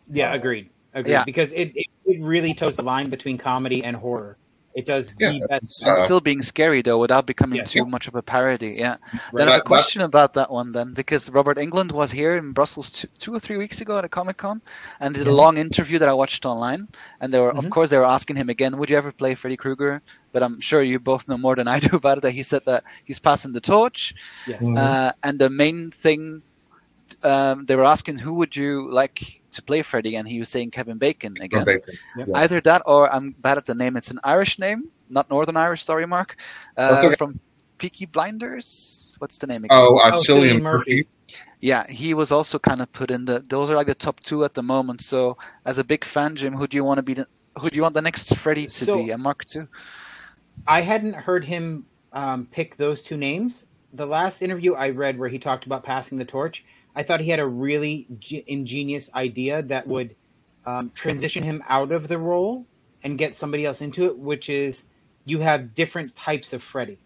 [0.10, 0.34] Yeah.
[0.34, 0.70] Agreed.
[0.94, 1.12] Agreed.
[1.12, 1.26] Yeah.
[1.26, 4.38] Because it, it it really toes the line between comedy and horror.
[4.74, 5.64] It does Yeah, the best.
[5.64, 7.64] it's, uh, still being scary though, without becoming Yeah.
[7.66, 8.76] too much of a parody.
[8.80, 8.98] Yeah.
[9.12, 9.22] Right.
[9.36, 12.54] Then I have a question about that one then, because Robert Englund was here in
[12.54, 14.62] Brussels two, two or three weeks ago at a Comic Con,
[15.00, 16.88] and did a long interview that I watched online.
[17.20, 17.70] And they were, of Mhm.
[17.70, 20.82] course, they were asking him again, "Would you ever play Freddy Krueger?" But I'm sure
[20.82, 22.22] you both know more than I do about it.
[22.22, 24.14] That he said that he's passing the torch,
[24.48, 24.62] Yes.
[24.62, 24.78] Mhm.
[24.78, 26.44] uh, and the main thing.
[27.24, 30.72] Um, they were asking who would you like to play Freddy, and he was saying
[30.72, 31.66] Kevin Bacon again.
[31.66, 31.94] Bacon.
[32.18, 32.26] Yeah.
[32.34, 33.98] Either that, or I'm bad at the name.
[33.98, 35.84] It's an Irish name, not Northern Irish.
[35.84, 36.38] Sorry, Mark.
[36.78, 37.16] Uh, okay.
[37.16, 37.40] From
[37.78, 39.16] Peaky Blinders.
[39.20, 39.78] What's the name again?
[39.78, 40.96] Oh, uh, Oh, Cillian Cillian Murphy.
[40.96, 41.08] Murphy.
[41.60, 43.40] Yeah, he was also kind of put in the.
[43.48, 45.02] Those are like the top two at the moment.
[45.02, 47.14] So, as a big fan, Jim, who do you want to be?
[47.14, 47.28] The,
[47.60, 49.12] who do you want the next Freddy to So- be?
[49.12, 49.68] And Mark too.
[50.68, 53.64] I hadn't heard him um, pick those two names.
[53.94, 56.64] The last interview I read where he talked about passing the torch,
[56.96, 60.16] I thought he had a really ge- ingenious idea that would
[60.66, 62.68] um, transition him out of the role
[63.04, 64.86] and get somebody else into it, which is
[65.26, 67.00] you have different types of Freddy,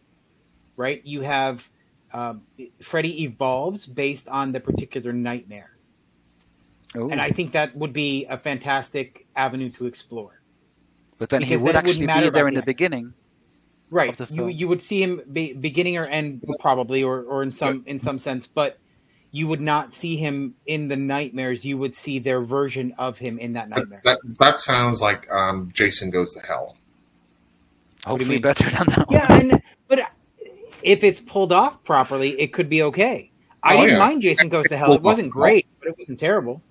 [0.75, 1.01] right?
[1.05, 1.67] You have
[2.13, 2.43] um,
[2.81, 5.71] Freddy evolves based on the particular nightmare.
[6.97, 10.41] Ooh, And I think that would be a fantastic avenue to explore.
[11.17, 13.13] but then he would then actually be there in the the beginning.
[13.89, 17.51] right the you you would see him be, beginning or end probably or, or in
[17.51, 18.77] some in some sense but
[19.35, 23.37] you would not see him in the nightmares you would see their version of him
[23.37, 26.77] in that nightmare that that sounds like um, Jason Goes to Hell.
[28.05, 29.51] What do you Hopefully better than that yeah one.
[29.51, 29.99] and but
[30.81, 33.31] if it's pulled off properly it could be okay
[33.63, 34.05] i Oh, didn't yeah.
[34.05, 36.61] mind jason goes to hell it wasn't great but it wasn't terrible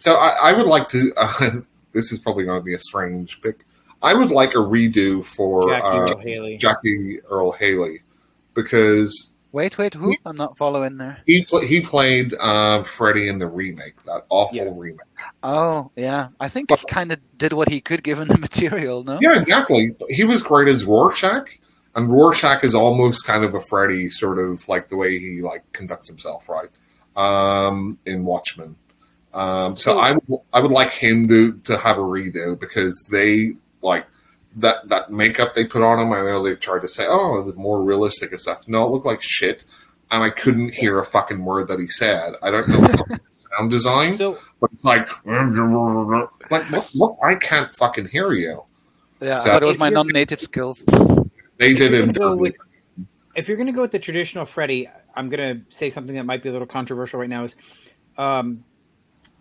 [0.00, 1.12] So I, I would like to.
[1.16, 1.50] Uh,
[1.92, 3.64] this is probably going to be a strange pick.
[4.02, 8.02] I would like a redo for jackie uh, Earle haley Jackie Earle Haley
[8.54, 10.14] because Wait, wait, who?
[10.26, 11.18] I'm not following there.
[11.24, 14.70] he pl- he played uh, Freddy in the remake, that awful Yeah.
[14.74, 15.00] remake.
[15.42, 16.28] Oh, yeah.
[16.38, 19.18] I think he kind of did what he could given the material, no?
[19.22, 19.94] Yeah, exactly.
[20.10, 21.58] He was great as Rorschach,
[21.94, 25.62] and Rorschach is almost kind of a Freddy, sort of like the way he like
[25.72, 26.68] conducts himself, right?
[27.16, 28.76] Um, in Watchmen.
[29.32, 33.06] Um, so So- I would I would like him to to have a redo because
[33.08, 34.04] they like
[34.56, 36.12] that that makeup they put on him.
[36.12, 38.66] I know they tried to say, oh, the more realistic and stuff.
[38.66, 39.64] No, it looked like shit,
[40.10, 42.34] and I couldn't hear a fucking word that he said.
[42.42, 47.16] I don't know if it's sound design, so but it's like like what, what?
[47.22, 48.62] I can't fucking hear you.
[49.20, 50.84] Yeah, So- I thought it was my non-native skills.
[51.58, 52.06] They If did you're it.
[52.06, 52.54] gonna go with-
[53.34, 56.24] if you're going to go with the traditional Freddy, I'm going to say something that
[56.24, 57.44] might be a little controversial right now.
[57.44, 57.54] Is
[58.16, 58.64] um,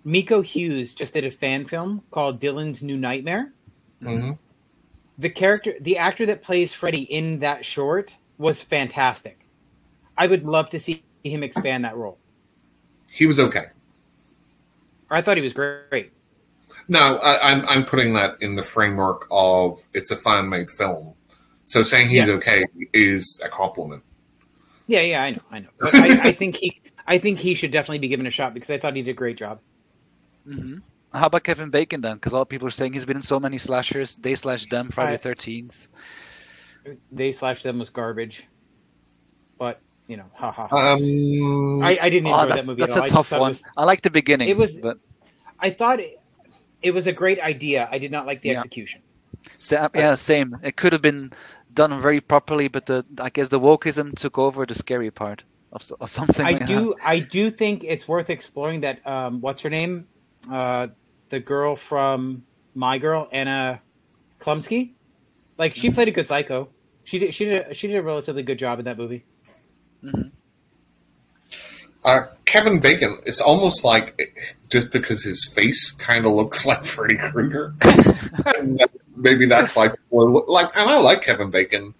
[0.03, 3.53] Miko Hughes just did a fan film called Dylan's New Nightmare.
[4.01, 4.37] Mhm.
[5.17, 9.45] The character, the actor that plays Freddy in that short was fantastic.
[10.17, 12.21] I would love to see him expand that role.
[13.09, 13.67] He was okay.
[15.09, 16.11] I thought he was great.
[16.87, 21.15] No, I, I'm I'm putting that in the framework of it's a fan made film.
[21.67, 22.29] So saying he's Yeah.
[22.29, 24.03] okay is a compliment.
[24.87, 25.69] Yeah, yeah, I know, I know.
[25.81, 28.69] But I, I think he, I think he should definitely be given a shot because
[28.69, 29.61] I thought he did a great job.
[30.45, 30.77] hmm
[31.15, 32.15] How about Kevin Bacon then?
[32.15, 34.15] Because a lot of people are saying he's been in so many slashers.
[34.15, 35.87] They slash them, Friday I- the 13th.
[37.11, 38.45] They slash them was garbage,
[39.57, 40.67] but you know, ha ha.
[40.67, 40.93] ha.
[40.93, 43.03] Um, I, I didn't enjoy Oh, that movie that's at all.
[43.03, 43.49] a I tough just one.
[43.49, 44.49] was- I like the beginning.
[44.49, 44.99] It was- but
[45.59, 46.19] I thought it,
[46.83, 47.89] it was a great idea.
[47.91, 48.57] I did not like the Yeah.
[48.57, 49.01] execution.
[49.57, 50.57] sa- yeah, same.
[50.63, 51.31] It could have been
[51.73, 55.81] done very properly, but the I guess the wokeism took over the scary part of,
[55.99, 56.45] of something.
[56.45, 56.67] I like that.
[56.67, 59.05] do I do think it's worth exploring that.
[59.07, 60.07] Um, what's her name?
[60.51, 60.87] Uh,
[61.29, 62.43] the girl from
[62.73, 63.81] My Girl, Anna
[64.39, 64.91] Chlumsky.
[65.57, 66.69] Like she played a good psycho.
[67.03, 69.23] She did she did she did a relatively good job in that movie.
[70.03, 70.31] Mhm.
[72.03, 73.17] uh, Kevin Bacon.
[73.25, 74.35] It's almost like
[74.69, 77.73] just because his face kind of looks like Freddy Krueger.
[77.83, 80.75] That- Maybe that's why people are like.
[80.75, 81.93] And I like Kevin Bacon.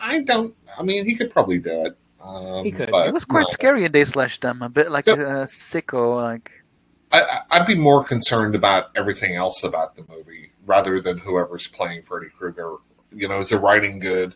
[0.00, 0.54] I don't.
[0.78, 1.96] I mean, he could probably do it.
[2.22, 2.90] Um, He could.
[2.90, 3.48] But, It was quite no.
[3.48, 5.18] scary in They Slash Them, a bit like Yep.
[5.18, 6.14] a sicko.
[6.16, 6.57] Like
[7.10, 12.02] I, I'd be more concerned about everything else about the movie rather than whoever's playing
[12.02, 12.76] Freddy Krueger.
[13.12, 14.34] You know, is the writing good?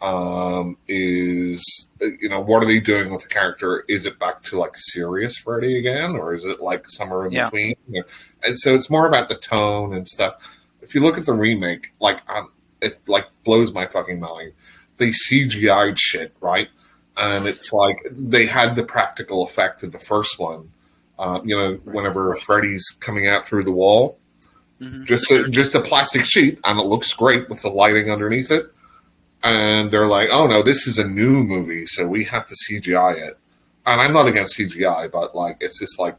[0.00, 3.84] Um, is you know what are they doing with the character?
[3.88, 7.44] Is it back to like serious Freddy again, or is it like somewhere in Yeah.
[7.44, 7.76] between?
[8.42, 10.34] And so it's more about the tone and stuff.
[10.82, 12.50] If you look at the remake, like um,
[12.82, 14.52] it like blows my fucking mind.
[14.96, 16.68] They CGI'd shit, right?
[17.16, 20.70] And it's like they had the practical effect of the first one.
[21.18, 24.18] Um, you know, whenever Freddy's coming out through the wall,
[24.80, 25.04] mhm.
[25.04, 28.66] just a, just a plastic sheet, and it looks great with the lighting underneath it.
[29.42, 33.28] And they're like, "Oh no, this is a new movie, so we have to CGI
[33.28, 33.38] it."
[33.86, 36.16] And I'm not against CGI, but like, it's just like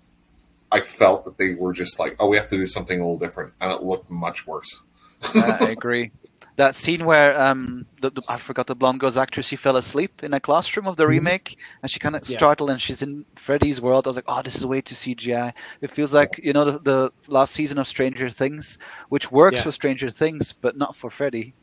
[0.71, 3.19] I felt that they were just like, "Oh, we have to do something a little
[3.19, 4.83] different," and it looked much worse.
[5.33, 6.11] Yeah, I agree.
[6.57, 10.23] That scene where um the, the, I forgot the blonde girl's actress she fell asleep
[10.23, 12.37] in a classroom of the remake and she kind of Yeah.
[12.37, 14.07] startled and she's in Freddy's world.
[14.07, 15.53] I was like, oh, this is a way too CGI.
[15.81, 18.77] It feels like you know the, the last season of Stranger Things,
[19.09, 19.63] which works Yeah.
[19.63, 21.53] for Stranger Things but not for Freddy.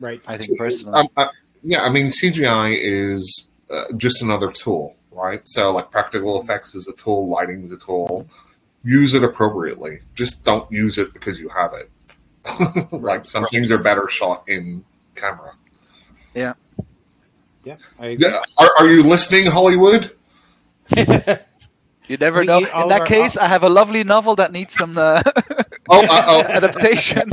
[0.00, 0.20] Right.
[0.26, 0.94] I think personally.
[0.94, 1.28] Um, uh,
[1.62, 5.46] yeah, I mean CGI is uh, just another tool, right?
[5.46, 8.26] So like practical effects is a tool, lighting is a tool.
[8.84, 10.00] Use it appropriately.
[10.14, 11.88] Just don't use it because you have it.
[12.92, 15.54] like some things are better shot in camera.
[16.34, 16.54] Yeah.
[17.98, 18.08] I.
[18.18, 20.10] Yeah, are, are you listening, Hollywood?
[22.08, 22.58] You never We know.
[22.58, 25.22] In that our- case, I have a lovely novel that needs some uh,
[25.88, 26.40] Oh, uh, oh.
[26.42, 27.30] adaptation.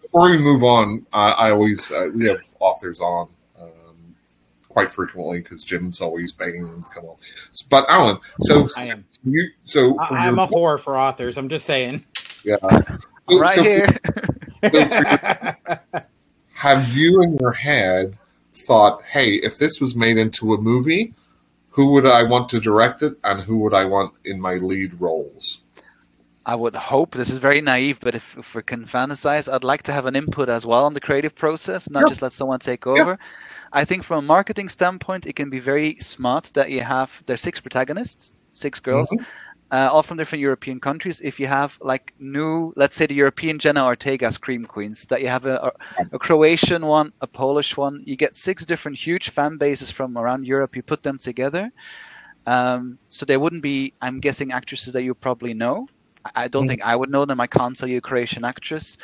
[0.00, 3.28] Before we move on, uh, I always uh, we have authors on
[3.60, 4.14] um,
[4.68, 7.16] quite frequently because Jim's always begging them to come on.
[7.68, 9.04] But Alan, so I am.
[9.24, 11.36] you so I, I'm your a whore for authors.
[11.36, 12.04] I'm just saying.
[12.44, 12.56] yeah.
[13.28, 13.86] So- right so for- here.
[16.54, 18.16] have you in your head
[18.52, 21.14] thought, hey, if this was made into a movie,
[21.70, 25.00] who would I want to direct it and who would I want in my lead
[25.00, 25.62] roles?
[26.44, 29.84] I would hope this is very naive, but if, if we can fantasize, I'd like
[29.84, 32.08] to have an input as well on the creative process, not Sure.
[32.08, 33.18] just let someone take over.
[33.72, 37.40] I think from a marketing standpoint, it can be very smart that you have there's
[37.40, 39.24] six protagonists, six girls, Mhm.
[39.72, 41.20] Uh, all from different European countries.
[41.20, 45.28] If you have like new, let's say the European Jenna Ortega Scream Queens, that you
[45.28, 45.72] have a, a,
[46.12, 50.46] a Croatian one, a Polish one, you get six different huge fan bases from around
[50.46, 50.76] Europe.
[50.76, 51.70] You put them together.
[52.46, 55.86] Um, so they wouldn't be, I'm guessing, actresses that you probably know.
[56.24, 56.68] I- I don't Mhm.
[56.68, 57.40] think I would know them.
[57.40, 58.96] I can't tell you a Croatian actress.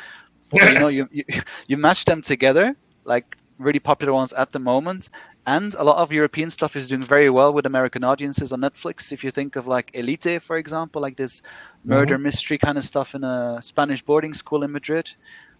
[0.51, 1.23] But, you know, you, you
[1.67, 2.75] you match them together,
[3.05, 3.25] like
[3.57, 5.09] really popular ones at the moment.
[5.55, 9.11] And a lot of European stuff is doing very well with American audiences on Netflix.
[9.11, 11.41] If you think of like Elite, for example, like this
[11.83, 15.09] murder mystery kind of stuff in a Spanish boarding school in Madrid.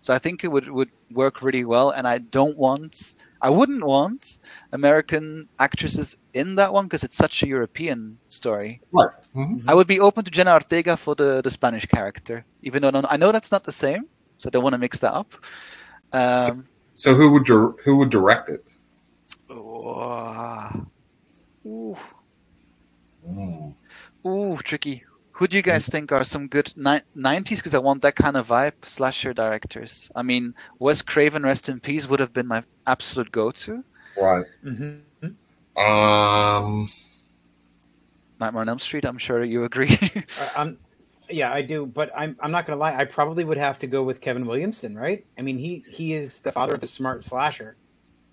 [0.01, 1.89] So I think it would, would work really well.
[1.89, 4.39] And I don't want, I wouldn't want
[4.71, 8.81] American actresses in that one because it's such a European story.
[8.91, 9.09] Right.
[9.35, 9.63] Mhm.
[9.67, 13.17] I would be open to Jenna Ortega for the, the Spanish character, even though I
[13.17, 14.03] know that's not the same,
[14.37, 15.33] so I don't want to mix that up.
[16.13, 18.63] Um, So who would dir- who would direct it?
[19.49, 20.85] Oh,
[21.65, 21.97] ooh,
[23.25, 23.75] Mm.
[24.25, 25.03] ooh, tricky.
[25.33, 27.59] Who do you guys think are some good ni- 90s?
[27.59, 30.09] Because I want that kind of vibe slasher directors.
[30.15, 33.83] I mean, Wes Craven, rest in peace, would have been my absolute go-to.
[34.17, 34.45] Right.
[34.63, 34.99] hmm
[35.75, 36.87] Um.
[38.39, 39.05] Nightmare on Elm Street.
[39.05, 39.97] I'm sure you agree.
[40.55, 40.79] I'm,
[41.29, 42.95] yeah, I do, but I'm I'm not gonna lie.
[42.95, 45.25] I probably would have to go with Kevin Williamson, right?
[45.37, 47.77] I mean, he he is the father of the smart slasher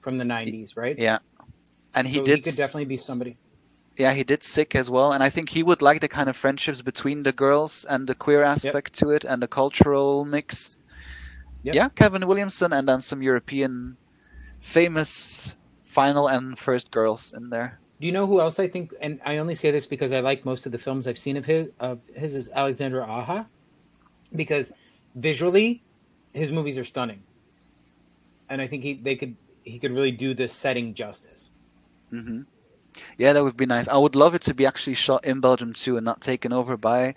[0.06, 0.96] from the '90s, right?
[0.96, 1.18] yeah,
[1.92, 2.36] and he so did.
[2.36, 3.36] He could definitely be somebody.
[3.96, 6.36] Yeah, he did sick as well, and I think he would like the kind of
[6.36, 10.78] friendships between the girls and the queer aspect to it and the cultural mix.
[11.64, 11.74] Yep.
[11.74, 13.96] Yeah, Kevin Williamson and then some European
[14.60, 17.80] famous final and first girls in there.
[17.98, 18.94] Do you know who else I think?
[19.00, 21.44] And I only say this because I like most of the films I've seen of
[21.44, 21.66] his.
[21.80, 23.48] Of his is Alexandre Aja,
[24.30, 24.72] because
[25.16, 25.82] visually,
[26.32, 27.24] his movies are stunning,
[28.48, 29.34] and I think he they could
[29.66, 31.52] he could really do this setting justice.
[32.10, 32.40] hmm
[33.18, 33.88] Yeah, that would be nice.
[33.88, 36.76] I would love it to be actually shot in Belgium too and not taken over
[36.76, 37.14] by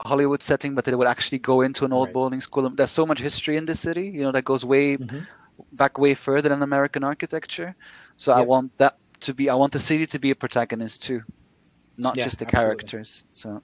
[0.00, 2.12] a Hollywood setting, but that it would actually go into an old Right.
[2.12, 2.70] boarding school.
[2.70, 5.26] There's so much history in this city, you know, that goes way Mhm.
[5.72, 7.76] back way further than American architecture.
[8.16, 11.20] So I want that to be I want the city to be a protagonist too,
[11.98, 12.92] not Yeah, just the absolutely.
[12.98, 13.24] characters.
[13.32, 13.62] So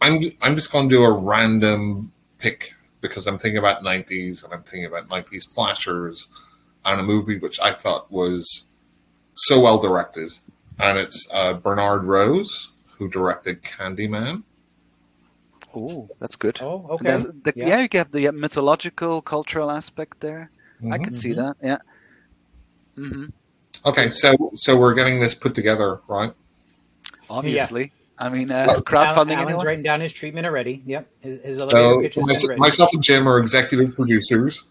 [0.00, 4.52] I'm I'm just going to do a random pick because I'm thinking about 90s and
[4.52, 6.28] I'm thinking about 90s slashers
[6.92, 8.64] and a movie which I thought was
[9.34, 10.32] so well directed,
[10.78, 14.42] and it's uh, Bernard Rose who directed Candyman.
[15.74, 16.58] oh, that's good.
[16.60, 17.16] Oh, okay.
[17.44, 17.66] the, yeah.
[17.68, 17.80] Yeah.
[17.92, 20.50] you have the mythological, cultural aspect there.
[20.90, 21.56] I could see that.
[21.62, 21.78] Yeah.
[22.96, 23.26] hmm
[23.84, 26.32] Okay, so so we're getting this put together, right?
[27.30, 27.92] Obviously.
[28.20, 29.66] I mean, uh, Well, crowdfunding Alan, Alan's anyone?
[29.66, 30.82] writing down his treatment already.
[30.84, 32.60] Yep, his, his elevator So pitch has mys- been ready.
[32.60, 34.64] myself and Jim are executive producers.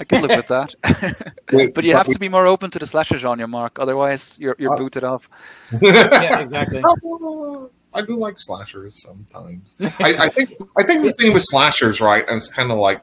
[0.00, 1.32] I could live with that.
[1.52, 3.78] Wait, but you have we- to be more open to the slasher genre, Mark.
[3.78, 5.28] Otherwise, you're you're Uh, booted off.
[5.80, 6.82] yeah, exactly.
[7.92, 9.74] I do like slashers sometimes.
[9.80, 13.02] I, I think I think the thing with slashers, right, and it's kind of like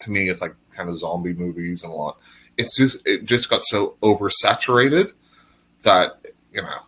[0.00, 2.18] to me, it's like kind of zombie movies and a lot.
[2.56, 5.12] It's just it just got so oversaturated
[5.82, 6.18] that
[6.52, 6.80] you know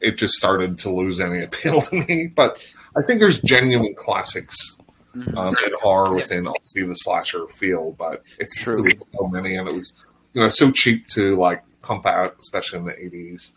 [0.00, 2.26] it just started to lose any appeal to me.
[2.28, 2.56] But
[2.96, 4.78] I think there's genuine classics
[5.16, 5.36] Mhm.
[5.36, 6.22] um, in horror Yeah.
[6.22, 8.76] within obviously the slasher field, but it's True.
[8.82, 9.92] there was so many and it was
[10.32, 13.50] you know so cheap to like pump out, especially in the 80s.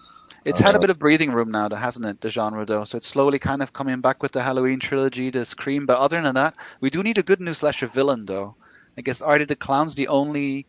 [0.44, 2.22] It's had a Uh, bit of breathing room now, though, hasn't it?
[2.22, 5.44] The genre, though, so it's slowly kind of coming back with the Halloween trilogy, the
[5.44, 5.88] Scream.
[5.88, 8.56] But other than that, we do need a good new slasher villain, though.
[8.96, 10.68] I guess Artie the Clown's the only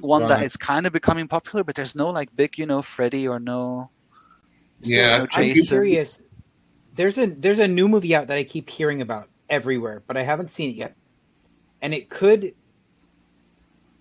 [0.00, 0.44] one that Right.
[0.44, 3.88] is kind of becoming popular, but there's no like big, you know, Freddy or no.
[4.82, 5.76] Yeah, no I'm Jason.
[5.78, 6.20] curious.
[6.96, 10.22] There's a there's a new movie out that I keep hearing about everywhere, but I
[10.22, 10.96] haven't seen it yet.
[11.82, 12.54] And it could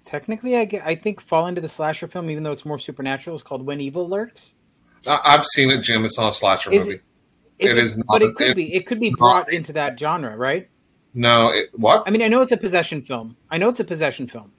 [0.05, 3.35] technically, I, get, I think, fall into the slasher film, even though it's more supernatural.
[3.35, 4.53] It's called When Evil Lurks.
[5.07, 6.03] I've seen it, Jim.
[6.05, 6.99] It's not a slasher Is movie.
[7.59, 8.73] it- It is not- but it could it- be.
[8.73, 10.69] It could be not- brought into that genre, right?
[11.13, 12.03] No, it, what?
[12.05, 13.35] I mean, I know it's a possession film.
[13.49, 14.51] I know it's a possession film,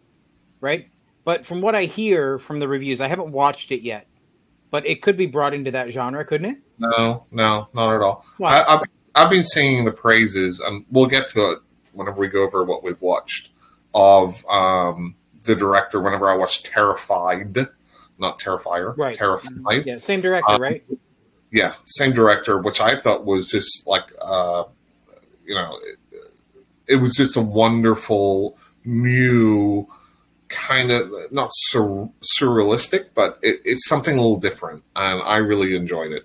[0.61, 0.89] right?
[1.25, 4.07] But from what I hear from the reviews, I haven't watched it yet.
[4.71, 6.57] But it could be brought into that genre, couldn't it?
[6.79, 8.25] No, no, not at all.
[8.39, 8.51] Why?
[8.67, 8.83] I,
[9.15, 11.59] I've been singing the praises, and we'll get to it
[11.93, 13.51] whenever we go over what we've watched
[13.93, 16.01] of um, the director.
[16.01, 17.57] Whenever I watched Terrified,
[18.19, 19.16] not Terrifier, Right.
[19.16, 19.87] Terrified.
[19.87, 20.85] Yeah, same director, Um, right?
[21.51, 24.65] Yeah, same director, which I thought was just like, uh,
[25.45, 25.99] you know, it,
[26.87, 29.89] it was just a wonderful, new,
[30.49, 32.09] kind of not sur-
[32.39, 36.24] surrealistic, but it, it's something a little different, and I really enjoyed it.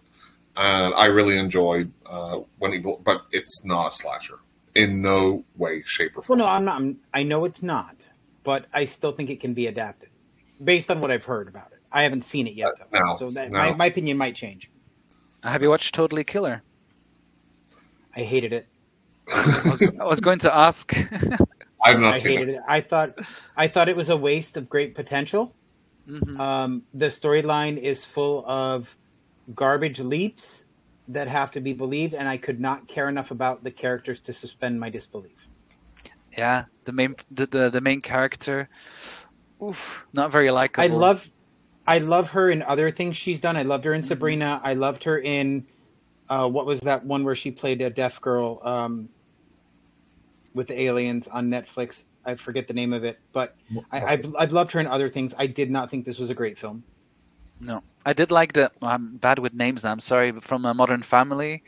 [0.57, 4.40] And I really enjoyed uh, when he, but it's not a slasher
[4.73, 6.40] in no way, shape, or form.
[6.40, 6.48] Well, form.
[6.48, 6.76] no, I'm not.
[6.77, 7.95] I'm, I know it's not,
[8.44, 10.10] but I still think it can be adapted
[10.64, 11.80] based on what I've heard about it.
[11.91, 12.99] I haven't seen it yet, though.
[12.99, 13.57] No, so that, no.
[13.57, 14.69] my, my opinion might change.
[15.44, 16.61] Have you watched Totally Killer?
[18.15, 18.68] I hated it.
[19.30, 20.95] I was, I was going to ask.
[21.84, 22.56] I've not I seen hated it.
[22.56, 22.61] it.
[22.68, 23.14] I thought
[23.56, 25.53] I thought it was a waste of great potential.
[26.07, 26.40] Mhm.
[26.40, 28.88] Um, the storyline is full of
[29.53, 30.63] garbage leaps
[31.09, 34.34] that have to be believed, and I could not care enough about the characters to
[34.34, 35.38] suspend my disbelief.
[36.38, 38.69] Yeah, the main the, the, the main character.
[39.63, 40.95] Oof, not very likable.
[40.95, 41.30] I love,
[41.88, 43.55] I love her in other things she's done.
[43.55, 44.05] I loved her in Mhm.
[44.05, 44.59] Sabrina.
[44.63, 45.67] I loved her in,
[46.27, 49.09] uh, what was that one where she played a deaf girl um,
[50.53, 52.03] with the aliens on Netflix?
[52.26, 53.55] I forget the name of it, but
[53.91, 55.34] I, I've, I've loved her in other things.
[55.38, 56.84] I did not think this was a great film.
[57.59, 58.72] No, I did like the.
[58.82, 59.91] I'm bad with names now.
[59.91, 61.64] I'm sorry, but from a Modern Family.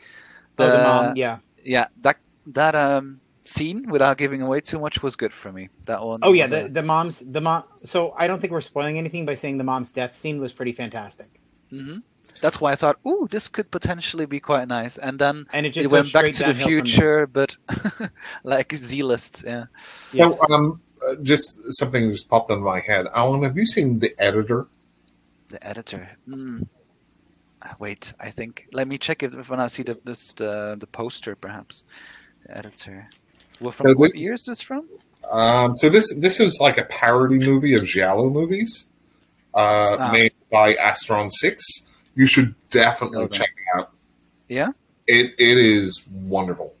[0.58, 1.38] oh, the mom, yeah.
[1.64, 5.68] yeah, that that um scene without giving away too much was good for me.
[5.86, 6.20] That one.
[6.22, 7.64] Oh yeah, was a- the the mom's the mom.
[7.84, 10.72] So I don't think we're spoiling anything by saying the mom's death scene was pretty
[10.72, 11.40] fantastic,
[11.72, 12.02] Mhm.
[12.40, 14.96] That's why I thought, ooh, this could potentially be quite nice.
[14.96, 16.84] And then and it just it went back to the downhill from there.
[16.84, 17.56] future, but
[18.44, 19.64] like Z-list, yeah.
[20.12, 20.28] Yeah.
[20.30, 23.06] So, um, uh, just something just popped in my head.
[23.12, 24.68] Alan, have you seen The Editor?
[25.48, 26.08] The editor.
[26.26, 26.62] Hmm.
[27.62, 28.66] Ah, Wait, I think.
[28.72, 31.84] Let me check if, when I see the this the, the poster, perhaps.
[32.44, 33.08] The editor.
[33.60, 34.88] Well, from So what we- year is this from?
[35.30, 38.86] Um, so this this is like a parody movie of Giallo movies,
[39.54, 40.12] uh, Ah.
[40.12, 41.64] made by Astron Six.
[42.14, 43.38] You should definitely Okay.
[43.38, 43.90] check it out.
[44.48, 44.68] Yeah.
[45.06, 46.74] It it is wonderful.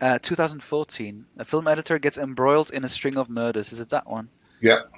[0.00, 1.26] Uh, 2014.
[1.38, 3.72] A film editor gets embroiled in a string of murders.
[3.72, 4.28] Is it that one?
[4.62, 4.90] Yep.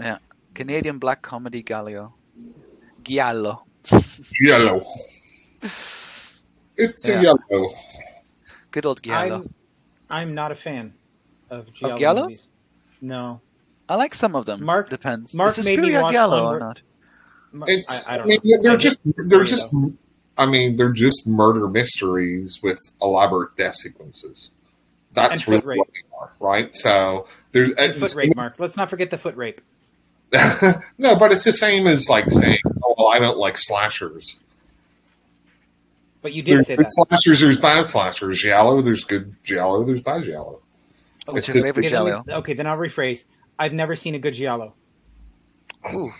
[0.00, 0.18] Yeah.
[0.54, 2.14] Canadian black comedy Gallo.
[3.04, 3.64] Giallo.
[4.40, 4.82] Yellow.
[6.76, 7.20] It's Yeah.
[7.20, 7.68] a yellow.
[8.70, 9.42] Good old Giallo.
[9.42, 9.54] I'm
[10.10, 10.94] I'm not a fan
[11.50, 12.22] of Giallo Giallos?
[12.22, 12.48] movies.
[13.00, 13.40] No,
[13.88, 14.64] I like some of them.
[14.64, 15.34] Mark- Depends.
[15.34, 16.80] Mark is made me Suspiria watch Giallo or Onward- not?
[17.52, 18.62] Mar- It's I, I don't mean, know.
[18.62, 19.74] they're I just they're just.
[20.36, 24.52] I mean they're just murder mysteries with elaborate death sequences.
[25.12, 25.78] That's And foot really rape.
[25.78, 26.74] what they are, right?
[26.74, 28.54] So there's foot rape, Mark.
[28.58, 29.60] Let's not forget the foot rape.
[30.98, 34.38] no, but it's the same as like saying, "Oh, well, I don't like slashers."
[36.20, 36.90] But you did There's say good that.
[36.90, 38.38] slashers, there's bad slashers.
[38.40, 40.60] Giallo, there's good Giallo, there's bad Giallo.
[41.26, 42.24] What's It's your just- favorite Okay, then Giallo?
[42.26, 43.24] we- okay, then I'll rephrase.
[43.58, 44.74] I've never seen a good Giallo.
[45.94, 46.06] Ooh.
[46.08, 46.12] Is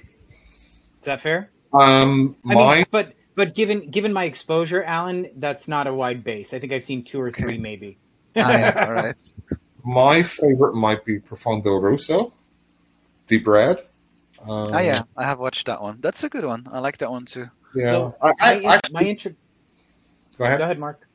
[1.05, 1.51] that fair?
[1.73, 6.25] Um, I my mean, but but given given my exposure, Alan, that's not a wide
[6.25, 6.55] base.
[6.55, 7.99] I think I've seen two or three, maybe.
[8.37, 9.15] Ah, yeah, all right.
[9.85, 12.33] my favorite might be Profondo Rosso,
[13.27, 13.83] Deep Red.
[14.47, 15.99] Um, Ah, yeah, I have watched that one.
[16.01, 16.67] That's a good one.
[16.71, 17.49] I like that one too.
[17.75, 17.91] yeah.
[17.93, 19.33] So, I, I, my, actually, my intro.
[20.39, 20.59] go ahead.
[20.59, 21.07] Go ahead, Mark.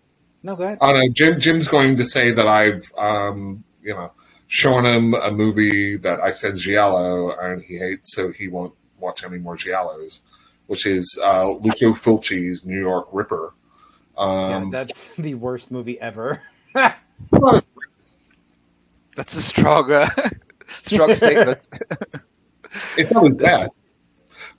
[0.43, 0.77] No, go ahead.
[0.81, 1.39] Oh no, Jim.
[1.39, 4.11] Jim's going to say that I've, um, you know,
[4.47, 9.23] shown him a movie that I said Giallo and he hates, so he won't watch
[9.23, 10.21] any more Giallos,
[10.67, 13.53] which is uh, Lucio Fulci's New York Ripper.
[14.17, 16.41] Um, yeah, that's the worst movie ever.
[19.15, 20.09] That's a strong, uh,
[20.67, 21.59] strong statement.
[22.97, 23.75] It's not his best.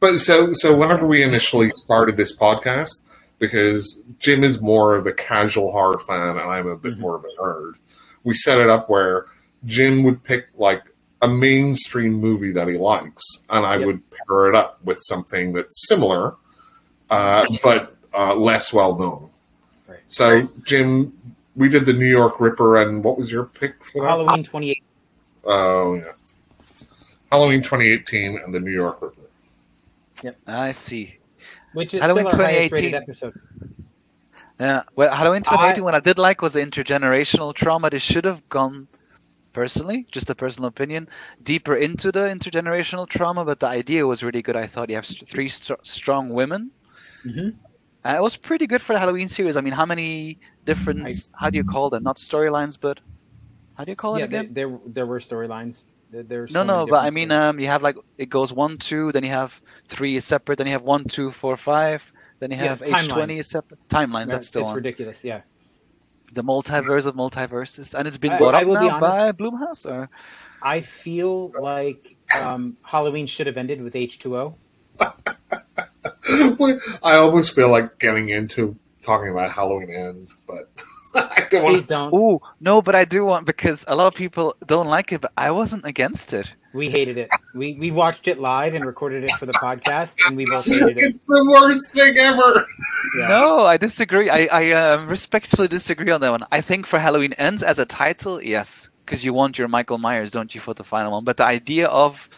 [0.01, 3.01] But so so whenever we initially started this podcast,
[3.39, 7.01] because Jim is more of a casual horror fan and I'm a bit Mhm.
[7.01, 7.75] more of a nerd,
[8.23, 9.27] we set it up where
[9.65, 10.83] Jim would pick like
[11.23, 13.87] a mainstream movie that he likes, and I Yep.
[13.87, 16.35] would pair it up with something that's similar,
[17.11, 19.31] uh, but uh, less well known.
[19.89, 19.99] Right.
[20.07, 21.13] So Jim,
[21.57, 24.09] we did the New York Ripper, and what was your pick for that?
[24.09, 24.83] Halloween 28.
[25.45, 26.13] Oh yeah.
[27.35, 29.23] Halloween 2018 and the New York Ripper.
[30.47, 31.19] I see.
[31.73, 32.85] Which is Halloween still our highest 2018.
[32.85, 33.35] rated episode.
[34.61, 34.83] Yeah.
[34.97, 37.91] Well, Halloween 2018, I- what I did like was the intergenerational trauma.
[37.91, 38.89] They should have gone,
[39.53, 41.09] personally, just a personal opinion,
[41.43, 43.45] deeper into the intergenerational trauma.
[43.45, 44.57] But the idea was really good.
[44.57, 46.71] I thought you have three str- strong women.
[47.25, 47.51] hmm
[48.07, 49.57] Uh, it was pretty good for the Halloween series.
[49.57, 52.03] I mean, how many different, I- how do you call them?
[52.03, 53.01] Not storylines, but
[53.77, 54.55] how do you call Yeah, it there, again?
[54.55, 55.83] there there were storylines.
[56.15, 57.41] There, there's No, so no, but I mean, stories.
[57.51, 60.67] um, you have like it goes one, two, then you have three is separate, then
[60.69, 63.81] you have one, two, four, five, then you Yeah, have H twenty separate.
[63.91, 64.77] Timelines, Yeah, that's still it's on.
[64.77, 65.25] ridiculous.
[65.25, 65.43] Yeah.
[66.33, 69.19] The multiverse of multiverses, and it's been I- bought I up will be now by
[69.19, 69.39] honest.
[69.39, 70.11] Blumhouse, or
[70.63, 74.57] I feel like um, Halloween should have ended with H2O.
[77.03, 80.71] I almost feel like getting into talking about Halloween ends, but
[81.39, 81.89] I don't want Please to.
[81.89, 82.15] don't.
[82.15, 85.33] oh no, but I do want because a lot of people don't like it, but
[85.37, 86.53] I wasn't against it.
[86.73, 87.31] We hated it.
[87.55, 90.99] We we watched it live and recorded it for the podcast, and we both hated
[90.99, 91.03] it.
[91.03, 92.67] It's the worst thing ever.
[93.19, 93.29] Yeah.
[93.29, 94.29] No, I disagree.
[94.29, 96.45] I, I um, respectfully disagree on that one.
[96.51, 100.33] I think for Halloween Ends as a title, yes, because you want your Michael Myers,
[100.33, 101.25] don't you, for the final one?
[101.25, 102.29] But the idea of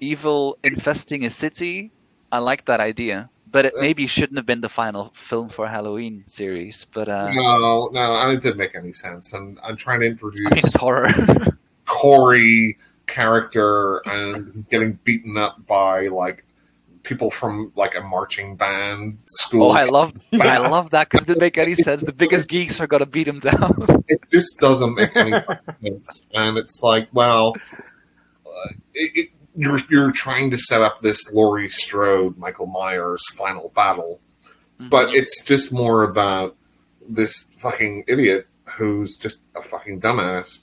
[0.00, 1.92] evil infesting a city,
[2.32, 3.30] I like that idea.
[3.54, 6.86] But it maybe shouldn't have been the final film for Halloween series.
[6.92, 9.32] But uh, No, no, and it didn't make any sense.
[9.32, 11.12] And I'm trying to introduce I mean, it's horror.
[11.86, 16.44] Corey character and he's getting beaten up by like
[17.04, 19.70] people from like a marching band school.
[19.70, 22.02] oh, I love, I love that because it didn't make any sense.
[22.02, 24.02] The biggest geeks are gonna beat him down.
[24.08, 25.30] it just doesn't make any
[25.80, 26.26] sense.
[26.34, 27.54] And it's like, well,
[28.44, 33.68] uh, it, it, you're you're trying to set up this Laurie Strode, Michael Myers final
[33.74, 34.20] battle,
[34.78, 36.56] but it's just more about
[37.08, 40.60] this fucking idiot who's just a fucking dumbass.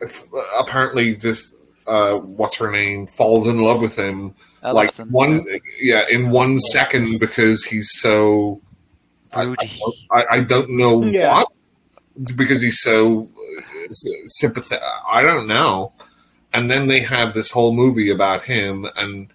[0.00, 0.26] If-
[0.58, 1.56] Apparently, just
[1.86, 5.46] uh, what's her name falls in love with him Allyson, like one,
[5.80, 8.60] yeah, in one second because he's so.
[9.32, 9.54] I,
[10.12, 11.34] I, I don't know Yeah.
[11.34, 13.60] what because he's so uh,
[14.26, 14.82] sympathetic.
[15.08, 15.92] I don't know.
[16.54, 19.28] And then they have this whole movie about him, and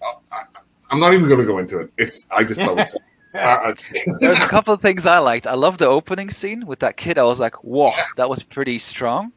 [0.00, 0.42] uh, I,
[0.90, 1.90] I'm not even going to go into it.
[1.96, 2.92] It's I just love it.
[3.34, 3.74] Uh, uh,
[4.20, 5.48] There's a couple of things I liked.
[5.48, 7.18] I love the opening scene with that kid.
[7.18, 9.32] I was like, whoa, that was pretty strong.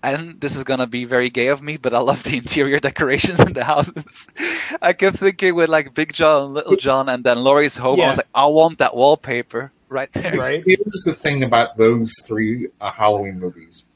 [0.00, 3.40] And this is gonna be very gay of me, but I love the interior decorations
[3.40, 4.28] in the houses.
[4.80, 8.00] I kept thinking with like Big John and Little John, and then Laurie's home.
[8.00, 10.36] I was like, I want that wallpaper right there.
[10.38, 10.62] right?
[10.64, 13.86] Here's the thing about those three uh, Halloween movies.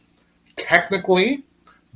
[0.56, 1.44] Technically,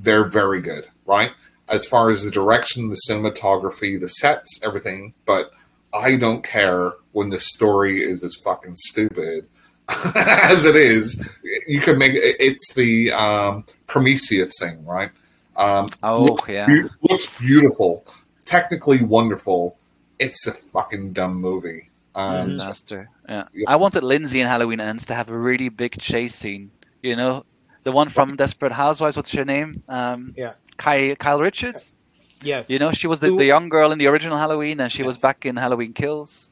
[0.02, 1.32] they're very good, right?
[1.68, 5.14] As far as the direction, the cinematography, the sets, everything.
[5.26, 5.50] But
[5.92, 9.48] I don't care when the story is as fucking stupid
[10.14, 11.28] as it is.
[11.66, 15.10] You can make it- it's the um, Prometheus thing, right?
[15.56, 16.66] Um, Oh looks, yeah.
[16.66, 18.04] beau- looks beautiful,
[18.44, 19.76] technically wonderful.
[20.18, 21.90] It's a fucking dumb movie.
[22.16, 23.08] It's a Um, disaster.
[23.28, 23.44] Yeah.
[23.52, 23.64] Yeah.
[23.68, 26.70] I wanted Lindsay in Halloween Ends to have a really big chase scene.
[27.02, 27.44] You know,
[27.84, 29.16] the one from Desperate Housewives.
[29.16, 29.82] What's her name?
[29.88, 30.52] Um, Yeah.
[30.76, 31.94] Kyle, Kyle Richards.
[32.42, 32.70] Yes.
[32.70, 35.16] You know, she was the, the young girl in the original Halloween, and she was
[35.18, 36.50] back in Halloween Kills.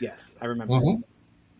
[0.00, 0.74] Yes, I remember.
[0.74, 1.02] mhm.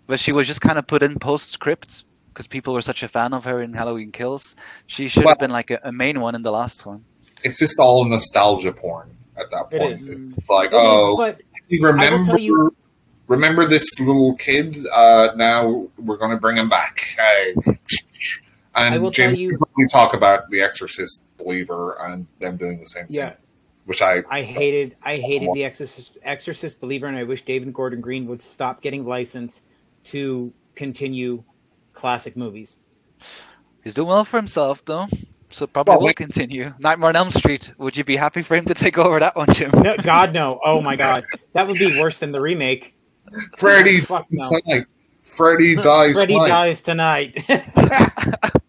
[0.06, 3.34] But she was just kind of put in postscript because people were such a fan
[3.34, 4.56] of her in Halloween Kills.
[4.86, 7.04] She should Well- have been like a, a main one in the last one.
[7.42, 9.92] It's just all nostalgia porn at that point.
[10.00, 10.08] is.
[10.08, 12.74] It's like, It is, oh, but you remember you-
[13.26, 14.76] remember this little kid?
[14.92, 17.00] Uh, now we're going to bring him back.
[17.18, 17.54] Hey.
[18.76, 22.84] And I will tell you- we talk about the Exorcist believer and them doing the
[22.86, 23.16] same thing.
[23.16, 23.32] yeah,
[23.86, 28.00] Which I I hated I hated the Exorcist, Exorcist believer, and I wish David Gordon
[28.00, 29.62] Green would stop getting licensed
[30.04, 31.42] to continue
[31.92, 32.76] classic movies.
[33.82, 35.06] He's doing well for himself, though.
[35.50, 36.72] So probably Well, will wait- continue.
[36.80, 37.72] Nightmare on Elm Street.
[37.78, 39.70] Would you be happy for him to take over that one, Jim?
[39.72, 40.60] No, God no!
[40.64, 41.24] Oh my God,
[41.54, 42.94] that would be worse than the remake.
[43.56, 44.44] Freddy Fuck no.
[44.44, 44.84] Sight.
[45.22, 46.14] Freddy dies.
[46.14, 46.48] Freddy Sight.
[46.48, 47.44] dies tonight.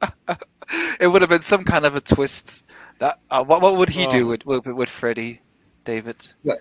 [1.00, 2.66] it would have been some kind of a twist.
[3.00, 4.12] That, uh, what, what would he Oh.
[4.12, 5.42] do with, with with Freddy,
[5.86, 6.16] David?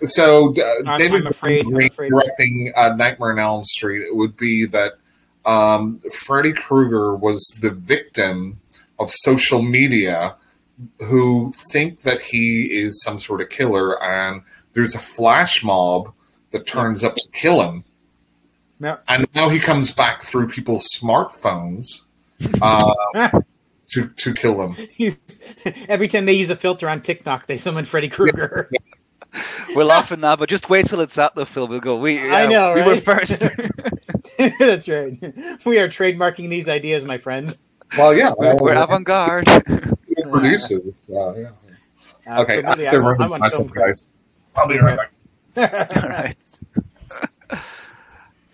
[0.04, 4.36] So uh, David I'm afraid- I'm afraid- directing uh, Nightmare on Elm Street it would
[4.36, 4.94] be that
[5.44, 8.60] um, Freddy Krueger was the victim
[8.98, 10.36] of social media
[11.06, 14.42] who think that he is some sort of killer, and
[14.72, 16.12] there's a flash mob
[16.50, 17.84] that turns up to kill him,
[18.78, 18.98] No.
[19.08, 22.02] and now he comes back through people's smartphones
[22.60, 22.92] uh,
[23.96, 24.74] to to kill them.
[24.92, 25.18] He's-
[25.88, 28.70] Every time they use a filter on TikTok, they summon Freddy Krueger.
[29.74, 31.70] We're laughing now, but just wait till it's out the film.
[31.70, 31.96] We'll go.
[31.98, 33.40] We I yeah, know, we were first.
[34.58, 35.18] That's right.
[35.66, 37.58] We are trademarking these ideas, my friends.
[37.98, 39.46] Well, yeah, we're, we're well, avant-garde.
[40.30, 41.02] producers.
[41.10, 41.48] Uh, yeah.
[42.40, 42.84] Okay, I Absolutely.
[42.84, 43.86] have to I'm on- run I'm on myself, film credit.
[43.88, 44.08] guys.
[44.54, 44.98] I'll be right
[45.54, 45.96] back.
[46.02, 46.60] All right.
[47.50, 47.58] oh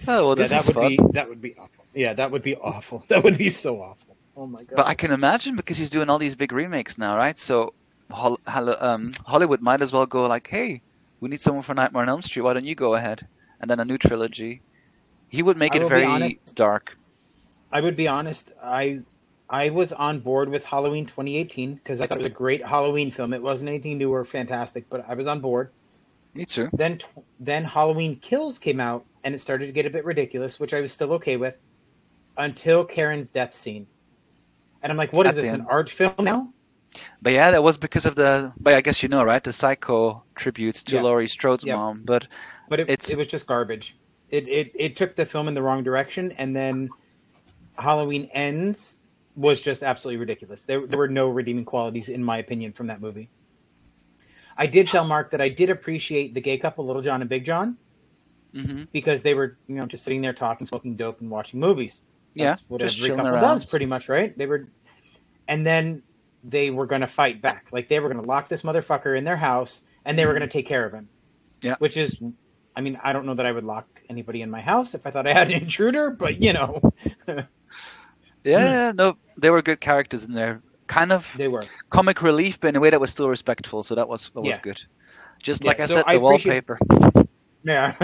[0.06, 0.89] well, yeah, this that is would fun.
[0.89, 1.85] be that would be awful.
[1.94, 3.05] Yeah, that would be awful.
[3.09, 4.11] That would be so awful.
[4.37, 4.77] Oh my god.
[4.77, 7.39] But I can imagine because he's doing all these big remakes now, right?
[7.39, 7.75] So
[8.11, 10.83] Hol- um, Hollywood might as well go like, "Hey,
[11.21, 12.43] we need someone for Nightmare on Elm Street.
[12.43, 13.27] Why don't you go ahead?"
[13.61, 14.63] And then a new trilogy.
[15.29, 16.55] He would make I it very honest.
[16.55, 16.97] dark.
[17.71, 18.51] I would be honest.
[18.63, 19.01] I
[19.49, 23.11] I was on board with Halloween 2018 because I thought it was a great Halloween
[23.11, 23.33] film.
[23.33, 25.71] It wasn't anything new or fantastic, but I was on board.
[26.35, 26.71] Me too.
[26.73, 30.59] Then tw- then Halloween Kills came out and it started to get a bit ridiculous,
[30.59, 31.55] which I was still okay with
[32.37, 33.87] until Karen's death scene.
[34.83, 35.53] And I'm like, what is this?
[35.53, 36.53] An art film now?
[37.23, 38.53] But yeah, that was because of the.
[38.61, 39.43] But I guess you know, right?
[39.43, 41.03] The Psycho tribute to Yeah.
[41.03, 41.75] Laurie Strode's Yeah.
[41.77, 42.03] mom.
[42.05, 42.29] But
[42.69, 43.97] But it, it was just garbage.
[44.29, 46.91] It, it it took the film in the wrong direction, and then
[47.77, 48.97] Halloween Ends
[49.35, 50.63] was just absolutely ridiculous.
[50.63, 53.31] There, there were no redeeming qualities, in my opinion, from that movie.
[54.57, 57.45] I did tell Mark that I did appreciate the gay couple, Little John and Big
[57.45, 57.79] John,
[58.55, 62.01] hmm because they were, you know, just sitting there talking, smoking dope, and watching movies.
[62.35, 63.43] Yeah, what just every chilling couple around.
[63.61, 64.37] does, pretty much, right?
[64.37, 64.69] They were,
[65.49, 66.03] and then
[66.45, 67.67] they were going to fight back.
[67.73, 70.43] Like they were going to lock this motherfucker in their house, and they were going
[70.43, 71.05] to take care of him.
[71.05, 71.67] Mm-hmm.
[71.69, 71.77] Yeah.
[71.79, 72.19] Which is,
[72.77, 75.11] I mean, I don't know that I would lock anybody in my house if I
[75.11, 76.81] thought I had an intruder, but you know,
[78.45, 80.63] Yeah, yeah, no, they were good characters in there.
[80.89, 81.63] Kind of they were.
[81.91, 83.83] comic relief, but in a way that was still respectful.
[83.85, 84.63] So that was that was Yeah.
[84.63, 84.81] good.
[85.43, 86.79] Just Yeah, like I so said, I the wallpaper.
[87.65, 87.95] Yeah.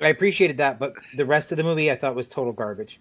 [0.00, 3.00] I appreciated that, but the rest of the movie I thought was total garbage.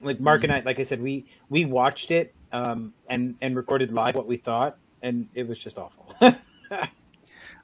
[0.00, 3.92] Like Mark and I, like I said, we we watched it um, and and recorded
[3.92, 6.14] live what we thought, and it was just awful.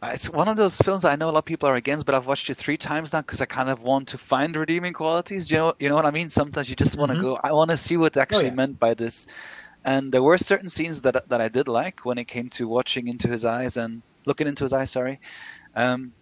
[0.02, 2.14] Uh, It's one of those films I know a lot of people are against, but
[2.14, 5.50] I've watched it three times now because I kind of want to find redeeming qualities.
[5.50, 6.28] You know, you know what I mean?
[6.28, 7.20] Sometimes you just want to Mhm.
[7.20, 7.38] go.
[7.42, 8.54] I want to see what they actually yeah.
[8.54, 9.26] meant by this.
[9.84, 13.08] And there were certain scenes that that I did like when it came to watching
[13.08, 14.90] into his eyes and looking into his eyes.
[14.90, 15.20] Sorry.
[15.74, 16.14] Um,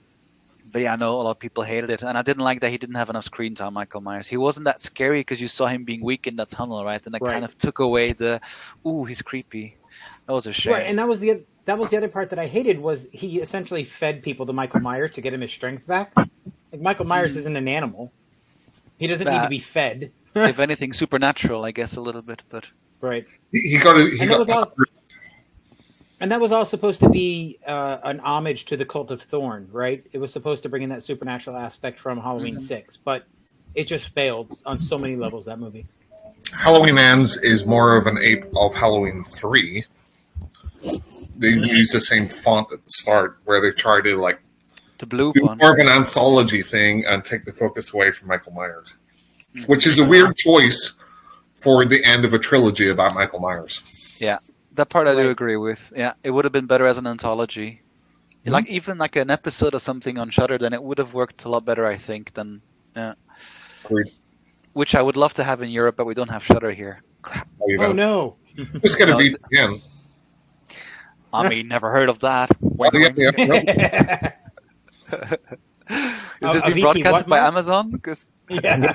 [0.70, 2.70] but yeah, I know a lot of people hated it, and I didn't like that
[2.70, 3.74] he didn't have enough screen time.
[3.74, 4.28] Michael Myers.
[4.28, 7.04] He wasn't that scary because you saw him being weak in that tunnel, right?
[7.04, 7.32] And it Right.
[7.32, 8.40] kind of took away the,
[8.86, 9.76] ooh, he's creepy.
[10.26, 10.74] That was a shame.
[10.74, 13.40] Right, and that was the that was the other part that I hated was he
[13.40, 16.12] essentially fed people to Michael Myers to get him his strength back.
[16.16, 17.38] Like Michael Myers Mhm.
[17.38, 18.12] isn't an animal;
[18.98, 20.12] he doesn't need to be fed.
[20.34, 22.68] if anything, supernatural, I guess a little bit, but.
[23.00, 24.72] right, He, he got a, he and that got was all.
[26.22, 29.68] And that was all supposed to be uh, an homage to the Cult of Thorn,
[29.72, 30.06] right?
[30.12, 32.60] It was supposed to bring in that supernatural aspect from Halloween Mhm.
[32.60, 33.24] Six, but
[33.74, 35.46] it just failed on so many levels.
[35.46, 35.84] That movie.
[36.52, 39.84] Halloween Ends is more of an ape of Halloween 3.
[41.36, 44.40] They use the same font at the start where they try to like
[44.98, 45.58] The blue do one.
[45.58, 48.94] more of an anthology thing and take the focus away from Michael Myers,
[49.56, 49.66] Mhm.
[49.66, 50.92] which is a weird choice
[51.56, 53.80] for the end of a trilogy about Michael Myers.
[54.74, 55.92] That part I do agree with.
[55.94, 57.82] Yeah, it would have been better as an anthology.
[58.44, 58.52] Mhm.
[58.52, 61.48] Like even like an episode or something on Shudder, then it would have worked a
[61.48, 62.32] lot better, I think.
[62.34, 62.62] Than
[63.84, 64.12] Agreed.
[64.72, 67.02] which I would love to have in Europe, but we don't have Shudder here.
[67.22, 67.48] Crap.
[67.60, 68.36] Oh, Oh no!
[68.82, 69.80] Just gonna be VPN.
[71.32, 72.50] I mean, never heard of that.
[72.62, 74.32] Oh, yeah, yeah, yeah.
[76.42, 77.90] Is this a being VP broadcast by Amazon?
[77.90, 78.92] Because yeah,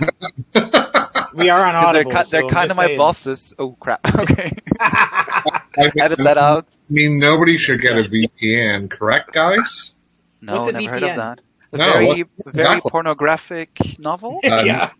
[1.37, 2.11] we are on they're, Audible.
[2.29, 2.97] they're so kind of my saying.
[2.97, 3.53] bosses.
[3.59, 4.01] Oh crap.
[4.19, 6.65] Okay, I edit that out.
[6.89, 9.93] I mean, nobody should get a VPN, correct, guys?
[10.41, 11.41] No, What's a never heard of that.
[11.73, 12.15] A No, very, what-
[12.45, 12.91] very exactly.
[12.91, 14.39] pornographic novel.
[14.49, 14.91] Um, yeah.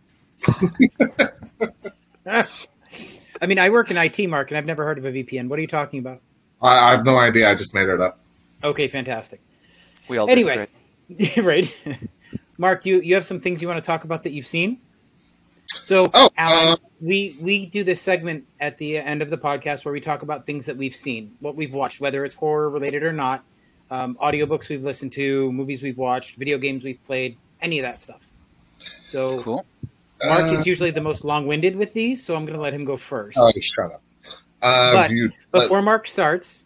[3.42, 5.48] I mean, I work in IT, Mark, and I've never heard of a VPN.
[5.48, 6.22] What are you talking about?
[6.62, 7.50] I, I have no idea.
[7.50, 8.20] I just made it up.
[8.64, 9.40] Okay, fantastic.
[10.10, 10.68] We all Anyway.
[11.10, 11.74] did great.
[11.86, 12.00] right.
[12.58, 14.80] Mark, you, you have some things you want to talk about that you've seen?
[15.68, 19.86] So, Oh, Alan, uh, we, we do this segment at the end of the podcast
[19.86, 23.04] where we talk about things that we've seen, what we've watched, whether it's horror related
[23.04, 23.44] or not,
[23.92, 28.02] um, audiobooks we've listened to, movies we've watched, video games we've played, any of that
[28.02, 28.22] stuff.
[29.06, 29.66] So, Cool.
[30.24, 32.74] Mark Uh, is usually the most long winded with these, so I'm going to let
[32.74, 33.38] him go first.
[33.40, 34.02] Oh, shut up.
[34.62, 36.64] Uh, But you, Before Mark starts,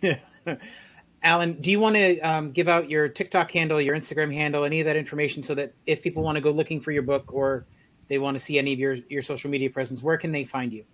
[1.22, 4.80] Alan, do you want to um, give out your TikTok handle, your Instagram handle, any
[4.80, 7.66] of that information so that if people want to go looking for your book or
[8.08, 10.72] they want to see any of your, your social media presence, where can they find
[10.72, 10.84] you?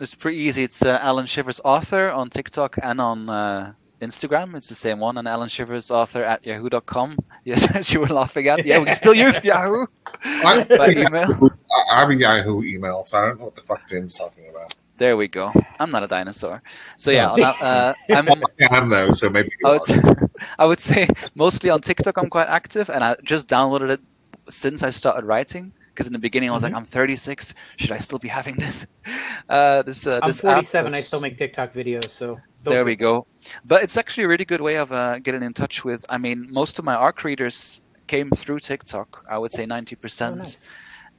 [0.00, 0.64] It's pretty easy.
[0.64, 4.56] It's uh, Alan Shivers author on TikTok and on uh, Instagram.
[4.56, 5.18] It's the same one.
[5.18, 7.18] And Alan Shivers author at yahoo.com.
[7.46, 8.64] Yes, as you were laughing at.
[8.64, 9.84] Yeah, we still use Yahoo
[10.24, 11.50] I, by email.
[11.92, 14.74] I have a Yahoo email, so I don't know what the fuck Jim's talking about.
[14.96, 15.52] There we go.
[15.78, 16.62] I'm not a dinosaur.
[16.96, 18.28] So yeah, on, uh, I'm,
[18.70, 22.48] I am though, so maybe I would, I would say mostly on TikTok I'm quite
[22.48, 24.00] active, and I just downloaded it
[24.48, 25.72] since I started writing.
[25.94, 27.54] Because in the beginning I was like, I'm 36.
[27.78, 28.86] Should I still be having this?
[29.48, 30.94] Uh, this uh, I'm this app, 47.
[30.94, 33.26] I still make TikTok videos, so there we go.
[33.64, 36.04] But it's actually a really good way of uh, getting in touch with.
[36.08, 39.24] I mean, most of my arc readers came through TikTok.
[39.28, 40.32] I would say 90%.
[40.32, 40.56] Oh, nice.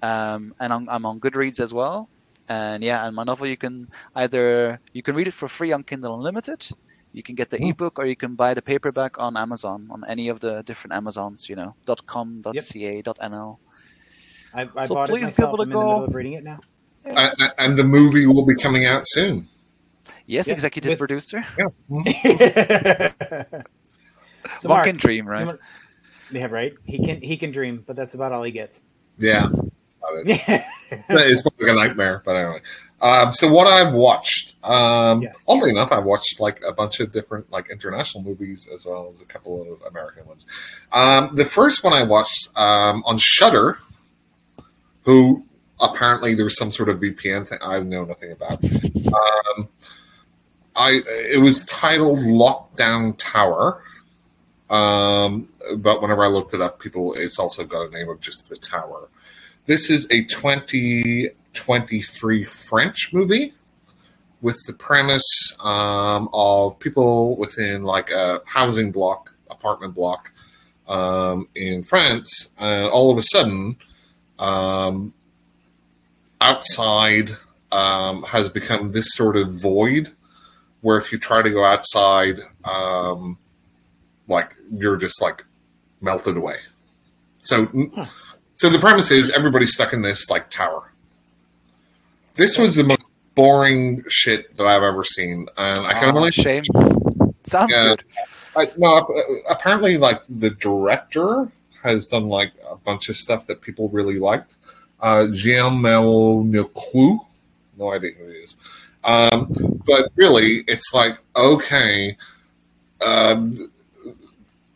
[0.02, 2.10] um, and I'm, I'm on Goodreads as well.
[2.48, 5.84] And yeah, and my novel you can either you can read it for free on
[5.84, 6.68] Kindle Unlimited,
[7.14, 7.70] you can get the Mm.
[7.72, 11.48] ebook, or you can buy the paperback on Amazon on any of the different Amazons,
[11.50, 11.76] you know,
[12.08, 13.58] .com, .ca, .nl.
[14.56, 15.58] I, I So bought it please myself.
[15.58, 16.04] give it a I'm in the middle go.
[16.06, 16.60] of reading it now.
[17.06, 19.48] Uh, and the movie will be coming out soon.
[20.26, 21.46] Yes, Yeah, executive with- producer.
[21.58, 23.12] Yeah.
[24.60, 25.46] so Mark, can dream, right?
[25.48, 25.60] want-
[26.32, 26.74] yeah, right.
[26.86, 28.80] He can he can dream, but that's about all he gets.
[29.18, 29.48] Yeah.
[29.52, 30.42] it.
[30.48, 30.64] Yeah.
[31.10, 32.62] it's like a nightmare, but anyway.
[33.02, 35.44] Um, so what I've watched, um, Yes.
[35.48, 39.22] oddly enough, I've watched like a bunch of different like international movies as well as
[39.22, 40.46] a couple of American ones.
[40.92, 43.78] Um, the first one I watched um, on Shudder,
[45.06, 45.46] who
[45.80, 48.64] apparently there's some sort of VPN thing I know nothing about.
[48.64, 49.70] Um,
[50.76, 53.82] I it was titled Lockdown Tower.
[54.70, 58.50] Um, but whenever I looked it up, people it's also got a name of just
[58.50, 59.08] the tower.
[59.68, 63.54] This is a 2023 French movie
[64.42, 70.34] with the premise um, of people within like a housing block, apartment block
[70.88, 73.78] um, in France, and all of a sudden,
[74.40, 75.14] um,
[76.42, 77.30] outside
[77.72, 80.12] um, has become this sort of void
[80.82, 83.38] where if you try to go outside, um,
[84.28, 85.44] like you're just like
[86.02, 86.58] melted away.
[87.42, 88.06] So, Huh.
[88.56, 90.92] so the premise is everybody's stuck in this like tower.
[92.36, 96.32] This was the most boring shit that I've ever seen, and I can Aw, only
[96.32, 96.64] shame.
[97.46, 97.90] Sounds Yeah.
[97.90, 98.04] good.
[98.58, 101.52] I, no, uh, apparently, like the director
[101.86, 104.56] has done like a bunch of stuff that people really liked.
[105.00, 107.20] Uh, Jean Leclou,
[107.78, 108.58] no idea who he is.
[109.04, 112.18] Um, but really, it's like okay,
[113.06, 113.72] um,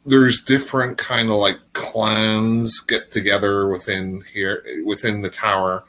[0.06, 5.84] there's different kind of like clans get together within here within the tower.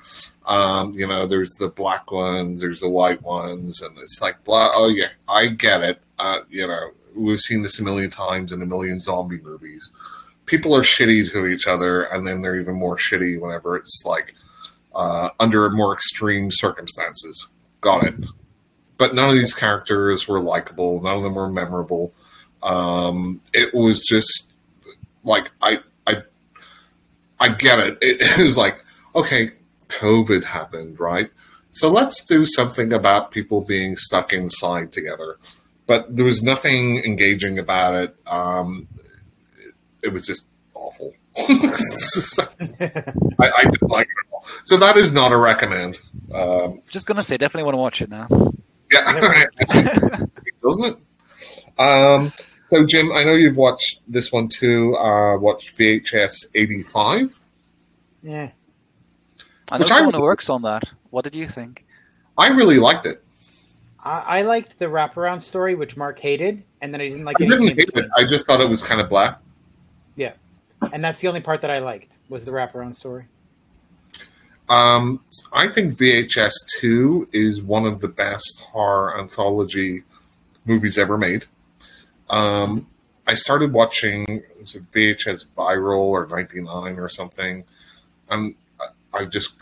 [0.47, 4.71] Um, you know, there's the black ones, there's the white ones, and it's like blah.
[4.73, 6.01] Oh yeah, I get it.
[6.19, 9.91] Uh, you know, we've seen this a million times in a million zombie movies.
[10.51, 14.35] People are shitty to each other, and then they're even more shitty whenever it's like
[14.93, 17.47] uh, under more extreme circumstances.
[17.81, 18.15] Got it.
[18.99, 21.01] But none of these characters were likable.
[21.03, 22.13] None of them were memorable.
[22.65, 24.51] Um, it was just
[25.23, 26.23] like I I
[27.39, 27.99] I get it.
[28.03, 29.53] It was like okay,
[29.87, 31.31] COVID happened, right?
[31.71, 35.39] So let's do something about people being stuck inside together.
[35.87, 38.17] But there was nothing engaging about it.
[38.27, 38.89] Um,
[40.03, 41.13] it, it was just awful.
[41.39, 41.51] I,
[43.39, 44.45] I didn't like it at all.
[44.65, 45.99] So that is not a recommend.
[46.35, 48.27] Um, Just gonna say, definitely want to watch it now.
[48.91, 49.45] yeah,
[50.63, 51.81] doesn't it?
[51.81, 52.33] Um,
[52.69, 54.95] so Jim, I know you've watched this one too.
[54.97, 57.37] Uh, watched VHS eighty five.
[58.23, 58.51] yeah.
[59.73, 60.83] I know Which I someone who really- works on that.
[61.11, 61.87] What did you think?
[62.37, 63.23] I really liked it.
[64.03, 67.45] I, I liked the wraparound story, which Mark hated, and then I didn't like I
[67.47, 67.87] didn't hate it.
[67.95, 68.11] between.
[68.17, 69.09] I just thought it was kind of
[70.17, 70.31] blah.
[70.93, 73.27] And that's the only part that I liked was the wraparound story.
[74.69, 80.05] Um, I think VHS 2 is one of the best horror anthology
[80.65, 81.45] movies ever made.
[82.29, 82.87] Um,
[83.27, 87.65] I started watching was it VHS Viral or 99 or something,
[88.29, 88.55] and
[89.13, 89.53] I- just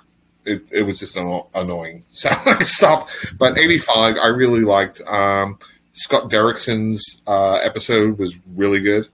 [0.45, 3.15] it, it was just anno- annoying, so I stopped.
[3.39, 5.01] But 85, I really liked.
[5.01, 5.59] Um,
[5.95, 9.09] Scott Derrickson's uh, episode was really good.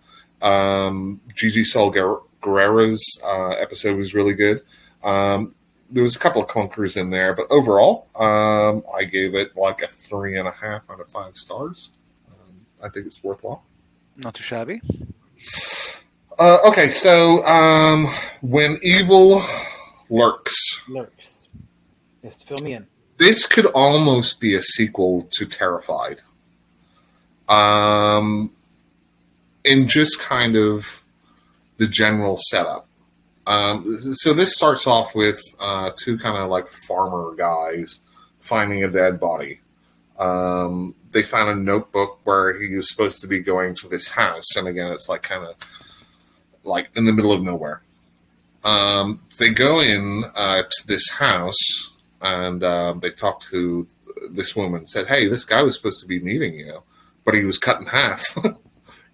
[0.44, 4.62] Um, Gigi Saul Guer- Guerrero's uh, episode was really good.
[5.02, 5.54] Um,
[5.90, 9.82] there was a couple of clunkers in there, but overall, um, I gave it like
[9.82, 11.90] a three and a half out of five stars.
[12.28, 13.64] Um, I think it's worthwhile.
[14.16, 14.80] Not too shabby.
[16.38, 18.06] Uh, okay, so um,
[18.40, 19.42] when evil
[20.10, 20.54] lurks,
[20.88, 21.48] Lurks.
[22.22, 22.86] Yes, fill me in.
[23.18, 26.20] this could almost be a sequel to Terrified.
[27.48, 28.50] Um,
[29.64, 31.02] in just kind of
[31.78, 32.86] the general setup.
[33.46, 38.00] Um, so this starts off with uh, two kind of like farmer guys
[38.40, 39.60] finding a dead body.
[40.18, 44.56] Um, they found a notebook where he was supposed to be going to this house,
[44.56, 45.56] and again, it's like kind of
[46.62, 47.82] like in the middle of nowhere.
[48.62, 51.90] Um, they go in uh, to this house,
[52.22, 53.86] and um, they talk to
[54.30, 54.86] this woman.
[54.86, 56.82] Said, "Hey, this guy was supposed to be meeting you,
[57.24, 58.38] but he was cut in half.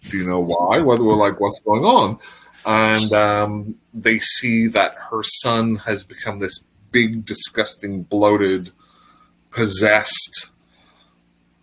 [0.08, 0.78] Do you know why?
[0.80, 2.18] Whether we're like, what's going on?"
[2.64, 8.72] And um, they see that her son has become this big, disgusting, bloated,
[9.50, 10.50] possessed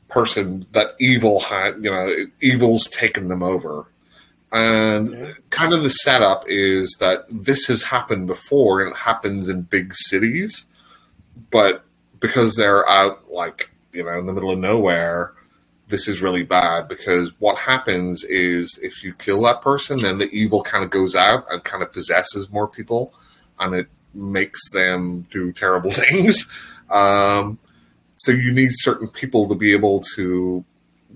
[0.07, 3.85] person that evil had, you know, evil's taken them over.
[4.51, 9.61] And kind of the setup is that this has happened before and it happens in
[9.63, 10.65] big cities,
[11.51, 11.83] but
[12.19, 15.33] because they're out like, you know, in the middle of nowhere,
[15.87, 20.29] this is really bad because what happens is if you kill that person, then the
[20.29, 23.13] evil kind of goes out and kind of possesses more people
[23.59, 26.51] and it makes them do terrible things.
[26.89, 27.59] Um,
[28.17, 30.65] so you need certain people to be able to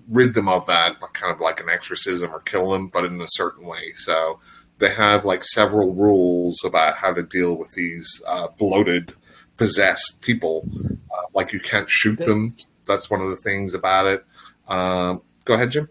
[0.09, 3.27] rid them of that, kind of like an exorcism or kill them, but in a
[3.27, 3.93] certain way.
[3.95, 4.39] So
[4.77, 9.13] they have like several rules about how to deal with these uh, bloated,
[9.57, 10.67] possessed people.
[11.11, 12.55] Uh, like you can't shoot them.
[12.85, 14.25] That's one of the things about it.
[14.71, 15.89] Um, go ahead, Jim.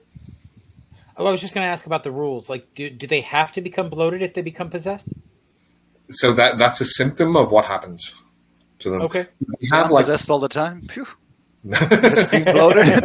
[1.17, 2.49] Oh, I was just going to ask about the rules.
[2.49, 5.09] Like, do, do they have to become bloated if they become possessed?
[6.09, 8.15] So that that's a symptom of what happens
[8.81, 9.03] to them.
[9.03, 9.27] Okay.
[9.61, 10.89] They have I'm like, possessed all the time.
[10.89, 11.07] Phew.
[11.65, 13.05] but Being bloated.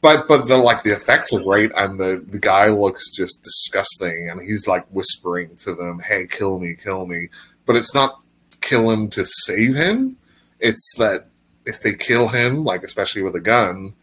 [0.00, 4.40] but the like the effects are great, and the the guy looks just disgusting, and
[4.40, 7.28] he's like whispering to them, "Hey, kill me, kill me,"
[7.66, 8.18] but it's not
[8.62, 10.16] kill him to save him.
[10.58, 11.29] It's that
[11.66, 13.94] if they kill him, like especially with a gun,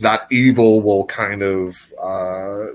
[0.00, 1.76] that evil will kind of.
[2.00, 2.66] Uh,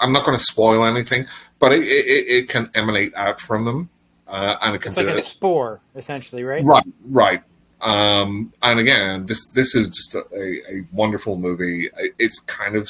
[0.00, 1.26] I'm not going to spoil anything,
[1.58, 3.90] but it, it, it can emanate out from them,
[4.26, 5.24] uh, and it can It's like do a it.
[5.24, 6.64] spore, essentially, right?
[6.64, 7.42] Right, right.
[7.80, 11.90] Um, and again, this this is just a, a, a wonderful movie.
[12.18, 12.88] It's kind of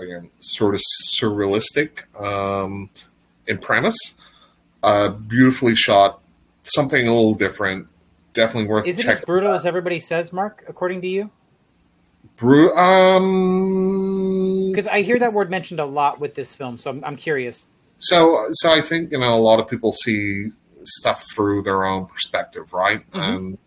[0.00, 0.80] again sort of
[1.20, 1.90] surrealistic
[2.20, 2.90] um,
[3.46, 3.96] in premise,
[4.82, 6.20] uh, beautifully shot,
[6.64, 7.88] something a little different.
[8.38, 9.18] Definitely worth Is it checking.
[9.18, 10.62] as brutal as everybody says, Mark?
[10.68, 11.28] According to you?
[12.36, 17.02] Bru- um, Because I hear that word mentioned a lot with this film, so I'm,
[17.04, 17.66] I'm curious.
[17.98, 20.50] So, so I think you know a lot of people see
[20.84, 23.00] stuff through their own perspective, right?
[23.10, 23.20] Mhm.
[23.36, 23.58] And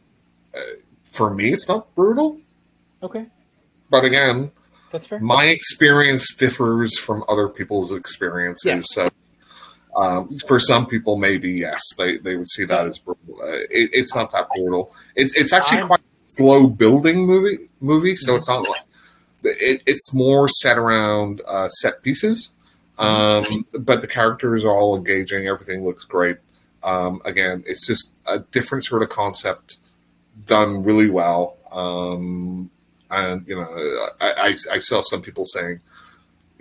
[0.55, 0.59] uh,
[1.03, 2.39] for me, it's not brutal,
[3.03, 3.25] Okay,
[3.89, 4.51] but again,
[4.93, 5.19] that's fair.
[5.19, 8.63] my experience differs from other people's experiences.
[8.65, 8.79] Yeah.
[8.85, 9.09] So,
[9.95, 13.41] um, for some people, maybe yes, they, they would see that as brutal.
[13.41, 14.93] Uh, it, it's not that brutal.
[15.15, 18.15] It's it's actually quite slow building movie movie.
[18.15, 18.81] So it's not like
[19.43, 22.51] it, it's more set around uh, set pieces.
[22.97, 25.47] Um, but the characters are all engaging.
[25.47, 26.37] Everything looks great.
[26.83, 29.77] Um, again, it's just a different sort of concept
[30.45, 31.57] done really well.
[31.71, 32.69] Um,
[33.09, 35.81] and you know, I, I, I saw some people saying,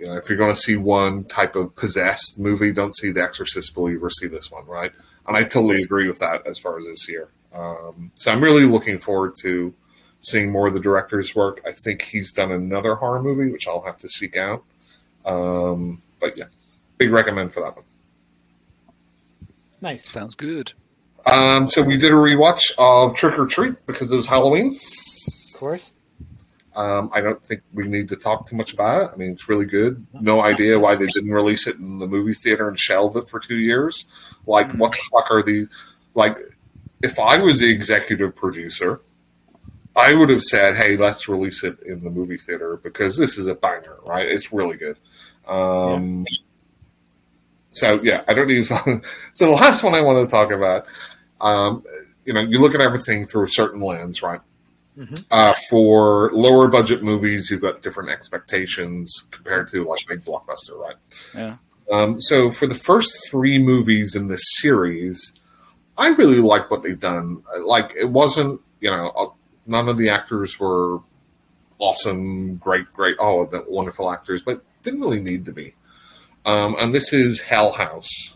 [0.01, 3.21] you know, if you're going to see one type of possessed movie, don't see The
[3.21, 4.91] Exorcist Believer, see this one, right?
[5.27, 7.29] And I totally agree with that as far as this year.
[7.53, 9.75] Um, so I'm really looking forward to
[10.21, 11.61] seeing more of the director's work.
[11.67, 14.63] I think he's done another horror movie, which I'll have to seek out.
[15.23, 16.45] Um, but yeah,
[16.97, 17.85] big recommend for that one.
[19.81, 20.09] Nice.
[20.09, 20.73] Sounds good.
[21.27, 24.79] Um, so we did a rewatch of Trick or Treat because it was Halloween.
[25.53, 25.93] Of course.
[26.73, 29.11] Um, I don't think we need to talk too much about it.
[29.13, 30.05] I mean, it's really good.
[30.13, 33.39] No idea why they didn't release it in the movie theater and shelve it for
[33.39, 34.05] two years.
[34.45, 35.67] Like, what the fuck are these?
[36.13, 36.37] Like,
[37.03, 39.01] if I was the executive producer,
[39.95, 43.47] I would have said, "Hey, let's release it in the movie theater because this is
[43.47, 44.27] a banger, right?
[44.29, 44.97] It's really good."
[45.47, 46.25] Um,
[47.71, 48.65] So yeah, I don't need.
[48.65, 49.01] to.
[49.33, 50.87] so the last one I want to talk about,
[51.39, 51.83] um,
[52.25, 54.41] you know, you look at everything through a certain lens, right?
[54.97, 55.25] Mhm.
[55.31, 60.95] Uh, for lower budget movies, you've got different expectations compared to like big blockbuster, right?
[61.33, 61.55] Yeah.
[61.91, 65.33] Um, so for the first three movies in this series,
[65.97, 67.43] I really like what they've done.
[67.63, 69.29] Like it wasn't, you know, uh,
[69.65, 70.99] none of the actors were
[71.79, 75.73] awesome, great, great, all oh, the wonderful actors, but didn't really need to be.
[76.45, 78.35] Um, and this is Hell House.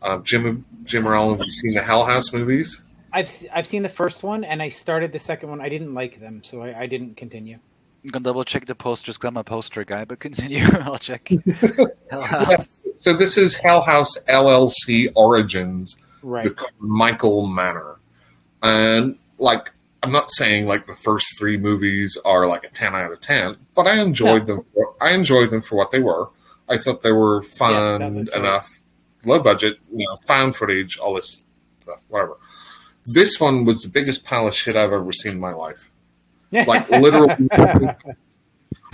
[0.00, 2.82] Uh, Jim, Jim or Alan, have you seen the Hell House movies?
[3.12, 5.60] I've I've seen the first one and I started the second one.
[5.60, 7.58] I didn't like them, so I, I didn't continue.
[8.04, 10.64] I'm gonna double check the posters 'cause I'm a poster guy, but continue.
[10.80, 11.28] I'll check.
[12.10, 12.48] Hell House.
[12.50, 12.86] Yes.
[13.00, 16.44] So this is Hell House LLC Origins, Right.
[16.44, 17.96] the Carmichael Manor.
[18.62, 19.70] And like,
[20.02, 23.56] I'm not saying like the first three movies are like a 10 out of 10,
[23.74, 24.64] but I enjoyed them.
[24.74, 26.28] For, I enjoyed them for what they were.
[26.68, 28.40] I thought they were fun that looks right.
[28.40, 28.80] enough,
[29.24, 31.42] low budget, you know, found footage, all this
[31.80, 32.36] stuff, whatever.
[33.04, 35.90] This one was the biggest pile of shit I've ever seen in my life.
[36.50, 36.64] Yeah.
[36.66, 37.30] Like literally.
[37.50, 37.96] and,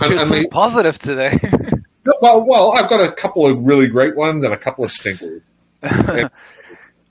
[0.01, 1.39] You're and so they, positive today.
[2.21, 5.43] well, well, I've got a couple of really great ones and a couple of stinkers.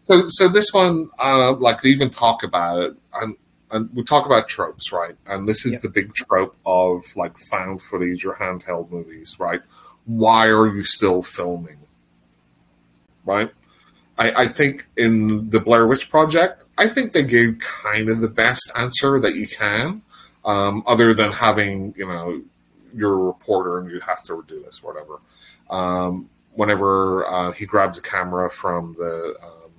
[0.04, 3.36] So, so this one, uh, like they even talk about it, and,
[3.70, 5.14] and we talk about tropes, right?
[5.26, 5.82] And this is Yep.
[5.82, 9.60] the big trope of like found footage or handheld movies, right?
[10.06, 11.76] Why are you still filming?
[13.26, 13.50] Right?
[14.18, 18.28] I, I think in the Blair Witch Project, I think they gave kind of the
[18.28, 20.02] best answer that you can.
[20.44, 22.42] um, other than having you know
[22.94, 25.20] you're a reporter and you have to do this, whatever.
[25.70, 29.72] Um, whenever uh, he grabs a camera from the um,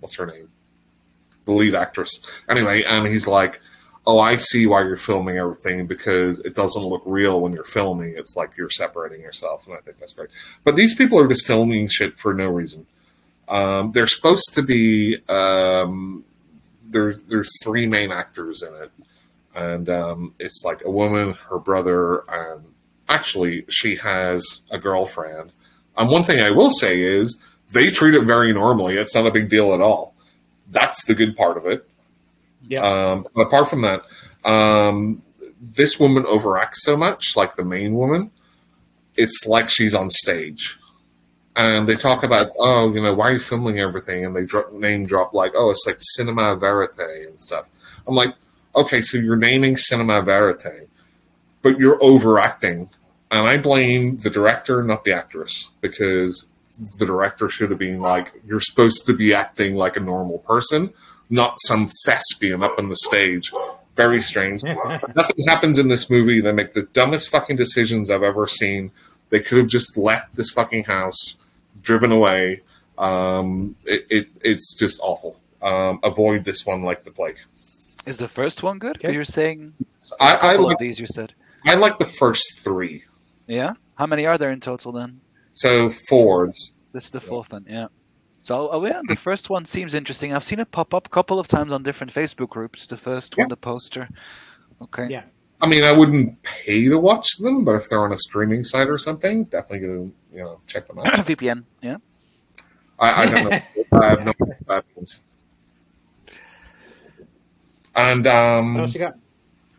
[0.00, 0.48] what's her name,
[1.46, 2.20] the lead actress.
[2.48, 3.60] Anyway, and he's like,
[4.06, 8.14] "Oh, I see why you're filming everything because it doesn't look real when you're filming.
[8.16, 10.30] It's like you're separating yourself." And I think that's great.
[10.64, 12.86] But these people are just filming shit for no reason.
[13.48, 15.18] Um, they're supposed to be.
[15.28, 16.24] Um,
[16.86, 18.90] there's there's three main actors in it,
[19.54, 22.64] and um, it's like a woman, her brother, and
[23.08, 25.52] actually she has a girlfriend.
[25.96, 27.36] And one thing I will say is
[27.70, 28.96] they treat it very normally.
[28.96, 30.14] It's not a big deal at all.
[30.68, 31.88] That's the good part of it.
[32.66, 32.80] Yeah.
[32.82, 34.02] Um, but apart from that,
[34.44, 35.22] um,
[35.60, 38.30] this woman overacts so much, like the main woman.
[39.16, 40.78] It's like she's on stage.
[41.56, 44.24] And they talk about, oh, you know, why are you filming everything?
[44.24, 47.66] And they drop, name drop like, oh, it's like cinema verite and stuff.
[48.06, 48.34] I'm like,
[48.74, 50.88] okay, so you're naming cinema verite,
[51.62, 52.90] but you're overacting.
[53.30, 56.48] And I blame the director, not the actress, because
[56.98, 60.92] the director should have been like, you're supposed to be acting like a normal person,
[61.30, 63.52] not some thespian up on the stage.
[63.96, 64.62] Very strange.
[65.14, 66.40] Nothing happens in this movie.
[66.40, 68.90] They make the dumbest fucking decisions I've ever seen.
[69.30, 71.36] They could have just left this fucking house,
[71.80, 72.62] driven away.
[72.96, 75.40] Um, it, it it's just awful.
[75.62, 77.38] Um, avoid this one like the plague.
[78.06, 78.96] Is the first one good?
[78.98, 79.12] Okay.
[79.12, 79.74] You're saying
[80.20, 81.32] I, I like these you said.
[81.64, 83.04] I like the first three.
[83.46, 83.72] Yeah.
[83.94, 85.20] How many are there in total then?
[85.54, 86.74] So Fords.
[86.92, 87.66] This is the fourth one.
[87.68, 87.88] Yeah.
[88.42, 90.32] So oh yeah, the first one seems interesting.
[90.32, 92.86] I've seen it pop up a couple of times on different Facebook groups.
[92.86, 94.08] The first one, the poster.
[94.82, 95.08] Okay.
[95.08, 95.22] Yeah.
[95.64, 98.88] I mean, I wouldn't pay to watch them, but if they're on a streaming site
[98.88, 101.14] or something, definitely gonna you know check them out.
[101.26, 101.64] VPN.
[101.82, 101.98] Yeah.
[102.98, 103.52] I, I don't know.
[103.92, 105.20] I have no idea what that means.
[107.94, 108.26] And
[108.72, 109.14] What um, else you got?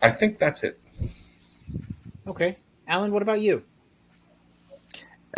[0.02, 0.80] I think that's it.
[2.28, 2.58] Okay.
[2.88, 3.64] Alan, what about you?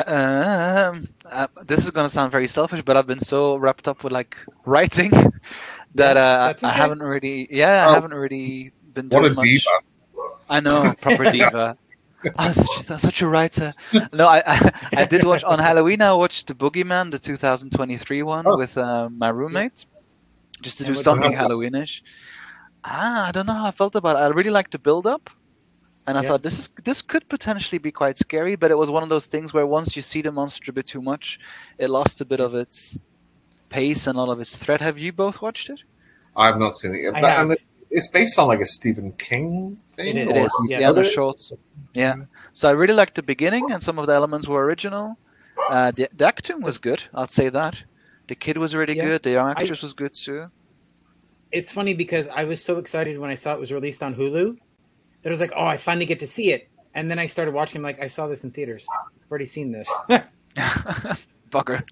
[0.06, 4.14] Um, uh, this is gonna sound very selfish, but I've been so wrapped up with
[4.14, 5.12] like writing
[5.96, 7.94] that uh, that's I haven't really, yeah, I Oh.
[7.94, 9.48] haven't really been doing What a much.
[9.48, 9.87] diva!
[10.50, 11.78] I know, proper diva.
[12.38, 13.74] I'm such, such a writer.
[14.14, 14.72] No, I, I
[15.02, 16.02] I did watch on Halloween.
[16.02, 18.58] I watched the Boogeyman, the 2023 one, Oh.
[18.58, 19.86] with uh, my roommate,
[20.62, 21.32] just to And do something?
[21.34, 22.02] Halloweenish.
[22.84, 24.20] Ah, I don't know how I felt about it.
[24.20, 25.30] I really liked the build up,
[26.08, 26.28] and I Yeah.
[26.30, 28.56] thought this is this could potentially be quite scary.
[28.56, 30.88] But it was one of those things where once you see the monster a bit
[30.88, 31.40] too much,
[31.78, 32.98] it lost a bit of its
[33.70, 34.82] pace and all of its threat.
[34.82, 35.84] Have you both watched it?
[36.36, 37.16] I've not seen it yet.
[37.16, 37.58] I That- have.
[37.90, 40.18] And it- it's based on like a Stephen King thing.
[40.18, 40.80] It It or is, yeah.
[40.80, 41.50] yeah, other- they're short.
[41.94, 42.16] Yeah.
[42.54, 45.18] So I really liked the beginning, and some of the elements were original.
[45.70, 47.82] Uh, the, the acting was good, I'd say that.
[48.28, 49.06] The kid was really Yeah.
[49.06, 49.24] good.
[49.24, 50.52] The young I- actress was good too.
[51.52, 54.58] It's funny because I was so excited when I saw it was released on Hulu
[55.22, 56.70] that I was like, oh, I finally get to see it.
[56.94, 57.82] And then I started watching.
[57.82, 58.86] Like, I saw this in theaters.
[58.92, 59.90] I've already seen this.
[61.52, 61.84] Bugger.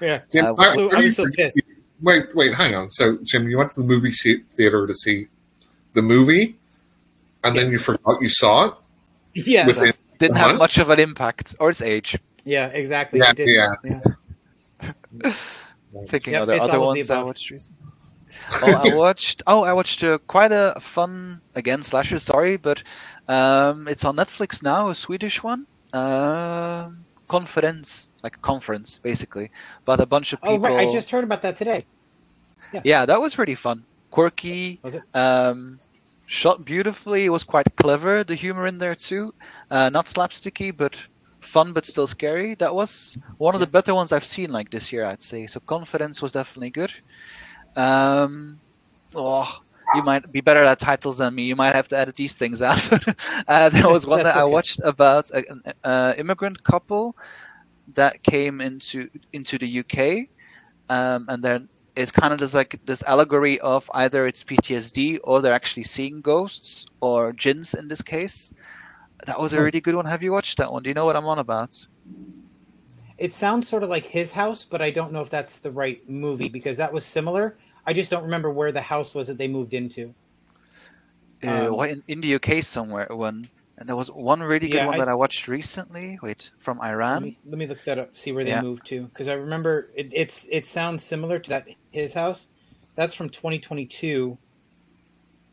[0.00, 0.20] yeah.
[0.32, 1.60] Jim, Uh, I- So I do was you- so pissed.
[2.02, 2.90] Wait, wait, hang on.
[2.90, 5.28] So, Jim, you went to the movie theater to see
[5.92, 6.56] the movie,
[7.44, 8.74] and then you forgot you saw it
[9.46, 9.66] Yeah.
[9.66, 9.92] within.
[10.18, 10.50] Didn't What?
[10.50, 12.18] have much of an impact, or its age.
[12.44, 12.66] Yeah.
[12.66, 13.20] Exactly.
[13.20, 13.48] Yeah, I did.
[13.48, 13.74] yeah.
[13.84, 14.00] yeah.
[16.08, 17.86] Thinking Yep, of the other all of the ones I watched recently.
[18.62, 19.42] oh, I watched.
[19.46, 22.18] Oh, I watched uh, quite a fun again slasher.
[22.18, 22.82] Sorry, but
[23.28, 24.88] um, it's on Netflix now.
[24.90, 25.66] A Swedish one.
[25.92, 27.06] Um
[27.36, 29.50] conference, like a conference, basically,
[29.84, 30.74] but a bunch of Oh, people.
[30.76, 30.88] right.
[30.88, 31.86] I just heard about that today.
[32.84, 33.84] Yeah, that was really fun.
[34.10, 34.80] Quirky.
[34.82, 35.02] Was it?
[35.14, 35.78] Um,
[36.26, 37.24] shot beautifully.
[37.24, 38.24] It was quite clever.
[38.24, 39.32] The humor in there too.
[39.70, 40.94] Uh, not slapsticky, but
[41.40, 42.54] fun, but still scary.
[42.56, 45.46] That was one of the better ones I've seen like this year, I'd say.
[45.46, 46.92] So confidence was definitely good.
[47.76, 48.60] Um,
[49.14, 49.50] oh,
[49.92, 51.44] you might be better at titles than me.
[51.44, 52.80] You might have to edit these things out.
[53.48, 57.14] uh, there was one that I watched about an uh, immigrant couple
[57.94, 60.28] that came into into the UK,
[60.88, 65.40] um, and then it's kind of this like this allegory of either it's PTSD or
[65.40, 68.52] they're actually seeing ghosts or jinns in this case.
[69.26, 69.62] That was a Hmm.
[69.62, 70.06] really good one.
[70.06, 70.82] Have you watched that one?
[70.82, 71.70] Do you know what I'm on about?
[73.18, 76.00] It sounds sort of like his house, but I don't know if that's the right
[76.08, 77.58] movie because that was similar.
[77.86, 80.14] I just don't remember where the house was that they moved into.
[81.42, 83.48] Uh, Um, what in, in the UK somewhere one,
[83.78, 86.18] and there was one really good Yeah, one I- that I watched recently.
[86.22, 87.22] Wait, from Let Iran.
[87.22, 88.62] me, let me look that up, see where they Yeah.
[88.62, 92.46] moved to, because I remember it, it's it sounds similar to that his house.
[92.96, 94.38] That's from 2022.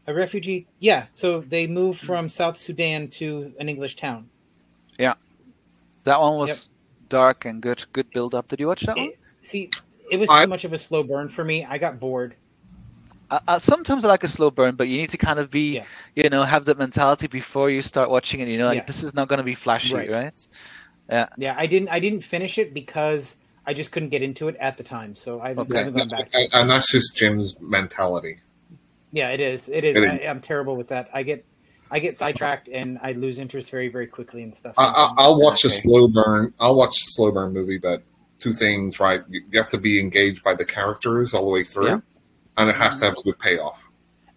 [0.08, 1.08] A refugee, yeah.
[1.14, 4.32] So they moved from South Sudan to an English town.
[4.99, 5.16] Yeah,
[6.06, 6.70] that one was
[7.08, 7.86] dark and good.
[7.94, 8.48] Good build up.
[8.48, 9.12] Did you watch that one?
[9.41, 9.74] See,
[10.12, 11.66] it was I- too much of a slow burn for me.
[11.66, 12.36] I got bored.
[13.30, 15.76] Uh, uh, sometimes I like a slow burn, but you need to kind of be,
[15.76, 15.86] Yeah.
[16.16, 18.48] you know, have that mentality before you start watching it.
[18.48, 18.86] You know, like Yeah.
[18.86, 20.10] this is not going to be flashy, Right.
[20.10, 20.48] right?
[21.38, 23.36] Yeah, I didn't I didn't finish it because
[23.66, 25.16] I just couldn't get into it at the time.
[25.16, 25.78] So I haven't, Okay.
[25.84, 26.32] haven't gone back.
[26.32, 26.44] to it.
[26.54, 28.40] And, and that's just Jim's mentality.
[29.12, 29.68] Yeah, it is.
[29.68, 29.96] It is.
[29.98, 30.10] It is.
[30.10, 31.10] I, I'm terrible with that.
[31.14, 31.44] I get
[31.92, 34.76] I get sidetracked and I lose interest very very quickly and stuff.
[34.78, 36.54] I, I, I'll watch a slow burn.
[36.60, 38.04] I'll watch a slow burn movie, but
[38.40, 39.22] two things, right?
[39.30, 42.00] You you have to be engaged by the characters all the way through, Yeah.
[42.58, 43.84] and it has to have a good payoff.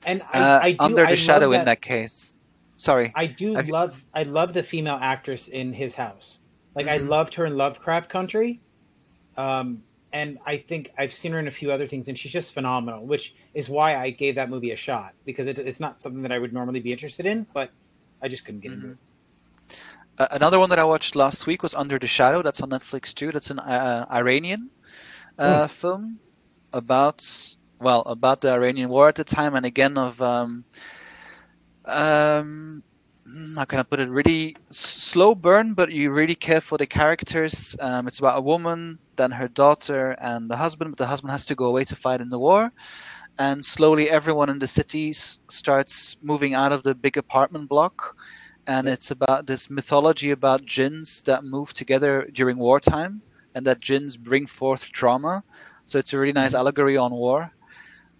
[0.06, 2.34] and I, Uh, I do, under the love shadow in that, that case.
[2.78, 3.12] Sorry.
[3.14, 6.38] I do Have you- love I love the female actress in his house.
[6.74, 7.08] Like I Mhm.
[7.08, 8.60] loved her in Lovecraft Country.
[9.36, 9.82] Um,
[10.12, 13.04] and I think I've seen her in a few other things, and she's just phenomenal.
[13.04, 16.32] Which is why I gave that movie a shot because it, it's not something that
[16.32, 17.70] I would normally be interested in, but
[18.22, 18.92] I just couldn't get into Mhm.
[18.92, 18.98] it.
[20.20, 22.42] Uh, another one that I watched last week was Under the Shadow.
[22.42, 23.32] That's on Netflix too.
[23.32, 24.68] That's an uh, Iranian
[25.38, 26.18] uh, film
[26.74, 27.26] about
[27.80, 30.66] well about the Iranian war at the time, and again of um,
[31.86, 32.82] um,
[33.24, 34.10] hmm, how can I put it?
[34.10, 37.74] Really slow burn, but you really care for the characters.
[37.80, 40.90] Um, it's about a woman, then her daughter, and the husband.
[40.90, 42.70] But the husband has to go away to fight in the war,
[43.38, 48.16] and slowly everyone in the city starts moving out of the big apartment block.
[48.70, 53.22] And it's about this mythology about jinns that move together during wartime,
[53.54, 55.44] and that jinns bring forth trauma.
[55.86, 56.54] So it's a really nice Mhm.
[56.54, 57.50] allegory on war.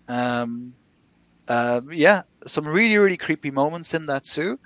[0.09, 0.77] Um,
[1.49, 4.59] um, yeah, some really really creepy moments in that too,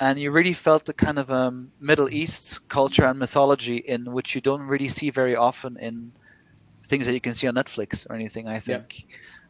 [0.00, 4.34] and you really felt the kind of um, Middle East culture and mythology in which
[4.34, 6.12] you don't really see very often in
[6.88, 8.48] things that you can see on Netflix or anything.
[8.48, 8.84] I think.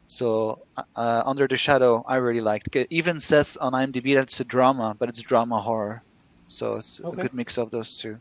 [0.07, 0.59] So
[0.97, 2.77] uh, Under the Shadow, I really liked.
[2.77, 6.03] It even says on IMDb that it's a drama, but it's drama horror.
[6.49, 7.13] So it's Okay.
[7.13, 8.19] a good mix of those two.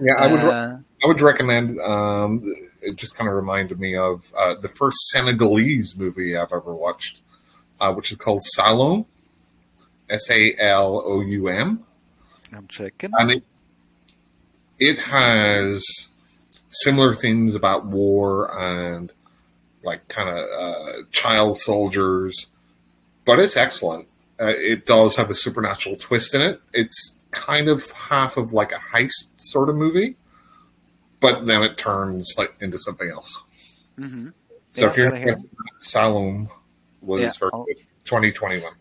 [0.00, 0.40] Yeah, I would.
[0.40, 1.78] Uh, I would recommend.
[1.80, 2.42] Um,
[2.82, 7.20] it just kind of reminded me of uh, the first Senegalese movie I've ever watched,
[7.80, 9.06] uh, which is called Saloum,
[10.08, 11.84] S A L O U M,
[12.52, 13.10] I'm checking.
[13.18, 13.44] and it
[14.78, 15.84] it has
[16.70, 19.12] similar themes about war and
[19.84, 22.46] like kind of uh, child soldiers,
[23.24, 24.08] but it's excellent.
[24.40, 26.60] Uh, it does have a supernatural twist in it.
[26.72, 30.16] It's kind of half of like a heist sort of movie,
[31.20, 33.42] but then it turns like into something else.
[33.96, 34.28] hmm
[34.72, 35.50] So Yeah, if you're interested,
[35.80, 36.48] Saloum
[37.00, 37.76] was Yeah, very I'll- good.
[38.04, 38.72] 2021.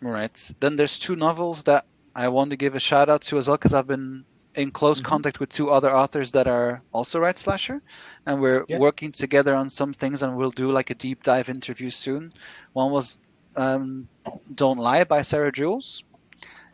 [0.00, 0.50] Right.
[0.60, 3.56] Then there's two novels that I want to give a shout out to as well
[3.56, 4.24] because I've been
[4.54, 5.04] in close Mhm.
[5.04, 7.82] contact with two other authors that are also right slasher,
[8.26, 8.78] and we're Yeah.
[8.78, 12.32] working together on some things, and we'll do like a deep dive interview soon.
[12.72, 13.20] One was
[13.56, 14.08] um,
[14.54, 16.02] "Don't Lie" by Sarah Jules.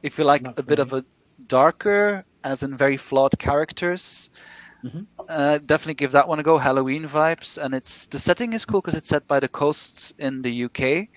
[0.02, 1.04] If you like Not a bit of a
[1.46, 4.30] darker, as in very flawed characters,
[4.82, 5.06] Mhm.
[5.28, 6.58] uh, definitely give that one a go.
[6.58, 10.42] Halloween vibes, and it's the setting is cool because it's set by the coasts in
[10.42, 11.08] the UK.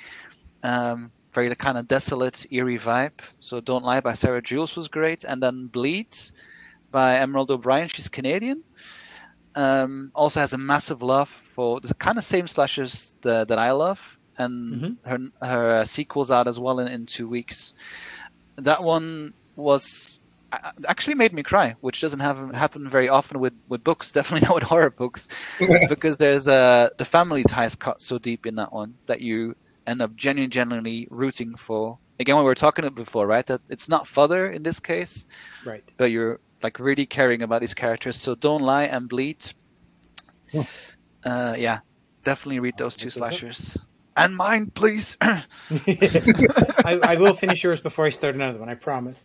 [0.63, 3.19] Um, very kind of desolate, eerie vibe.
[3.39, 6.15] So Don't Lie by Sarah Jules was great, and then Bleed
[6.93, 7.89] by Emerald O'Brien.
[7.89, 8.63] She's Canadian.
[9.55, 13.71] Um, also has a massive love for the kind of same slashers that, that I
[13.71, 14.97] love, and Mhm.
[15.05, 17.73] her her uh, sequel's out as well in, in two weeks.
[18.57, 20.19] That one was
[20.51, 24.11] a- actually made me cry, which doesn't have happen very often with, with books.
[24.17, 25.27] Definitely not with horror books,
[25.89, 29.55] because there's uh, the family ties cut so deep in that one that you
[29.85, 31.99] end up genuinely, genuinely rooting for.
[32.19, 33.45] Again, we were talking about before, right?
[33.45, 35.27] That it's not father in this case,
[35.65, 35.83] Right.
[35.97, 38.15] but you're like really caring about these characters.
[38.15, 39.45] So don't lie and bleed.
[40.51, 40.61] Hmm.
[41.25, 41.79] Uh, yeah,
[42.23, 43.77] definitely read those two slashers.
[44.15, 45.17] And mine, please.
[45.21, 45.45] I,
[46.85, 48.69] I will finish yours before I start another one.
[48.69, 49.23] I promise.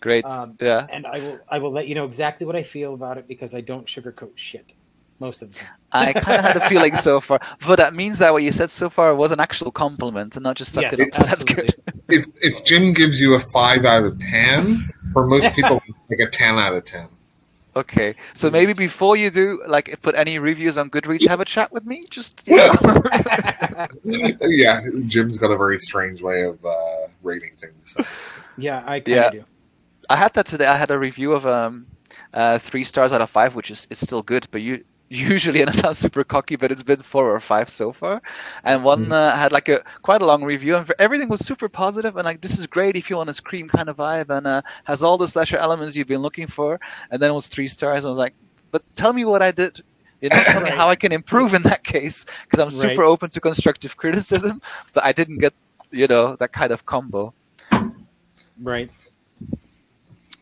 [0.00, 0.24] Great.
[0.24, 0.86] Um, yeah.
[0.90, 3.54] And I will I will let you know exactly what I feel about it because
[3.54, 4.72] I don't sugarcoat shit
[5.20, 5.68] most of the time.
[5.92, 8.70] I kind of had a feeling so far, but that means that what you said
[8.70, 11.14] so far was an actual compliment and not just suck Yes, it up.
[11.14, 11.74] So that's good.
[12.08, 16.28] If if Jim gives you a five out of ten, for most people, it's like
[16.28, 17.08] a ten out of ten.
[17.76, 21.70] Okay, so maybe before you do, like, put any reviews on Goodreads, have a chat
[21.72, 22.04] with me.
[22.10, 22.74] Just you know.
[24.40, 27.92] yeah, Jim's got a very strange way of uh, rating things.
[27.92, 28.04] So.
[28.56, 29.30] Yeah, I kind Yeah.
[29.30, 29.44] do.
[30.08, 30.66] I had that today.
[30.66, 31.86] I had a review of um,
[32.34, 35.70] uh, three stars out of five, which is it's still good, but you usually, and
[35.70, 38.22] it sounds super cocky, but it's been four or five so far.
[38.64, 39.12] And one Mm.
[39.12, 42.24] uh, had like a quite a long review, and for, everything was super positive, and
[42.26, 45.02] like this is great if you want a scream kind of vibe, and uh, has
[45.02, 46.80] all the slasher elements you've been looking for.
[47.10, 48.04] And then it was three stars.
[48.06, 48.34] I was like,
[48.72, 49.80] but tell me what I did.
[50.20, 53.04] You know, tell me how I can improve in that case, because I'm super Right.
[53.04, 54.60] open to constructive criticism,
[54.94, 55.54] but I didn't get,
[55.90, 57.34] you know, that kind of combo.
[58.60, 58.90] Right.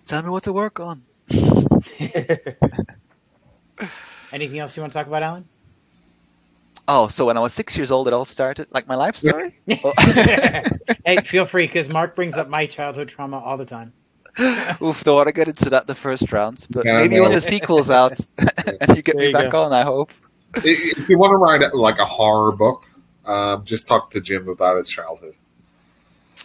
[0.07, 1.07] Tell me what to work on.
[4.33, 5.45] Anything else you want to talk about, Alan?
[6.87, 9.55] Oh, so when I was six years old, it all started, like my life story.
[9.85, 9.93] Oh.
[11.05, 13.93] hey, feel free, because Mark brings up my childhood trauma all the time.
[14.83, 17.23] Oof, don't want to get into that the first round, but Yeah, maybe no.
[17.23, 18.19] when the sequel's out
[18.81, 19.63] and you get There me you back go.
[19.63, 20.13] on, I hope.
[20.63, 22.85] If you want to write like a horror book,
[23.25, 25.35] um, just talk to Jim about his childhood.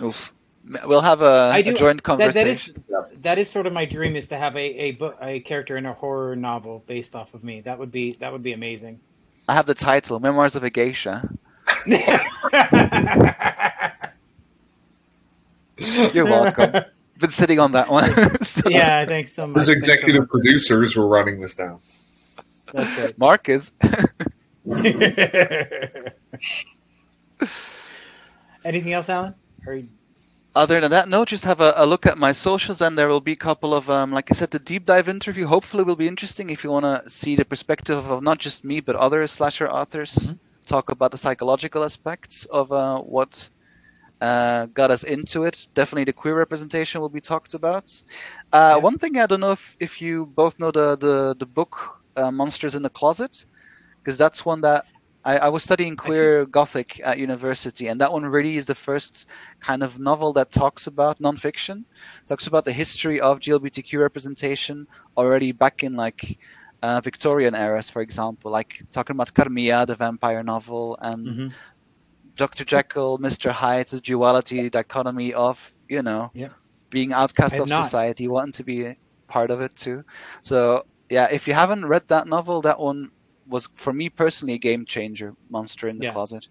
[0.02, 0.34] Oof.
[0.86, 2.84] We'll have a, I a do- joint That, that is conversation.
[3.22, 5.86] that is sort of my dream is to have a a, book, a character in
[5.86, 7.62] a horror novel based off of me.
[7.62, 9.00] That would be that would be amazing.
[9.48, 11.30] I have the title, Memoirs of a Geisha.
[16.14, 16.86] You're welcome.
[17.20, 18.14] Been sitting on that one.
[18.44, 19.60] So, yeah, thanks so much.
[19.60, 20.30] His Thanks so executive much.
[20.30, 21.80] producers were running this down.
[22.72, 23.18] That's right.
[23.18, 23.72] Mark is.
[28.66, 29.36] Anything else, Alan?
[29.66, 29.80] Or
[30.56, 33.22] Other than that, no, just have a, a look at my socials, and there will
[33.22, 35.46] be a couple of, um, like I said, the deep dive interview.
[35.48, 38.80] Hopefully, will be interesting if you want to see the perspective of not just me,
[38.80, 40.36] but other slasher authors
[40.68, 43.50] talk about the psychological aspects of uh, what
[44.22, 45.68] uh, got us into it.
[45.76, 47.86] Definitely, the queer representation will be talked about.
[48.52, 48.84] Uh, Yeah.
[48.84, 51.78] One thing I don't know if, if you both know the the, the book
[52.16, 53.46] uh, Monsters in the Closet,
[54.04, 54.86] because that's one that
[55.24, 59.26] I, I was studying queer Gothic at university, and that one really is the first
[59.62, 61.86] kind of novel that talks about nonfiction,
[62.28, 64.88] talks about the history of GLBTQ representation
[65.18, 66.40] already back in like
[66.82, 71.56] uh, Victorian eras, for example, like talking about Carmilla, the vampire novel, and Mhm.
[72.36, 72.64] Dr.
[72.66, 73.52] Jekyll, Mr.
[73.52, 76.54] Hyde, the duality dichotomy of you know Yep.
[76.92, 77.70] being outcast of not.
[77.70, 78.96] society, wanting to be
[79.28, 80.04] part of it too.
[80.44, 83.12] So yeah, if you haven't read that novel, that one
[83.48, 85.36] was for me personally a game changer.
[85.50, 86.14] Monster in the Yeah.
[86.14, 86.48] Closet.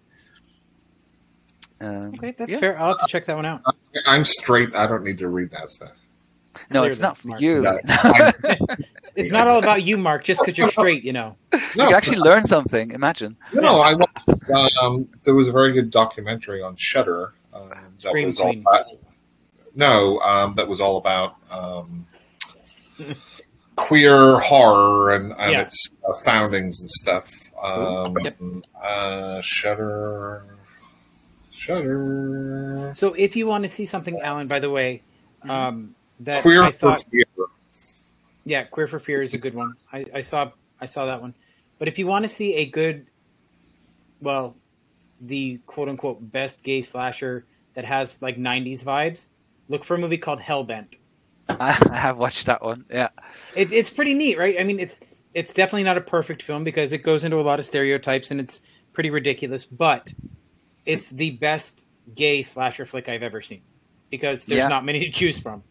[1.81, 2.59] Um, Okay, that's yeah.
[2.59, 2.79] fair.
[2.79, 3.61] I'll have to check that one out.
[4.05, 4.75] I'm straight.
[4.75, 5.93] I don't need to read that stuff.
[6.69, 7.41] No, it's Clearly, not for Mark.
[7.41, 7.61] you.
[7.63, 7.79] No,
[9.15, 11.35] It's not all about you, Mark, just because you're straight, you know.
[11.75, 12.91] no, you actually learn something.
[12.91, 13.37] Imagine.
[13.53, 13.79] no.
[13.79, 14.51] I watched,
[14.81, 18.85] um, there was a very good documentary on Shudder um, that Scream was all about.
[19.75, 22.07] No, um, that was all about um,
[23.75, 25.61] queer horror and, and Yeah.
[25.61, 27.29] its uh, foundings and stuff.
[27.61, 28.37] Um, Yep.
[28.81, 30.45] uh, Shudder,
[31.51, 32.93] Shudder.
[32.95, 35.01] So if you want to see something, Alan, by the way,
[35.47, 37.25] um, that Queer I thought, for fear.
[38.45, 39.75] yeah, Queer for Fear is a good one.
[39.91, 41.33] I, I saw I saw that one.
[41.79, 43.07] But if you want to see a good,
[44.21, 44.55] well,
[45.21, 47.45] the quote unquote best gay slasher
[47.75, 49.25] that has like 90s vibes,
[49.69, 50.95] look for a movie called Hellbent.
[51.49, 52.85] I, I have watched that one.
[52.89, 53.09] Yeah.
[53.55, 54.55] It, it's pretty neat, right?
[54.59, 54.99] I mean, it's
[55.33, 58.39] it's definitely not a perfect film because it goes into a lot of stereotypes and
[58.39, 58.61] it's
[58.93, 60.11] pretty ridiculous, but
[60.85, 61.77] it's the best
[62.13, 63.61] gay slasher flick I've ever seen
[64.09, 64.67] because there's Yeah.
[64.67, 65.63] not many to choose from.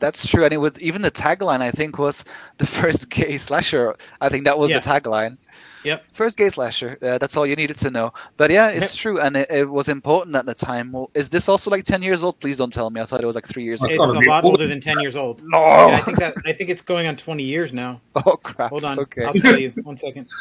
[0.00, 1.60] That's true, and it was even the tagline.
[1.60, 2.24] I think was
[2.58, 3.96] the first gay slasher.
[4.20, 4.80] I think that was Yeah.
[4.80, 5.38] the tagline.
[5.88, 6.04] Yep.
[6.12, 6.98] First gay slasher.
[7.02, 8.12] Uh, that's all you needed to know.
[8.36, 10.92] But yeah, it's true, and it, it was important at the time.
[10.92, 12.38] Well, is this also like ten years old?
[12.40, 13.00] Please don't tell me.
[13.00, 14.14] I thought it was like three years It's It's old.
[14.14, 15.40] gotta a lot older older than 10 years old.
[15.42, 15.58] No.
[15.88, 18.00] Yeah, I think that I think it's going on 20 years now.
[18.16, 18.70] Oh crap.
[18.70, 19.24] Hold on, Okay.
[19.24, 19.70] I'll tell you.
[19.82, 20.28] One second.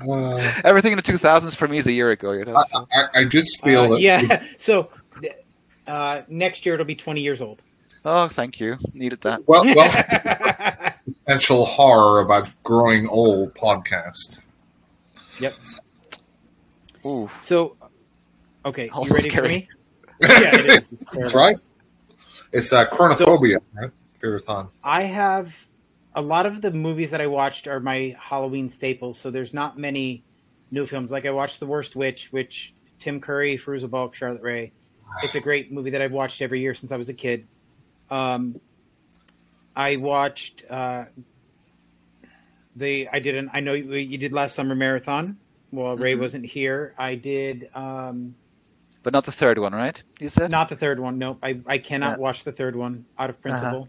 [0.00, 2.32] Uh, Everything in the 2000s for me is a year ago.
[2.32, 2.56] You know.
[2.56, 4.42] I, so- I, I just feel Uh, that yeah.
[4.58, 4.90] So
[5.86, 7.62] uh, next year it'll be 20 years old.
[8.04, 8.76] Oh, thank you.
[8.92, 9.46] Needed that.
[9.48, 14.40] well, well, essential horror about growing old podcast.
[15.40, 15.54] Yep.
[17.06, 17.30] Ooh.
[17.42, 17.76] So,
[18.64, 19.42] okay, Also you ready scary.
[19.42, 19.68] for me?
[20.42, 20.96] Yeah, it is.
[21.12, 21.56] That's right.
[22.52, 23.90] It's uh, chronophobia, right?
[24.18, 24.68] Fear of time.
[24.82, 25.54] I have
[26.14, 29.76] a lot of the movies that I watched are my Halloween staples, so there's not
[29.76, 30.22] many
[30.70, 31.10] new films.
[31.10, 34.72] Like I watched The Worst Witch, which Tim Curry, Fairuza Balk, Charlotte Rae.
[35.22, 37.46] It's a great movie that I've watched every year since I was a kid.
[38.10, 38.60] Um,
[39.76, 41.04] I watched uh,
[42.76, 45.38] the I did an I know you, you did last summer marathon.
[45.70, 46.20] Well, Ray Mhm.
[46.20, 46.94] wasn't here.
[46.98, 48.34] I did um,
[49.02, 50.00] But not the third one, right?
[50.20, 50.50] You said.
[50.50, 51.18] not the third one.
[51.18, 52.22] Nope, I I cannot Yeah.
[52.22, 53.88] watch the third one out of principle.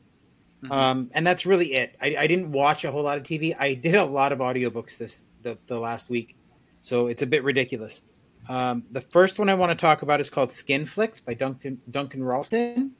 [0.63, 0.71] Mhm.
[0.71, 1.95] Um, and that's really it.
[2.01, 3.55] I, I didn't watch a whole lot of TV.
[3.57, 6.35] I did a lot of audiobooks this the, the last week,
[6.81, 8.01] so it's a bit ridiculous.
[8.49, 11.81] Um, the first one I want to talk about is called Skin Flicks by Duncan
[11.89, 12.91] Duncan Ralston.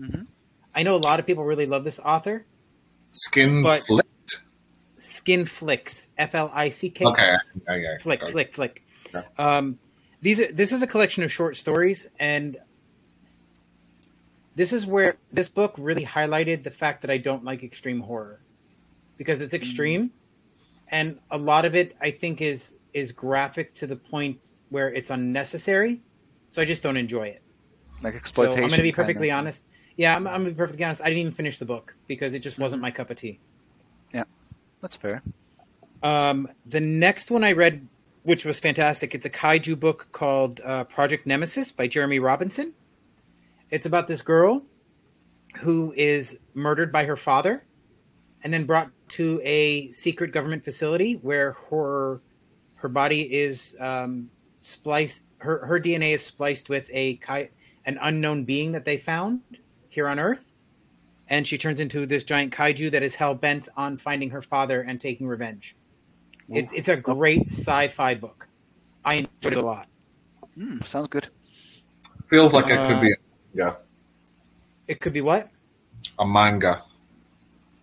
[0.00, 0.26] Mhm.
[0.74, 2.44] I know a lot of people really love this author.
[3.10, 4.01] Skin But- flicked.
[5.22, 7.22] Skin Flicks, F L I C K Okay.
[7.28, 7.56] S.
[7.68, 7.98] Yeah, yeah.
[8.00, 8.32] Flick, Okay.
[8.32, 8.82] flick, flick.
[9.14, 9.24] Okay.
[9.38, 9.78] Um,
[10.20, 12.56] these are, this is a collection of short stories, and
[14.56, 18.40] this is where this book really highlighted the fact that I don't like extreme horror
[19.16, 20.10] because it's extreme,
[20.90, 24.38] and a lot of it I think is is graphic to the point
[24.70, 26.02] where it's unnecessary.
[26.50, 27.42] So I just don't enjoy it.
[28.02, 28.64] Like So exploitation.
[28.64, 29.38] I'm going to be kind perfectly of.
[29.38, 29.62] honest.
[29.96, 31.00] Yeah, I'm, I'm going to be perfectly honest.
[31.00, 32.82] I didn't even finish the book because it just wasn't Mm-hmm.
[32.82, 33.40] my cup of tea.
[34.82, 35.22] That's fair.
[36.02, 37.88] Um, the next one I read
[38.22, 39.14] which was fantastic.
[39.14, 42.72] It's a kaiju book called uh, Project Nemesis by Jeremy Robinson.
[43.70, 44.62] It's about this girl
[45.56, 47.62] who is murdered by her father
[48.44, 52.20] and then brought to a secret government facility where her
[52.76, 54.30] her body is um,
[54.62, 55.22] spliced.
[55.38, 57.18] Her her DNA is spliced with a
[57.84, 59.40] an unknown being that they found
[59.88, 60.44] here on Earth,
[61.32, 64.82] and she turns into this giant kaiju that is hell bent on finding her father
[64.82, 65.74] and taking revenge.
[66.54, 68.46] It, it's a great sci-fi book.
[69.02, 69.86] I enjoyed it a lot.
[70.58, 71.26] Mm, sounds good.
[72.28, 73.16] Feels like it could be a
[73.56, 73.78] manga.
[74.86, 75.48] It could be what?
[76.18, 76.82] A manga.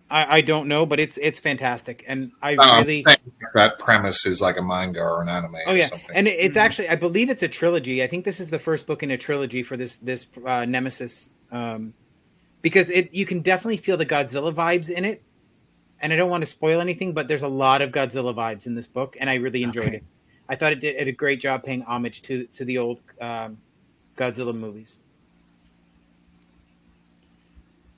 [0.08, 3.04] I, I don't know, but it's it's fantastic, and I Uh, really.
[3.06, 6.16] I think that premise is like a manga or an anime Oh or yeah, something.
[6.16, 8.02] and it- it's actually I believe it's a trilogy.
[8.02, 11.28] I think this is the first book in a trilogy for this this uh, Nemesis,
[11.50, 11.94] um,
[12.62, 15.22] because it you can definitely feel the Godzilla vibes in it,
[16.00, 18.74] and I don't want to spoil anything, but there's a lot of Godzilla vibes in
[18.74, 19.96] this book, and I really enjoyed Okay.
[19.98, 20.04] it.
[20.48, 23.00] I thought it did, it did a great job paying homage to to the old
[23.20, 23.58] um,
[24.16, 24.96] Godzilla movies.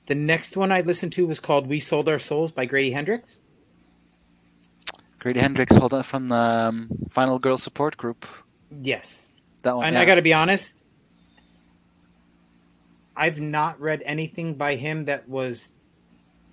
[0.05, 3.37] The next one I listened to was called "We Sold Our Souls" by Grady Hendrix.
[5.19, 8.25] Grady Hendrix, hold on from um, Final Girl Support Group.
[8.81, 9.29] Yes.
[9.61, 9.85] That one.
[9.85, 10.01] and yeah.
[10.01, 10.82] I got to be honest,
[13.15, 15.71] I've not read anything by him that was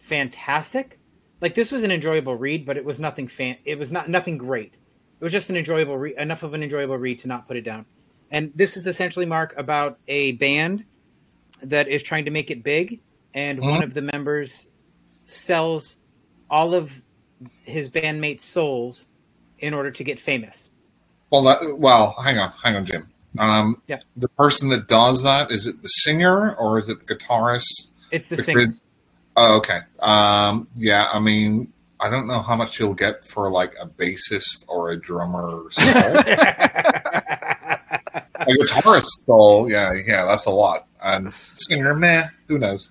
[0.01, 0.99] fantastic.
[1.41, 3.57] Like this was an enjoyable read, but it was nothing fan.
[3.65, 4.73] It was not nothing great.
[4.75, 7.63] It was just an enjoyable read, enough of an enjoyable read to not put it
[7.63, 7.87] down.
[8.31, 10.85] And this is essentially Mark about a band
[11.63, 13.01] that is trying to make it big,
[13.35, 13.85] and one Mhm.
[13.85, 14.67] of the members
[15.27, 15.97] sells
[16.49, 16.93] all of
[17.65, 19.07] his bandmates' souls
[19.59, 20.71] in order to get famous.
[21.31, 23.09] Well, that, well, hang on, hang on, Jim.
[23.39, 24.01] Um, Yeah.
[24.17, 27.91] The person that does that is it the singer or is it the guitarist?
[28.11, 28.75] It's the The singer.
[29.37, 29.81] Oh, okay.
[30.01, 34.65] Um, yeah, I mean, I don't know how much you'll get for like a bassist
[34.69, 35.65] or a drummer.
[38.41, 40.89] A guitarist soul, yeah, yeah, that's a lot.
[41.03, 42.91] And singer, meh, who knows?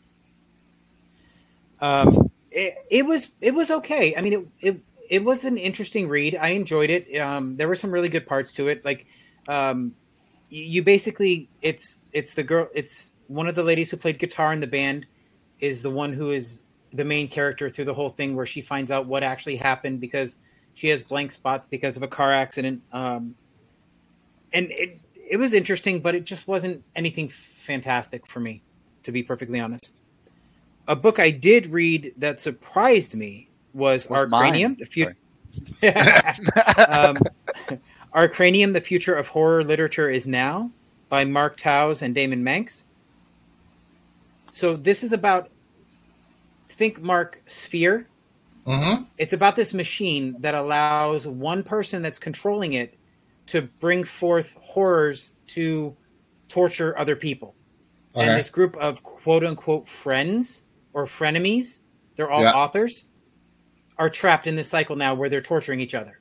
[1.82, 4.16] Um, it, it was it was okay.
[4.16, 6.38] I mean, it, it it was an interesting read.
[6.40, 7.18] I enjoyed it.
[7.20, 8.86] Um, there were some really good parts to it.
[8.86, 9.08] Like,
[9.48, 9.96] um,
[10.50, 12.68] you, you basically it's it's the girl.
[12.74, 15.06] It's one of the ladies who played guitar in the band
[15.60, 16.62] is the one who is
[16.94, 20.36] the main character through the whole thing, where she finds out what actually happened because
[20.74, 22.82] she has blank spots because of a car accident.
[22.92, 23.36] Um,
[24.52, 25.00] and it
[25.30, 27.32] it was interesting, but it just wasn't anything
[27.66, 28.64] fantastic for me,
[29.04, 30.00] to be perfectly honest.
[30.88, 35.16] A book I did read that surprised me was, Was Arcranium, the future.
[36.88, 37.20] um,
[38.14, 40.72] Arcranium, the future of horror literature is now,
[41.10, 42.86] by Mark Towse and Damon Manx.
[44.52, 45.50] So this is about,
[46.72, 48.08] think Mark Sphere.
[48.66, 49.04] Mm-hmm.
[49.18, 52.98] It's about this machine that allows one person that's controlling it
[53.48, 55.96] to bring forth horrors to
[56.50, 57.56] torture other people.
[58.16, 58.28] Okay.
[58.28, 60.64] And this group of quote unquote friends
[60.94, 61.80] or frenemies,
[62.16, 62.54] they're all Yeah.
[62.54, 63.06] authors,
[63.98, 66.19] are trapped in this cycle now where they're torturing each other.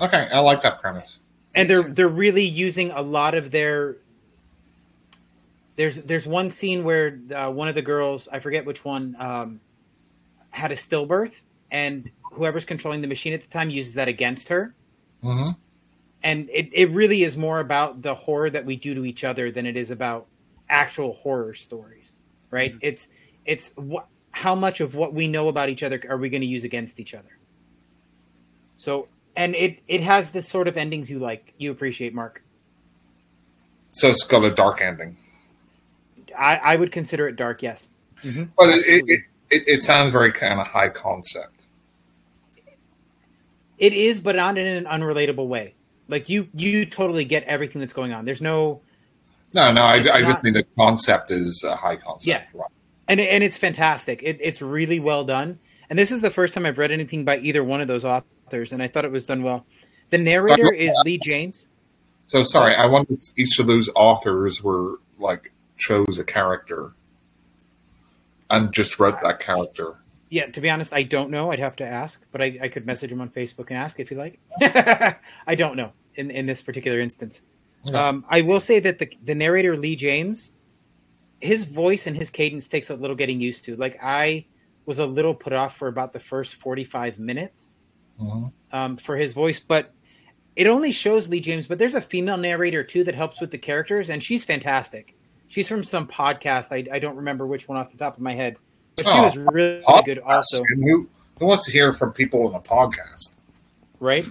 [0.00, 1.18] Okay, I like that premise.
[1.54, 3.96] And they're they're really using a lot of their
[5.76, 9.60] there's there's one scene where uh, one of the girls, I forget which one, um,
[10.50, 11.34] had a stillbirth,
[11.70, 14.74] and whoever's controlling the machine at the time uses that against her.
[15.22, 15.50] Mm-hmm.
[16.22, 19.50] and it, it really is more about the horror that we do to each other
[19.50, 20.28] than it is about
[20.70, 22.16] actual horror stories
[22.50, 23.08] right it's
[23.44, 26.46] it's what how much of what we know about each other are we going to
[26.46, 27.36] use against each other
[28.78, 29.08] so
[29.40, 32.42] and it it has the sort of endings you like you appreciate mark
[33.92, 35.16] So it's got a dark ending.
[36.38, 37.88] i i would consider it dark yes
[38.22, 38.44] mm-hmm.
[38.56, 41.66] But it, it, it, it, sounds very kind of high concept.
[43.78, 45.74] it is but not in an unrelatable way
[46.08, 48.82] like you you totally get everything that's going on there's no
[49.52, 52.26] No, no, I, I just mean the concept is a high concept.
[52.26, 52.42] Yeah.
[52.54, 52.70] Right.
[53.08, 54.22] and and it's fantastic.
[54.22, 55.58] It, it's really well done.
[55.88, 58.30] And this is the first time I've read anything by either one of those authors,
[58.52, 59.66] and I thought it was done well.
[60.10, 61.68] The narrator is Lee James.
[62.26, 66.92] So sorry, I wonder if each of those authors were like chose a character
[68.48, 69.96] and just wrote that character.
[70.28, 71.50] Yeah, to be honest, I don't know.
[71.50, 74.10] I'd have to ask, but I, I could message him on Facebook and ask if
[74.10, 74.38] you like.
[74.60, 77.42] I don't know in in this particular instance.
[77.86, 77.96] Okay.
[77.96, 80.50] Um, I will say that the the narrator Lee James,
[81.40, 83.76] his voice and his cadence takes a little getting used to.
[83.76, 84.46] Like I
[84.86, 87.74] was a little put off for about the first forty five minutes.
[88.20, 88.52] Mhm.
[88.72, 89.92] um, for his voice, but
[90.56, 91.66] it only shows Lee James.
[91.66, 95.14] But there's a female narrator too that helps with the characters, and she's fantastic.
[95.48, 96.70] She's from some podcast.
[96.72, 98.56] I, I don't remember which one off the top of my head,
[98.96, 100.04] but she Oh, was really Podcast.
[100.04, 103.36] good also, And who, who wants to hear from people in a podcast?
[103.98, 104.24] right?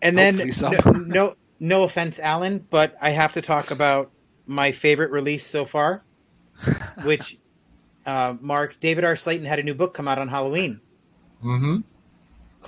[0.00, 0.70] And then so.
[0.70, 4.10] no, no no offense, Alan, but I have to talk about
[4.46, 6.02] my favorite release so far,
[7.02, 7.36] which
[8.06, 9.16] uh, Mark David R.
[9.16, 10.80] Slayton had a new book come out on Halloween
[11.44, 11.76] Mm-hmm.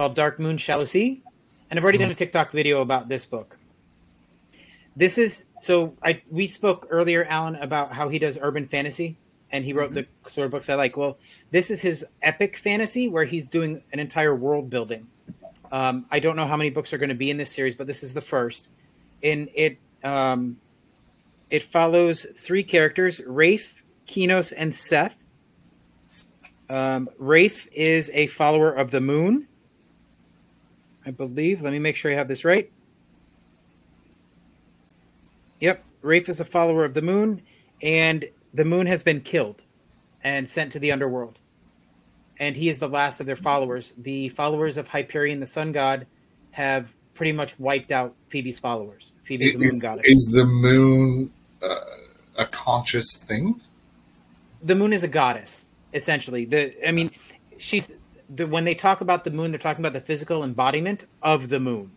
[0.00, 1.22] Called Dark Moon Shallow Sea,
[1.68, 3.58] and I've already done a TikTok video about this book.
[4.96, 9.18] This is so I we spoke earlier, Alan, about how he does urban fantasy
[9.52, 10.96] and he wrote the sort of books I like.
[10.96, 11.18] Well,
[11.50, 15.06] this is his epic fantasy where he's doing an entire world building.
[15.70, 17.86] Um, I don't know how many books are going to be in this series, but
[17.86, 18.66] this is the first.
[19.22, 20.56] And it um,
[21.50, 23.70] it follows three characters: Rafe,
[24.08, 25.14] Kinos, and Seth.
[26.70, 29.46] Um, Rafe is a follower of the moon.
[31.04, 31.62] I believe.
[31.62, 32.70] Let me make sure I have this right.
[35.60, 37.42] Yep, Rafe is a follower of the moon,
[37.82, 38.24] and
[38.54, 39.60] the moon has been killed
[40.24, 41.38] and sent to the underworld.
[42.38, 43.92] And he is the last of their followers.
[43.98, 46.06] The followers of Hyperion, the sun god,
[46.52, 49.12] have pretty much wiped out Phoebe's followers.
[49.24, 50.06] Phoebe's the moon goddess.
[50.08, 51.30] is the moon
[51.62, 51.76] uh,
[52.36, 53.60] a conscious thing?
[54.62, 55.64] the moon is a goddess
[55.94, 57.10] essentially the i mean
[57.56, 57.86] she's
[58.34, 61.60] the when they talk about the moon they're talking about the physical embodiment of the
[61.60, 61.90] moon.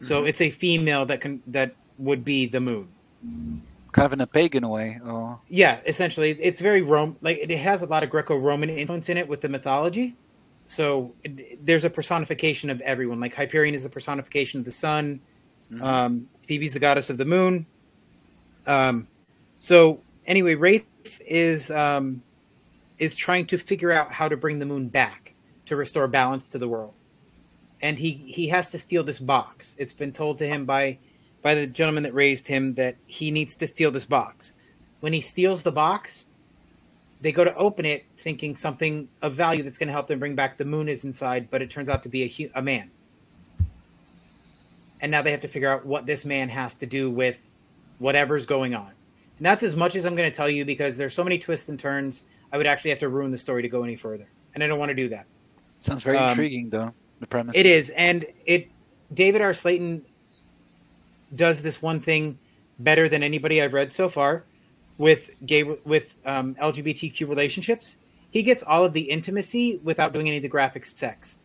[0.00, 2.88] So it's a female that can that would be the moon.
[3.92, 4.98] Kind of in a pagan way.
[5.04, 5.38] Or?
[5.48, 6.30] Yeah essentially.
[6.40, 9.48] It's very rome like it has a lot of greco-roman influence in it with the
[9.48, 10.14] mythology.
[10.66, 13.20] So it, there's a personification of everyone.
[13.20, 15.20] Like hyperion is the personification of the sun.
[15.70, 15.82] Mhm.
[15.82, 17.64] um, phoebe's the goddess of the moon.
[18.66, 19.06] Um,
[19.60, 20.84] so anyway rafe
[21.20, 22.22] is um,
[22.98, 25.31] is trying to figure out how to bring the moon back
[25.66, 26.94] to restore balance to the world.
[27.80, 29.74] And he he has to steal this box.
[29.78, 30.98] It's been told to him by
[31.42, 34.52] by the gentleman that raised him that he needs to steal this box.
[35.00, 36.26] When he steals the box
[37.22, 40.34] they go to open it thinking something of value that's going to help them bring
[40.34, 42.90] back the moon is inside but it turns out to be a, a man.
[45.00, 47.38] And now they have to figure out what this man has to do with
[47.98, 48.90] whatever's going on.
[49.38, 51.68] And that's as much as i'm going to tell you because there's so many twists
[51.68, 54.28] and turns i would actually have to ruin the story to go any further.
[54.54, 55.26] And i don't want to do that
[55.82, 56.92] sounds very Um, intriguing, though.
[57.20, 57.54] The premise.
[57.56, 58.68] it is, and it
[59.12, 59.54] David R.
[59.54, 60.02] Slayton
[61.34, 62.38] does this one thing
[62.78, 64.44] better than anybody I've read so far
[64.98, 67.96] with gay with um, LGBTQ relationships.
[68.30, 71.36] He gets all of the intimacy without doing any of the graphic sex.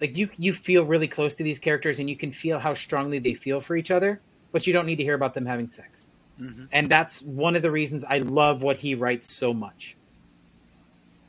[0.00, 3.18] Like you, you feel really close to these characters, and you can feel how strongly
[3.18, 4.20] they feel for each other,
[4.52, 6.08] but you don't need to hear about them having sex.
[6.40, 6.68] Mhm.
[6.72, 9.96] And that's one of the reasons I love what he writes so much.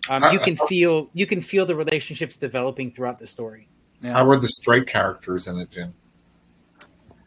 [0.10, 3.68] Um, you I- can feel you can feel the relationships developing throughout the story.
[4.02, 4.14] Yeah.
[4.14, 5.94] How were the straight characters in it, Jim?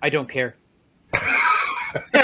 [0.02, 0.56] I don't care.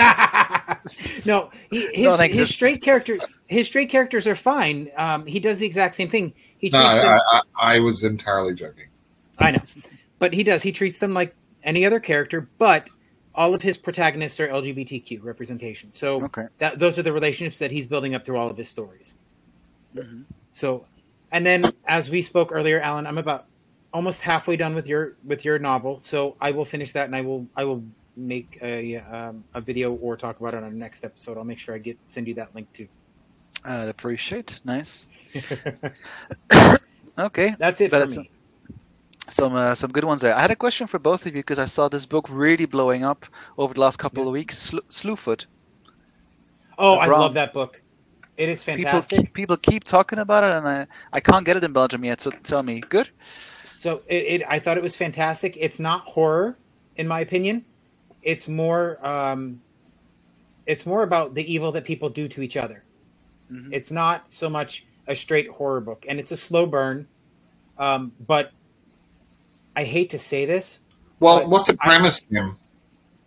[1.27, 2.53] no, he, his, Don't his exist.
[2.53, 4.91] straight characters, his straight characters are fine.
[4.97, 6.35] Um, he does the exact same thing.
[6.59, 7.13] He No, I, them.
[7.33, 8.87] I, I was entirely joking.
[9.39, 9.63] I know,
[10.19, 10.63] but he does.
[10.63, 12.49] He treats them like any other character.
[12.59, 12.91] But
[13.35, 15.91] all of his protagonists are LGBTQ representation.
[15.95, 16.47] So Okay.
[16.59, 19.15] that those are the relationships that he's building up through all of his stories.
[19.95, 20.25] Mhm.
[20.53, 20.87] So,
[21.31, 23.47] and then as we spoke earlier, Alan, I'm about
[23.93, 26.01] almost halfway done with your with your novel.
[26.03, 27.85] So I will finish that, and I will I will
[28.17, 31.39] make a um, a video or talk about it on our next episode.
[31.39, 32.89] I'll make sure I get send you that link too.
[33.65, 34.61] I'd appreciate.
[34.65, 35.11] Nice.
[37.19, 37.55] Okay.
[37.59, 38.31] That's it it's- me.
[39.29, 40.35] Some uh, some good ones there.
[40.35, 43.05] I had a question for both of you because I saw this book really blowing
[43.05, 44.59] up over the last couple of weeks.
[44.59, 45.47] Sl- Slewfoot.
[46.77, 47.81] Oh, I love that book.
[48.41, 49.19] It is fantastic.
[49.19, 52.23] keep, people keep talking about it, and I I can't get it in Belgium yet.
[52.23, 53.11] So tell me, good?
[53.81, 55.59] So it, it, I thought it was fantastic.
[55.61, 56.57] It's not horror,
[56.97, 57.67] in my opinion.
[58.23, 59.61] It's more, um,
[60.65, 62.83] it's more about the evil that people do to each other.
[63.53, 63.69] Mhm.
[63.73, 67.07] It's not so much a straight horror book, and it's a slow burn.
[67.77, 68.53] Um, but
[69.77, 70.79] I hate to say this.
[71.19, 72.57] Well, what's the I- premise, Jim?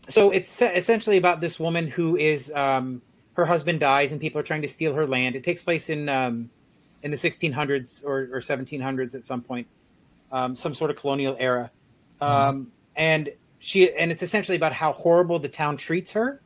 [0.09, 3.03] So it's essentially about this woman who is, um,
[3.33, 5.35] her husband dies, and people are trying to steal her land.
[5.35, 6.49] It takes place in, um,
[7.01, 9.67] in the 1600s or, or 1700s at some point,
[10.31, 11.71] um, some sort of colonial era.
[12.21, 13.29] Um, and
[13.59, 16.39] she, and it's essentially about how horrible the town treats her,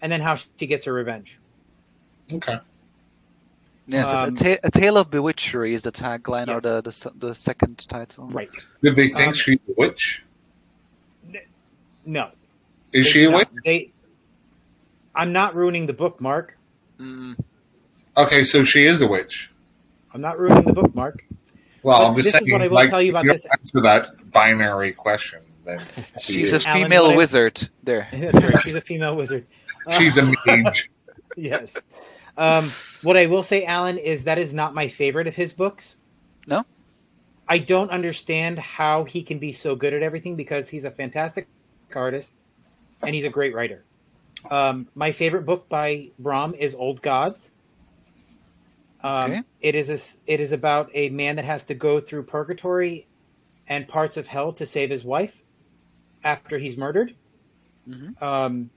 [0.00, 1.38] and then how she gets her revenge.
[2.32, 2.58] Okay.
[3.88, 6.54] Yes, Um, a, ta- a tale of bewitchery is the tagline Yeah.
[6.54, 8.28] or the, the the second title.
[8.28, 8.48] Right.
[8.80, 10.22] Did they think Um, she's a witch?
[12.06, 12.30] No.
[12.92, 13.38] Is they she a not.
[13.38, 13.48] witch?
[13.64, 13.92] They.
[15.14, 16.56] I'm not ruining the book, Mark.
[16.98, 17.38] Mm,
[18.16, 19.50] Okay, so she is a witch.
[20.12, 21.24] I'm not ruining the book, Mark.
[21.82, 23.46] Well, I'm just this is what I will like, tell you about if this.
[23.46, 25.40] Answer that binary question.
[25.64, 25.80] Then
[26.22, 26.62] she she's is.
[26.64, 27.68] a female what I- wizard.
[27.82, 28.08] There.
[28.12, 28.58] That's right.
[28.60, 29.46] She's a female wizard.
[29.98, 30.90] She's a mage.
[31.36, 31.74] yes.
[32.36, 32.70] Um,
[33.02, 35.96] what I will say, Alan, is that is not my favorite of his books.
[36.46, 36.64] No?
[37.48, 41.48] I don't understand how he can be so good at everything because he's a fantastic
[41.94, 42.32] artist
[43.02, 43.82] and he's a great writer.
[44.50, 47.50] Um, my favorite book by Brom is Old Gods.
[49.02, 49.42] Um, Okay.
[49.60, 53.06] It is a s it is about a man that has to go through purgatory
[53.68, 55.34] and parts of hell to save his wife
[56.24, 57.14] after he's murdered.
[57.88, 58.20] Mhm.
[58.22, 58.70] Um,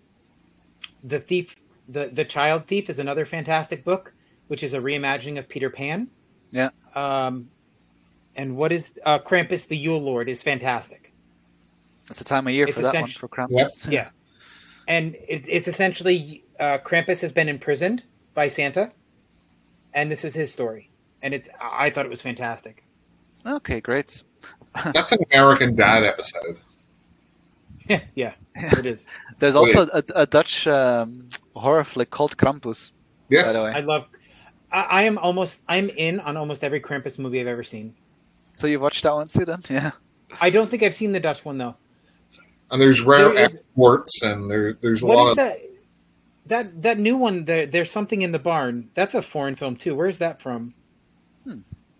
[1.04, 1.56] the thief,
[1.90, 4.14] the the child thief, is another fantastic book,
[4.48, 6.08] which is a reimagining of Peter Pan.
[6.52, 6.70] Yeah.
[6.96, 7.50] Um,
[8.36, 11.12] and what is uh, Krampus the Yule Lord is fantastic.
[12.10, 13.92] It's the time of year It's for that one for Krampus.
[13.92, 14.10] Yeah.
[14.88, 18.03] And it, it's essentially uh, Krampus has been imprisoned
[18.34, 18.91] by Santa,
[19.94, 20.90] and this is his story.
[21.22, 22.84] And it, I thought it was fantastic.
[23.45, 24.22] Okay, great.
[24.94, 26.60] That's an American Dad episode.
[27.88, 28.34] yeah, Yeah.
[28.56, 29.06] it is.
[29.40, 32.91] There's also a, a Dutch um, horror flick called Krampus.
[33.30, 33.48] Yes.
[33.48, 33.72] By the way.
[33.74, 34.06] I love.
[34.72, 35.60] I, I am almost.
[35.68, 37.95] I'm in on almost every Krampus movie I've ever seen.
[38.53, 39.62] So you've watched that one too, then?
[39.70, 39.91] Yeah.
[40.41, 41.76] I don't think I've seen the Dutch one though.
[42.72, 45.38] And there's rare There is- exports, and there, there's a What lot is of.
[45.38, 45.62] that?
[46.48, 47.46] That that new one.
[47.46, 48.90] The, there's something in the barn.
[48.94, 49.96] That's a foreign film too.
[49.96, 50.74] Where's that from?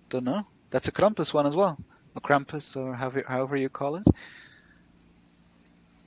[0.10, 0.46] Don't know.
[0.70, 1.78] That's a Krampus one as well.
[2.16, 4.04] A Krampus, or however, however you call it.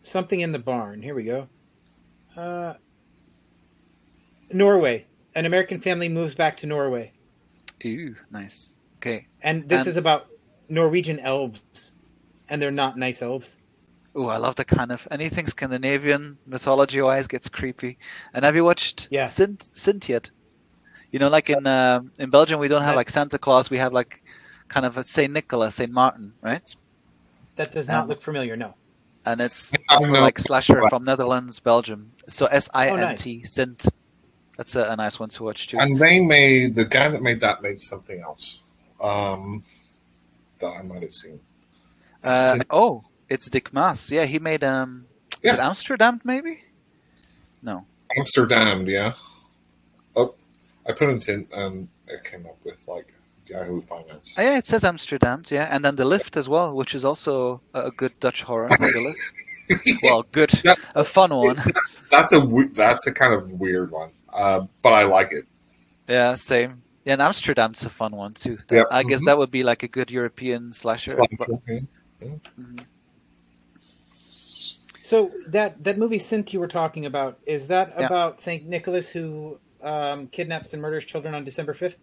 [0.04, 1.02] Something in the barn.
[1.02, 1.48] Here we go.
[2.36, 2.74] Uh,
[4.52, 5.04] Norway.
[5.34, 7.12] An American family moves back to Norway,
[7.84, 8.72] Ooh, nice.
[8.96, 9.26] Okay.
[9.42, 10.26] and this And- is about
[10.68, 11.92] Norwegian elves,
[12.48, 13.56] and they're not nice elves.
[14.16, 17.98] Ooh, I love the kind of anything Scandinavian mythology wise gets creepy.
[18.34, 19.24] And have you watched Yeah.
[19.24, 20.30] Sint Sint yet?
[21.12, 23.92] You know, like in um, in Belgium we don't have like Santa Claus, we have
[23.92, 24.22] like
[24.68, 26.74] kind of a Saint Nicholas, Saint Martin, right?
[27.56, 28.56] That does not Um, look familiar.
[28.56, 28.74] No.
[29.24, 30.20] And it's I don't know.
[30.20, 32.12] like slasher from Netherlands, Belgium.
[32.28, 33.86] So S I N T Sint.
[34.56, 35.78] That's a, a nice one to watch too.
[35.78, 38.62] And they made the guy that made that made something else
[39.00, 39.64] um,
[40.60, 41.40] that I might have seen.
[42.22, 44.10] Uh, oh, it's Dick Maas.
[44.10, 45.06] Yeah, he made um,
[45.42, 45.56] Yeah.
[45.66, 46.58] Amsterdam maybe?
[47.62, 47.84] No.
[48.16, 49.12] Amsterdam, yeah.
[50.16, 50.34] Oh,
[50.86, 53.12] I put it in, and it came up with like
[53.46, 54.36] Yahoo Finance.
[54.38, 55.42] Oh, yeah, it says Amsterdam.
[55.50, 58.68] Yeah, and then the lift as well, which is also a good Dutch horror.
[58.68, 59.32] The lift.
[60.02, 60.76] Well, good, Yeah.
[60.94, 61.56] a fun one.
[62.10, 62.40] That's a
[62.72, 65.44] that's a kind of weird one, uh, but I like it.
[66.08, 66.80] yeah, same.
[67.04, 68.56] Yeah, and Amsterdam's a fun one too.
[68.68, 68.86] That- Yep.
[68.90, 69.26] I guess Mhm.
[69.26, 71.16] that would be like a good European slasher.
[71.16, 71.28] but-
[72.20, 72.80] Mhm.
[75.08, 78.04] So that that movie Sint you were talking about is that Yeah.
[78.06, 81.96] about Saint Nicholas who um, kidnaps and murders children on December fifth?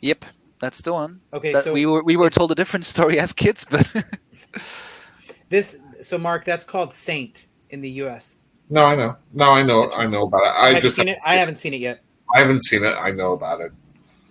[0.00, 0.24] Yep,
[0.58, 1.20] that's the one.
[1.34, 3.86] Okay, That so we were we were told a different story as kids, but
[5.50, 8.36] this so Mark that's called Saint in the U.S.
[8.70, 9.16] No, I know.
[9.34, 9.90] No, I know.
[9.92, 10.52] I know about it.
[10.56, 11.18] I have just seen it.
[11.24, 12.02] I haven't seen it yet.
[12.34, 12.96] I haven't seen it.
[12.96, 13.72] I know about it.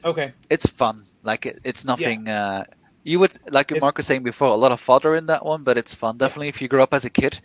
[0.04, 0.34] Okay.
[0.50, 1.06] it's fun.
[1.22, 2.28] Like it, it's nothing.
[2.28, 2.64] Uh,
[3.04, 5.78] you would like Mark was saying before, a lot of fodder in that one, but
[5.78, 6.18] it's fun.
[6.18, 7.40] Definitely, if you grew up as a kid,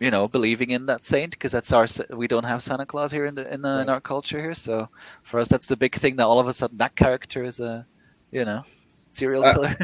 [0.00, 1.86] you know, believing in that saint, because that's our.
[2.10, 4.88] We don't have Santa Claus here in the in, the, in our culture here, so
[5.22, 7.86] for us, that's the big thing that all of a sudden that character is a,
[8.30, 8.64] you know,
[9.08, 9.76] serial Uh, killer.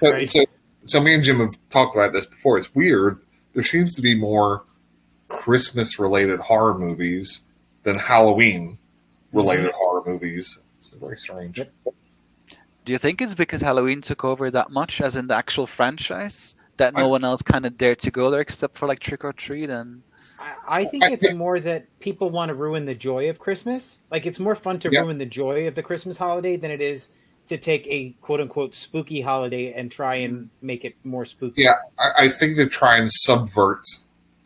[0.00, 0.28] So, Right.
[0.28, 0.44] so,
[0.84, 2.58] so me and Jim have talked about this before.
[2.58, 3.20] It's weird.
[3.52, 4.64] There seems to be more
[5.28, 7.40] Christmas-related horror movies
[7.82, 10.58] than Halloween-related horror movies.
[10.78, 11.58] It's very strange.
[11.58, 11.72] Yep.
[12.84, 16.54] Do you think it's because Halloween took over that much, as in the actual franchise,
[16.78, 19.24] that no I- one else kind of dared to go there except for like Trick
[19.24, 20.02] or Treat and?
[20.38, 23.98] I, I think it's more that people want to ruin the joy of Christmas.
[24.10, 25.00] Like it's more fun to Yeah.
[25.00, 27.08] ruin the joy of the Christmas holiday than it is
[27.48, 31.62] to take a quote unquote spooky holiday and try and make it more spooky.
[31.62, 33.82] Yeah, I, I think they try and subvert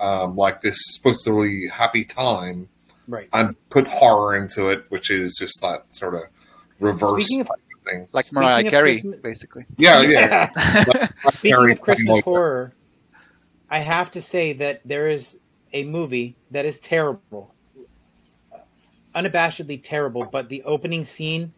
[0.00, 2.68] um, like this supposedly happy time
[3.08, 3.28] Right.
[3.32, 6.22] and put horror into it, which is just that sort of
[6.80, 7.50] reverse Speaking of
[7.84, 8.08] thing.
[8.12, 9.64] Like Mariah of Carey, Christmas- basically.
[9.76, 11.08] Yeah, yeah.
[11.30, 12.20] Speaking Very of Christmas funny.
[12.22, 12.72] horror,
[13.70, 15.38] I have to say that there is
[15.72, 17.54] a movie that is terrible,
[19.14, 21.52] unabashedly terrible, but the opening scene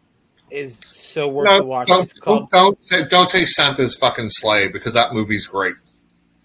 [0.51, 1.87] is so worth No, the watch.
[1.87, 2.49] don't, It's called.
[2.51, 5.75] don't say don't say Santa's fucking Slay because that movie's great.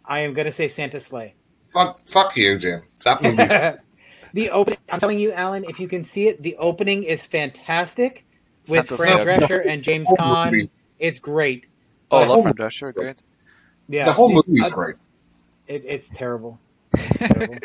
[0.05, 1.35] I am gonna say Santa Slay.
[1.73, 2.83] Fuck, fuck you, Jim.
[3.05, 3.51] That movie's
[4.35, 4.79] the opening.
[4.89, 8.25] I'm telling you, Alan, if you can see it, the opening is fantastic
[8.71, 9.39] with Santa Fran Slay.
[9.49, 10.69] Drescher and James whole Caan.
[10.99, 11.67] It's great.
[12.11, 13.21] Oh, But- Love from Drescher, great.
[13.89, 14.97] Yeah, the whole it- movie's uh, great.
[15.67, 16.59] It, it's terrible.
[16.97, 17.57] terrible.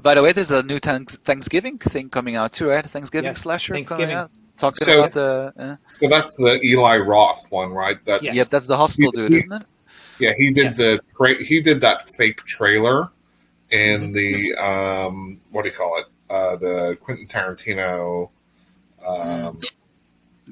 [0.00, 2.84] By the way, there's a new Thanksgiving thing coming out too, right?
[2.84, 4.16] Thanksgiving Yes, slasher coming Thanksgiving.
[4.16, 4.30] out.
[4.58, 5.52] Talking So- about the.
[5.58, 7.98] Uh, So that's the Eli Roth one, right?
[8.04, 8.36] That's, Yes.
[8.36, 9.62] Yep, that's the hospital dude, isn't it?
[10.18, 10.76] Yeah, he did Yes.
[10.76, 13.08] the tra- he did that fake trailer
[13.70, 16.04] in the um what do you call it?
[16.30, 18.30] Uh, the Quentin Tarantino
[19.06, 19.60] um,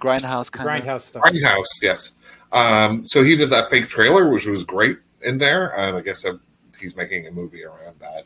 [0.00, 0.74] Grindhouse kind of.
[0.74, 1.22] Grindhouse stuff.
[1.22, 2.12] Grindhouse, yes.
[2.52, 6.24] Um, so he did that fake trailer, which was great in there, and I guess
[6.24, 6.34] uh,
[6.78, 8.24] he's making a movie around that.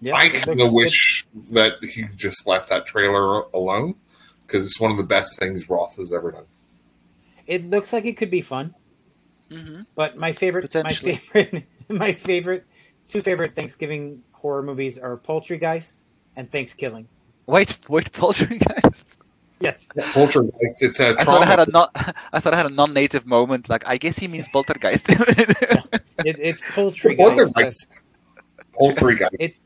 [0.00, 3.96] Yeah, I kind of wish that he just left that trailer alone
[4.46, 6.44] because it's one of the best things Roth has ever done.
[7.46, 8.74] It, it looks like it could be fun.
[9.50, 9.82] mm-hmm.
[9.96, 12.64] But my favorite, my favorite, my favorite,
[13.08, 15.94] two favorite Thanksgiving horror movies are Poultrygeist
[16.36, 17.08] and Thanksgiving.
[17.46, 19.07] Wait, wait, Poltergeist.
[19.60, 19.88] Yes.
[20.12, 21.88] Poltergeist, it's a I thought I had a non,
[22.32, 23.68] I thought I had a non-native moment.
[23.68, 25.06] Like I guess he means Poltergeist.
[25.08, 27.16] It, it's Poultrygeist.
[27.18, 27.88] Poltergeist.
[28.74, 29.34] Poltergeist.
[29.38, 29.64] It's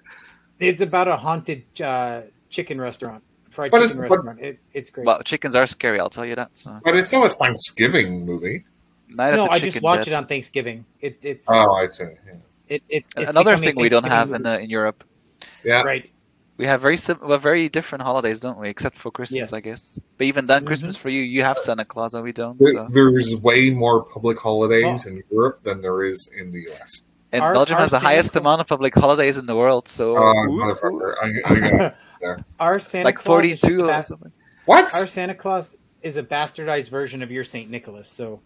[0.59, 4.41] it's about a haunted uh, chicken restaurant, fried But chicken it's- but- restaurant.
[4.41, 5.07] It, it's great.
[5.07, 5.99] well, chickens are scary.
[6.01, 6.57] I'll tell you that.
[6.57, 8.65] So But it's not a Thanksgiving movie.
[9.09, 10.13] night no, I just watch dead.
[10.13, 10.85] it on Thanksgiving.
[11.01, 12.05] It, it's Oh, I see.
[12.05, 12.33] Yeah.
[12.69, 15.05] it, it, it's Another thing we don't have in uh, in Europe.
[15.65, 15.83] Yeah.
[15.83, 16.09] right.
[16.63, 18.69] We have very sim- well, very different holidays, don't we?
[18.69, 19.53] Except for Christmas, Yes.
[19.53, 20.01] I guess.
[20.17, 20.67] But even then, Mhm.
[20.67, 22.57] Christmas for you, you have Santa Claus, and we don't.
[22.59, 22.87] There- So.
[22.89, 27.03] There's way more public holidays in Europe than there is in the US.
[27.33, 29.57] And Our- Belgium our has the Santa highest Claus- amount of public holidays in the
[29.57, 29.89] world.
[29.89, 31.15] So Oh, Ooh, motherfucker.
[31.21, 32.45] I, I got there.
[32.61, 34.17] Our Santa like Claus is 42 a or.
[34.67, 34.95] What?
[34.95, 38.07] our Santa Claus is a bastardized version of your Saint Nicholas.
[38.09, 38.41] So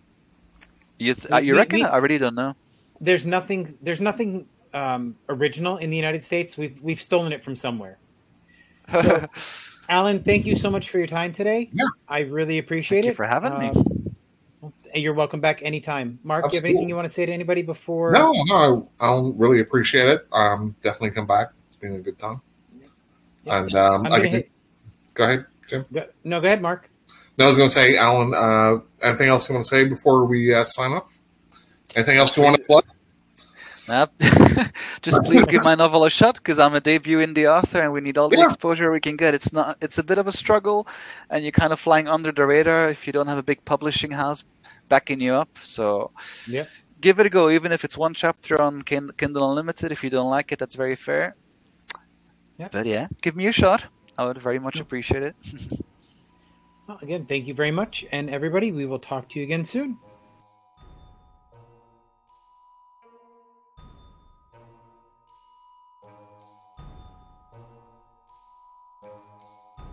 [0.99, 1.81] You th- uh, you reckon?
[1.81, 2.55] we- I really don't know.
[2.99, 6.57] there's nothing there's nothing um, original in the United States.
[6.57, 7.99] We've we've stolen it from somewhere.
[8.93, 9.27] So,
[9.89, 11.71] Alan, thank you so much for your time today.
[11.73, 11.85] Yeah.
[12.09, 13.17] I really appreciate Thank you it.
[13.17, 13.69] for having me.
[14.63, 16.19] Um, You're welcome back anytime.
[16.25, 18.13] Mark, do you have anything you want to say to anybody before?
[18.13, 20.27] No, no, I, I'll really appreciate it.
[20.33, 21.49] Um, definitely come back.
[21.69, 22.41] It's been a good time.
[23.45, 23.59] Yeah.
[23.59, 24.51] And um, I'm I gonna can, hit.
[25.15, 25.85] go ahead, Jim.
[25.93, 26.91] Go, no, go ahead, Mark.
[27.39, 28.35] No, I was going to say, Alan.
[28.35, 31.11] Uh, anything else you want to say before we uh, sign up?
[31.95, 32.85] Anything else you want to plug?
[33.89, 34.11] Nope.
[35.03, 38.01] Just please give my novel a shot because I'm a debut indie author and we
[38.01, 38.43] need all the Yeah.
[38.43, 39.35] exposure we can get.
[39.35, 39.77] It's not.
[39.81, 40.87] It's a bit of a struggle,
[41.31, 44.11] and you're kind of flying under the radar if you don't have a big publishing
[44.11, 44.45] house
[44.89, 45.51] backing you up.
[45.63, 46.11] So
[46.47, 46.65] Yeah.
[47.01, 49.93] give it a go, even if it's one chapter on Kindle Unlimited.
[49.93, 51.37] If you don't like it, that's very fair.
[52.59, 52.69] Yeah.
[52.71, 53.85] But yeah, give me a shot.
[54.19, 55.37] I would very much appreciate it.
[56.89, 59.99] Well, again, thank you very much, and everybody, we will talk to you again soon.